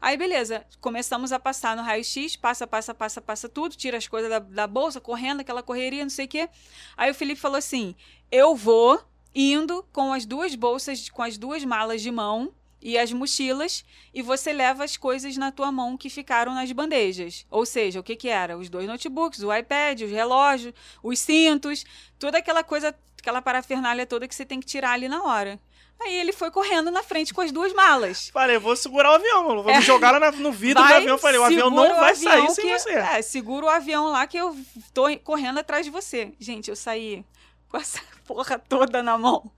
[0.00, 4.30] Aí, beleza, começamos a passar no raio-x, passa, passa, passa, passa tudo, tira as coisas
[4.30, 6.48] da, da bolsa, correndo, aquela correria, não sei o quê.
[6.96, 7.96] Aí o Felipe falou assim:
[8.30, 9.02] eu vou
[9.34, 13.84] indo com as duas bolsas, com as duas malas de mão e as mochilas,
[14.14, 17.44] e você leva as coisas na tua mão que ficaram nas bandejas.
[17.50, 18.56] Ou seja, o que que era?
[18.56, 20.72] Os dois notebooks, o iPad, os relógios,
[21.02, 21.84] os cintos,
[22.20, 25.58] toda aquela coisa, aquela parafernália toda que você tem que tirar ali na hora.
[26.00, 28.28] Aí ele foi correndo na frente com as duas malas.
[28.32, 29.62] Falei, vou segurar o avião, mano.
[29.64, 30.92] Vamos jogar lá na- no vidro do É.
[30.92, 31.18] Vai, avião.
[31.18, 32.92] Falei, o avião não vai avião sair sem que- você.
[32.92, 34.56] É, segura o avião lá que eu
[34.94, 36.32] tô correndo atrás de você.
[36.38, 37.24] Gente, eu saí
[37.68, 39.50] com essa porra toda na mão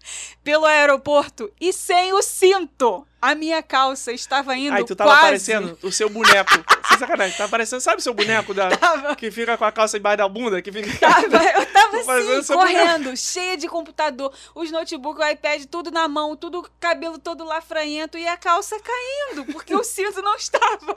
[0.45, 3.07] pelo aeroporto e sem o cinto.
[3.21, 5.23] A minha calça estava indo Aí tu tava quase.
[5.23, 6.53] parecendo o seu boneco.
[6.89, 7.37] Sem sacanagem.
[7.37, 10.29] Tava parecendo, sabe o seu boneco da, Tava, que fica com a calça embaixo da
[10.29, 10.63] bunda?
[10.63, 10.99] Que fica.
[10.99, 11.99] tava, eu tava
[12.39, 17.45] assim, correndo, cheia de computador, os notebooks, o iPad, tudo na mão, tudo cabelo todo
[17.45, 20.97] lafranhento e a calça caindo, porque o cinto não estava.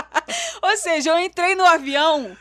[0.62, 2.34] Ou seja, eu entrei no avião,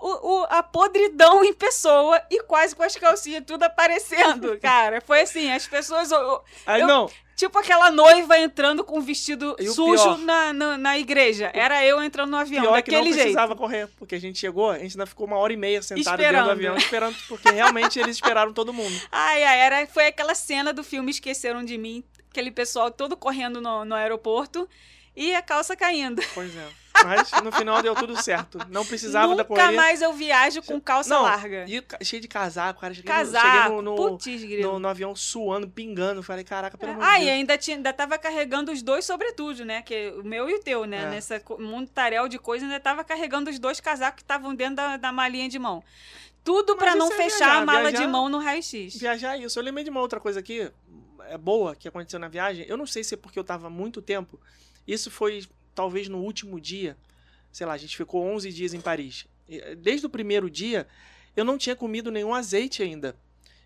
[0.00, 5.00] o, o- a podridão em pessoa e quase com as calcinhas tudo aparecendo, cara.
[5.00, 6.10] Foi assim, as pessoas.
[6.10, 7.10] o- Aí Eu- não.
[7.36, 11.50] Tipo aquela noiva entrando com um vestido E sujo na, na, na igreja.
[11.54, 13.22] Era eu entrando no avião, Pior é que não daquele jeito.
[13.28, 16.18] precisava correr, porque a gente chegou, a gente ainda ficou uma hora e meia sentado
[16.18, 18.94] dentro do avião esperando, porque realmente eles esperaram todo mundo.
[19.10, 23.58] Ai, ai, era, foi aquela cena do filme Esqueceram de Mim, aquele pessoal todo correndo
[23.58, 24.68] no, no aeroporto
[25.16, 26.20] e a calça caindo.
[26.34, 26.66] Pois é.
[27.04, 28.58] Mas no final deu tudo certo.
[28.68, 31.64] Não precisava da Nunca mais eu viajo com calça Não, larga.
[31.68, 32.92] E cheio de casaco, cara.
[32.92, 36.22] Cheguei, no, cheguei Casaco, no, no, no- avião suando, pingando.
[36.22, 37.36] Falei, caraca, pelo amor Ah, de e Deus.
[37.38, 39.82] ainda, tinha, ainda tava carregando os dois sobretudo, né?
[39.82, 41.04] Que, o meu e o teu, né?
[41.04, 41.10] É.
[41.10, 41.42] Nessa
[41.94, 45.48] tarel de coisa, ainda tava carregando os dois casacos que estavam dentro da, da malinha
[45.48, 45.82] de mão.
[46.44, 48.96] Tudo Mas pra não é fechar a viajar, mala de viajar- mão no raio-x.
[48.96, 49.58] Viajar é isso.
[49.58, 50.70] Eu lembrei de uma outra coisa aqui,
[51.28, 52.64] é boa, que aconteceu na viagem.
[52.68, 54.40] Eu não sei se é porque eu tava há muito tempo.
[54.86, 55.42] Isso foi
[55.80, 56.94] talvez no último dia.
[57.50, 59.26] Sei lá, a gente ficou 11 dias em Paris.
[59.48, 60.86] E, eh, Desde o primeiro dia,
[61.34, 63.16] eu não tinha comido nenhum azeite ainda.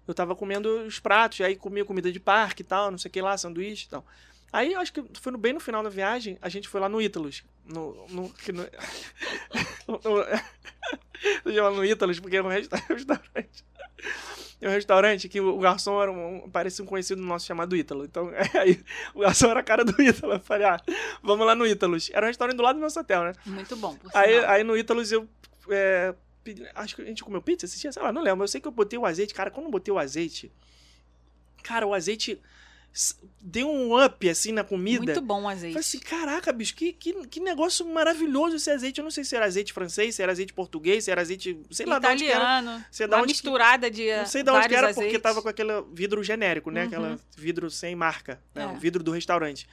[0.06, 3.12] Eu tava comendo os pratos, aí comia comida de parque e tal, não sei o
[3.12, 4.06] que lá, sanduíche e tal.
[4.52, 7.02] Aí, acho que foi no- bem no final da viagem, a gente foi lá no
[7.02, 7.42] Ítalos.
[7.66, 8.32] No, no,
[9.88, 9.92] no,
[11.44, 13.64] no, chamo no Ítalos porque é um resta- restaurante.
[14.64, 18.04] É um restaurante que o garçom era um, parecia um conhecido nosso chamado Ítalo.
[18.04, 18.82] Então, aí,
[19.14, 20.32] o garçom era a cara do Ítalo.
[20.34, 20.80] Eu falei, ah,
[21.22, 22.10] vamos lá no Ítalos.
[22.14, 23.32] Era um restaurante do lado do nosso hotel, né?
[23.44, 24.50] Muito bom, por Aí, sinal.
[24.50, 25.28] aí no Ítalos eu.
[25.68, 28.42] é, pedi- acho que a gente comeu pizza esse dia, sei lá, não lembro.
[28.44, 29.34] Eu sei que eu botei o azeite.
[29.34, 30.50] Cara, quando eu botei o azeite.
[31.62, 32.40] Cara, o azeite
[33.40, 35.04] deu um up assim na comida.
[35.04, 35.78] Muito bom o Falei azeite.
[35.78, 38.98] assim, caraca, bicho, que, que, que negócio maravilhoso esse azeite.
[39.00, 41.58] Eu não sei se era azeite francês, se era azeite português, se era azeite.
[41.70, 42.40] Sei lá de onde que era.
[42.40, 42.84] Italiano.
[42.98, 45.04] Da uma onde que- misturada de Não sei de onde que era, azeites.
[45.12, 46.82] porque tava com aquele vidro genérico, né?
[46.82, 46.86] Uhum.
[46.86, 48.62] Aquela vidro sem marca, né?
[48.62, 48.66] É.
[48.68, 49.66] O vidro do restaurante.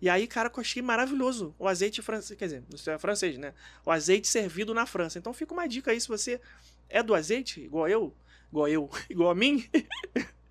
[0.00, 1.54] E aí, cara, eu achei maravilhoso.
[1.58, 3.52] O azeite francês, quer dizer, isso é francês, né?
[3.84, 5.18] O azeite servido na França.
[5.18, 6.40] Então fica uma dica aí, se você
[6.88, 8.14] é do azeite, igual eu,
[8.52, 9.68] igual eu, igual a mim,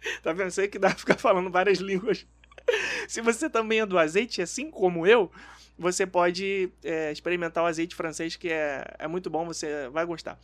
[0.23, 0.51] tá vendo?
[0.51, 2.25] Sei que dá pra ficar falando várias línguas.
[3.07, 5.31] se você também é do azeite, assim como eu,
[5.77, 10.39] você pode é, experimentar o azeite francês, que é, é muito bom, você vai gostar.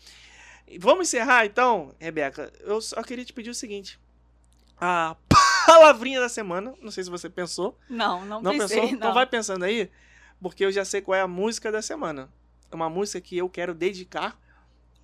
[0.79, 2.51] Vamos encerrar então, Rebeca.
[2.61, 3.99] Eu só queria te pedir o seguinte:
[4.79, 5.15] a
[5.65, 6.73] palavrinha da semana.
[6.81, 7.77] Não sei se você pensou.
[7.89, 8.91] Não, não, Não pensei, pensou?
[8.91, 8.97] não.
[8.97, 9.89] Então vai pensando aí,
[10.41, 12.29] porque eu já sei qual é a música da semana.
[12.71, 14.39] É uma música que eu quero dedicar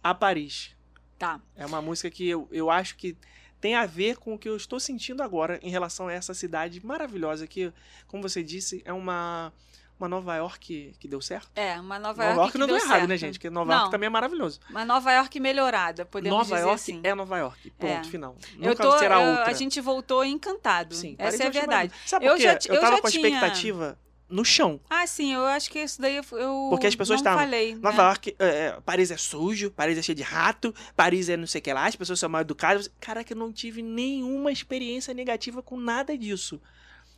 [0.03, 0.75] a Paris.
[1.17, 1.41] Tá.
[1.55, 3.15] É uma música que eu, eu acho que
[3.61, 6.83] tem a ver com o que eu estou sentindo agora em relação a essa cidade
[6.85, 7.71] maravilhosa que,
[8.07, 9.51] como você disse, é uma,
[9.99, 11.49] uma Nova York que deu certo.
[11.55, 13.09] É, uma Nova, Nova York, York que não deu deu errado, certo.
[13.09, 13.33] né, gente?
[13.39, 13.77] Porque Nova Não.
[13.79, 14.59] York também é maravilhoso.
[14.69, 16.99] Uma Nova York melhorada, podemos Nova dizer York assim.
[17.03, 17.69] é Nova York.
[17.71, 18.03] Ponto É.
[18.05, 18.35] final.
[18.59, 19.47] Eu Nunca tô, será eu- outra.
[19.49, 20.95] a gente voltou encantado.
[20.95, 21.91] Sim, Essa é a eu verdade.
[22.05, 22.43] Sabe Eu por quê?
[22.43, 23.97] já eu eu tava já com a tinha- expectativa
[24.29, 24.79] no chão.
[24.89, 26.23] Ah, sim, eu acho que isso daí eu
[26.69, 27.75] Porque as pessoas estavam, falei.
[27.75, 28.03] Nova né?
[28.09, 31.59] York, é, é, Paris é sujo, Paris é cheio de rato, Paris é não sei
[31.59, 32.89] o que lá, as pessoas são mal educadas.
[32.99, 36.61] Caraca, eu não tive nenhuma experiência negativa com nada disso.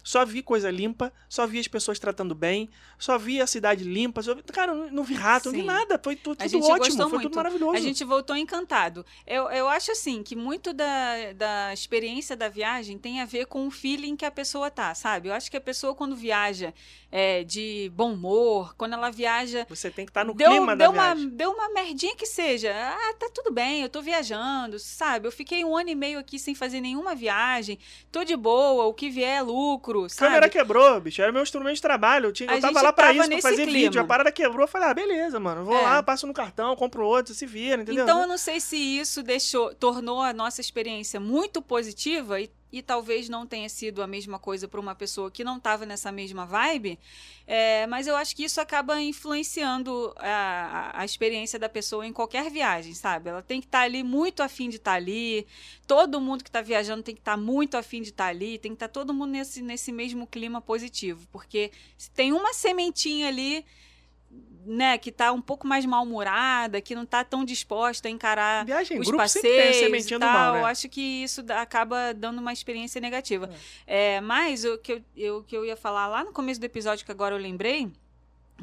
[0.04, 4.22] Só vi coisa limpa, só vi as pessoas tratando bem, só vi a cidade limpa.
[4.22, 4.44] Só vi...
[4.44, 5.66] Cara, não, vi rato, não vi Sim.
[5.66, 6.00] nada.
[6.02, 7.24] Foi tudo gente ótimo, foi muito.
[7.24, 7.78] tudo maravilhoso.
[7.78, 9.06] A gente voltou encantado.
[9.26, 13.68] Eu, eu acho assim que muito da, da experiência da viagem tem a ver com
[13.68, 15.30] o feeling que a pessoa tá, sabe?
[15.30, 16.74] Eu acho que a pessoa, quando viaja
[17.12, 19.66] é, de bom humor, quando ela viaja.
[19.70, 21.30] Você tem que estar no deu, clima deu da uma, viagem.
[21.30, 22.74] deu uma merdinha que seja.
[22.74, 25.28] Ah, tá tudo bem, eu tô viajando, sabe?
[25.28, 27.78] Eu fiquei um ano e meio aqui sem fazer nenhuma viagem,
[28.12, 30.28] tô de boa, o que vier é lucro, A sabe?
[30.30, 31.22] câmera quebrou, bicho.
[31.22, 32.28] Era meu instrumento de trabalho.
[32.28, 33.72] Eu, tinha, eu tava lá pra tava isso, pra fazer clima.
[33.80, 34.02] vídeo.
[34.02, 34.62] A parada quebrou.
[34.64, 35.64] Eu falei, ah, beleza, mano.
[35.66, 35.82] Vou É.
[35.82, 38.04] lá, passo no cartão, compro outro, se vira, entendeu?
[38.04, 42.82] Então eu não sei se isso deixou, tornou a nossa experiência muito positiva e, e
[42.82, 46.46] talvez não tenha sido a mesma coisa para uma pessoa que não estava nessa mesma
[46.46, 46.98] vibe,
[47.46, 52.50] é, mas eu acho que isso acaba influenciando a, a- experiência da pessoa em qualquer
[52.50, 53.30] viagem, sabe?
[53.30, 55.46] Ela tem que estar ali muito afim de estar ali,
[55.86, 58.76] todo mundo que está viajando tem que estar muito afim de estar ali, tem que
[58.76, 63.66] estar todo mundo nesse, nesse mesmo clima positivo, porque se tem uma sementinha ali
[64.66, 68.98] né, que tá um pouco mais mal-humorada, que não tá tão disposta a encarar Viagem
[68.98, 70.60] em os grupo sempre tem passeios e tal, mal, né?
[70.62, 73.50] eu acho que isso acaba dando uma experiência negativa.
[73.88, 77.06] É, mas o que eu, eu- que eu ia falar lá no começo do episódio,
[77.06, 77.90] que agora eu lembrei,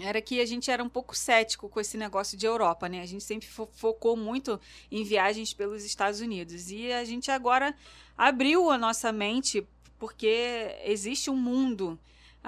[0.00, 3.00] era que a gente era um pouco cético com esse negócio de Europa, né?
[3.02, 4.60] A gente sempre fo- focou muito
[4.92, 6.70] em viagens pelos Estados Unidos.
[6.70, 7.74] E a gente agora
[8.16, 9.66] abriu a nossa mente,
[9.98, 11.98] porque existe um mundo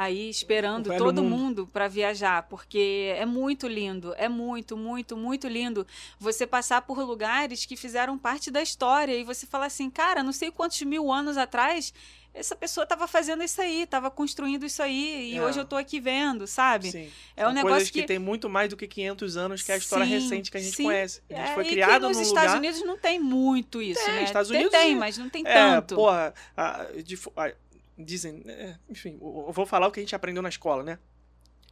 [0.00, 1.36] aí esperando todo mundo.
[1.36, 5.86] mundo para viajar, porque é muito lindo, é muito, muito, muito lindo
[6.18, 10.32] você passar por lugares que fizeram parte da história e você falar assim, cara, não
[10.32, 11.92] sei quantos mil anos atrás
[12.32, 15.42] essa pessoa estava fazendo isso aí, estava construindo isso aí e É.
[15.42, 16.90] hoje eu tô aqui vendo, sabe?
[16.92, 17.10] Sim.
[17.36, 18.00] É um São negócio coisas que...
[18.02, 20.56] que- tem muito mais do que 500 anos, que é a história Sim, recente que
[20.56, 20.84] a gente sim.
[20.84, 21.20] conhece.
[21.28, 22.56] A gente É, foi criado nos Estados lugar...
[22.58, 24.22] Unidos não tem muito isso, Tem, né?
[24.24, 25.96] Estados tem, Unidos tem, e- mas não tem É, tanto.
[25.96, 27.52] porra, a- de a-
[28.04, 30.98] dizem, é, enfim, eu vou falar o que a gente aprendeu na escola, né?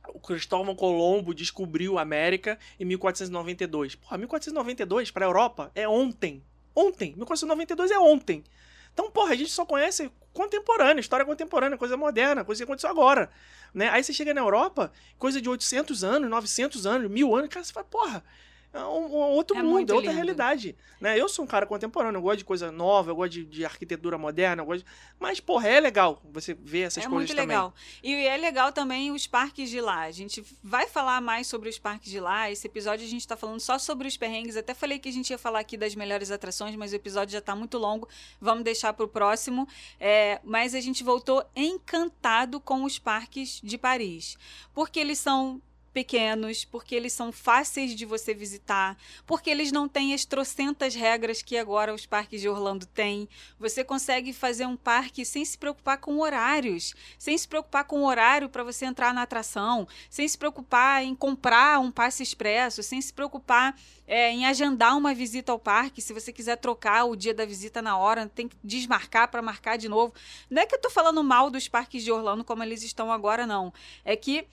[0.09, 3.94] O Cristóvão Colombo descobriu a América em 1492.
[3.96, 6.42] Porra, 1492 para a Europa é ontem.
[6.74, 7.14] Ontem.
[7.16, 8.44] 1492 é ontem.
[8.92, 13.30] Então, porra, a gente só conhece contemporânea, história contemporânea, coisa moderna, coisa que aconteceu agora.
[13.74, 13.88] Né?
[13.90, 17.72] Aí você chega na Europa, coisa de 800 anos, 900 anos, mil anos, cara, você
[17.72, 18.24] fala, porra,
[18.73, 20.16] é um, outro É mundo, muito é outra lindo.
[20.23, 20.77] realidade.
[21.01, 21.19] Né?
[21.19, 24.19] Eu sou um cara contemporâneo, eu gosto de coisa nova, eu gosto de, de arquitetura
[24.19, 24.90] moderna, eu gosto de...
[25.19, 27.47] mas, porra, é legal você ver essas é coisas muito também.
[27.57, 27.74] legal.
[28.03, 30.03] E é legal também os parques de lá.
[30.03, 32.51] A gente vai falar mais sobre os parques de lá.
[32.51, 34.57] Esse episódio a gente está falando só sobre os perrengues.
[34.57, 37.39] Até falei que a gente ia falar aqui das melhores atrações, mas o episódio já
[37.39, 38.09] está muito longo.
[38.40, 39.66] Vamos deixar para o próximo.
[39.99, 44.36] É, mas a gente voltou encantado com os parques de Paris.
[44.74, 45.61] Porque eles são
[45.98, 48.96] pequenos, porque eles são fáceis de você visitar,
[49.26, 53.28] porque eles não têm as trocentas regras que agora os parques de Orlando têm.
[53.58, 58.48] Você consegue fazer um parque sem se preocupar com horários, sem se preocupar com horário
[58.48, 63.12] para você entrar na atração, sem se preocupar em comprar um passe expresso, sem se
[63.12, 63.76] preocupar
[64.06, 66.00] é, em agendar uma visita ao parque.
[66.00, 69.76] Se você quiser trocar o dia da visita na hora, tem que desmarcar para marcar
[69.76, 70.14] de novo.
[70.48, 73.44] Não é que eu tô falando mal dos parques de Orlando como eles estão agora,
[73.48, 73.72] não.
[74.04, 74.46] É que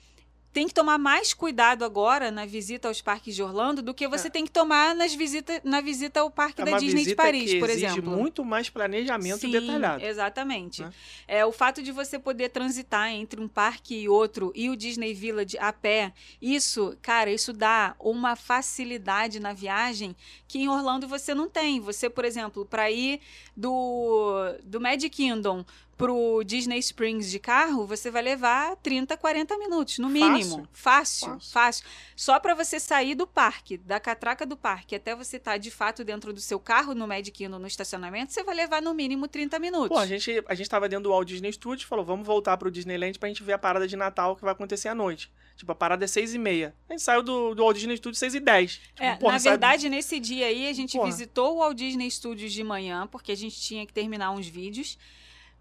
[0.56, 4.28] tem que tomar mais cuidado agora na visita aos parques de Orlando do que você
[4.28, 4.30] É.
[4.30, 7.60] tem que tomar nas visita, na visita ao parque É da Disney de Paris, que
[7.60, 8.10] por exige exemplo.
[8.16, 10.02] muito mais planejamento Sim, detalhado.
[10.02, 10.80] Exatamente.
[10.80, 10.90] né?
[11.28, 15.12] É, o fato de você poder transitar entre um parque e outro e o Disney
[15.12, 20.16] Village a pé, isso, cara, isso dá uma facilidade na viagem
[20.48, 21.80] que em Orlando você não tem.
[21.80, 23.20] Você, por exemplo, para ir
[23.54, 25.66] do, do Magic Kingdom
[25.96, 30.68] pro Disney Springs de carro, você vai levar 30, 40 minutos, no mínimo.
[30.72, 31.50] Fácil, Fácil.
[31.52, 31.84] fácil.
[32.14, 36.04] Só para você sair do parque, da catraca do parque, até você estar de fato
[36.04, 39.58] dentro do seu carro no Magic Kingdom no estacionamento, você vai levar no mínimo 30
[39.58, 39.88] minutos.
[39.88, 42.70] Pô, a gente, a gente tava dentro do Walt Disney Studios falou, vamos voltar pro
[42.70, 45.30] Disneyland pra gente ver a parada de Natal que vai acontecer à noite.
[45.56, 46.74] Tipo, a parada é seis e meia.
[46.86, 48.72] A gente saiu do, do Walt Disney Studios seis e dez.
[48.94, 51.06] Tipo, É, porra, na verdade, nesse dia aí, a gente Porra.
[51.10, 54.98] visitou o Walt Disney Studios de manhã, porque a gente tinha que terminar uns vídeos.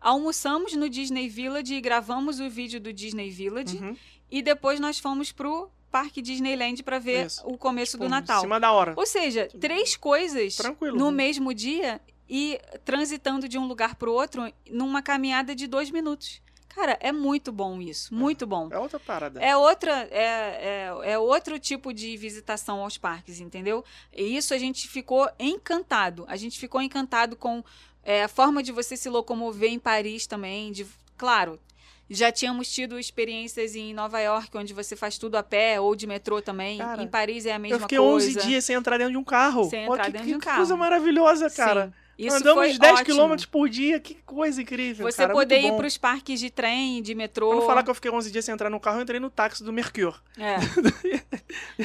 [0.06, 3.78] Almoçamos no Disney Village e gravamos o vídeo do Disney Village.
[3.78, 3.98] Uhum.
[4.30, 7.42] E depois nós fomos pro Parque Disneyland para ver Isso.
[7.44, 8.42] o começo Tipo, do Em Natal.
[8.42, 8.94] cima da hora.
[8.96, 10.96] Ou seja, três coisas Tranquilo.
[10.96, 12.00] no mesmo dia
[12.30, 16.40] e transitando de um lugar para o outro numa caminhada de dois minutos.
[16.68, 18.68] Cara, é muito bom isso, muito bom.
[18.70, 19.40] É outra parada.
[19.40, 23.84] É outra, é, é, é outro tipo de visitação aos parques, entendeu?
[24.14, 26.26] E isso a gente ficou encantado.
[26.28, 27.64] A gente ficou encantado com
[28.06, 30.72] é, a forma de você se locomover em Paris também.
[30.72, 30.86] De,
[31.18, 31.60] claro,
[32.10, 36.06] já tínhamos tido experiências em Nova York, onde você faz tudo a pé ou de
[36.06, 36.78] metrô também.
[36.78, 38.28] Cara, em Paris é a mesma Eu fiquei coisa.
[38.40, 39.68] 11 dias sem entrar dentro de um carro.
[39.70, 40.58] Sem entrar que, dentro que de um carro.
[40.58, 41.88] coisa maravilhosa, cara.
[41.88, 42.05] Sim.
[42.18, 43.06] Isso Andamos foi 10 ótimo.
[43.06, 45.06] quilômetros por dia, que coisa incrível.
[45.06, 47.50] Você cara, poder ir para os parques de trem, de metrô.
[47.50, 49.30] Pra não falar que eu fiquei 11 dias sem entrar no carro, eu entrei no
[49.30, 50.16] táxi do Mercure.
[50.38, 50.56] É.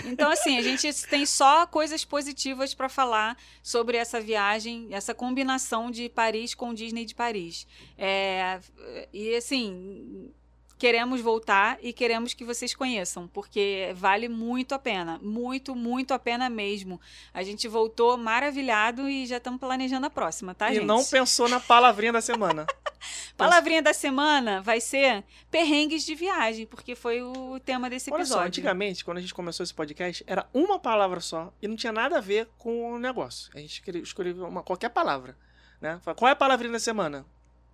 [0.05, 5.90] Então, assim, a gente tem só coisas positivas para falar sobre essa viagem, essa combinação
[5.90, 7.66] de Paris com Disney de Paris.
[7.97, 8.59] É,
[9.12, 10.32] e, assim,
[10.81, 15.20] queremos voltar e queremos que vocês conheçam, porque vale muito a pena.
[15.23, 16.98] Muito, muito a pena mesmo.
[17.35, 20.86] A gente voltou maravilhado e já estamos planejando a próxima, tá, e gente?
[20.86, 22.66] não pensou na palavrinha da semana.
[23.36, 28.35] Palavrinha da semana vai ser perrengues de viagem, porque foi o tema desse Olha só,
[28.35, 28.48] episódio.
[28.48, 32.19] antigamente, quando a gente começou esse podcast, era uma palavra só e não tinha nada
[32.19, 33.51] a ver com o negócio.
[33.55, 35.36] A gente escrevia uma, qualquer palavra.
[35.81, 35.98] Né?
[36.15, 37.24] Qual é a palavrinha da semana?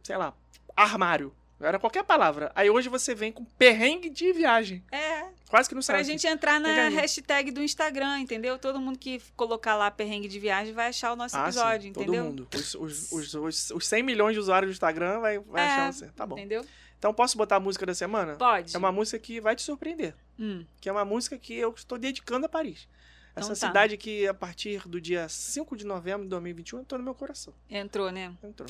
[0.04, 0.32] Sei lá,
[0.76, 1.34] armário.
[1.58, 2.52] Era qualquer palavra.
[2.54, 4.84] Aí hoje você vem com perrengue de viagem.
[4.92, 6.04] É, Quase que não Pra sabe.
[6.04, 8.58] gente entrar na hashtag do Instagram, entendeu?
[8.58, 11.88] Todo mundo que colocar lá perrengue de viagem vai achar o nosso Ah, episódio, sim,
[11.90, 12.24] entendeu?
[12.24, 12.48] todo mundo.
[12.54, 15.92] Os, os, os, os, os 100 milhões de usuários do Instagram vai, vai É, achar
[15.92, 16.06] você.
[16.08, 16.36] Tá bom.
[16.36, 16.64] Entendeu?
[16.98, 18.34] Então posso botar a música da semana?
[18.36, 18.74] Pode.
[18.74, 20.14] É uma música que vai te surpreender.
[20.38, 22.88] Hum, Que é uma música que eu estou dedicando a Paris.
[23.36, 23.66] Essa Então tá.
[23.68, 27.54] cidade que, a partir do dia 5 de novembro de 2021, entrou no meu coração.
[27.70, 28.34] entrou, né?
[28.42, 28.68] Entrou.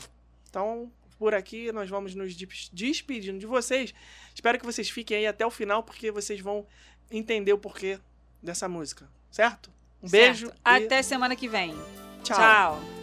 [0.50, 3.94] Então, por aqui, nós vamos nos des- despedindo de vocês.
[4.34, 6.66] Espero que vocês fiquem aí até o final, porque vocês vão
[7.10, 7.98] entender o porquê
[8.42, 9.08] dessa música.
[9.30, 9.70] Certo?
[10.02, 10.46] Um beijo.
[10.46, 10.58] Certo.
[10.66, 11.74] e Até semana que vem.
[12.22, 12.36] tchau.
[12.36, 12.95] Tchau.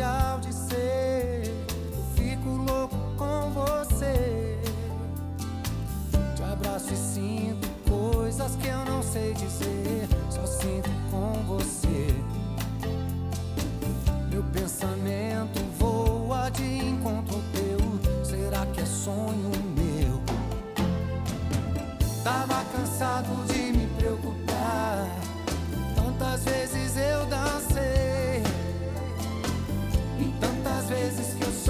[0.00, 1.42] Especial de ser.
[1.92, 4.58] Eu fico louco com você.
[6.34, 10.08] Te abraço e sinto coisas que eu não sei dizer.
[10.30, 12.14] Só sinto com você.
[14.30, 18.24] Meu pensamento voa de encontro teu.
[18.24, 20.20] Será que é sonho meu?
[22.24, 25.06] Tava cansado de me preocupar.
[25.94, 26.69] Tantas vezes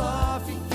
[0.00, 0.69] sofre.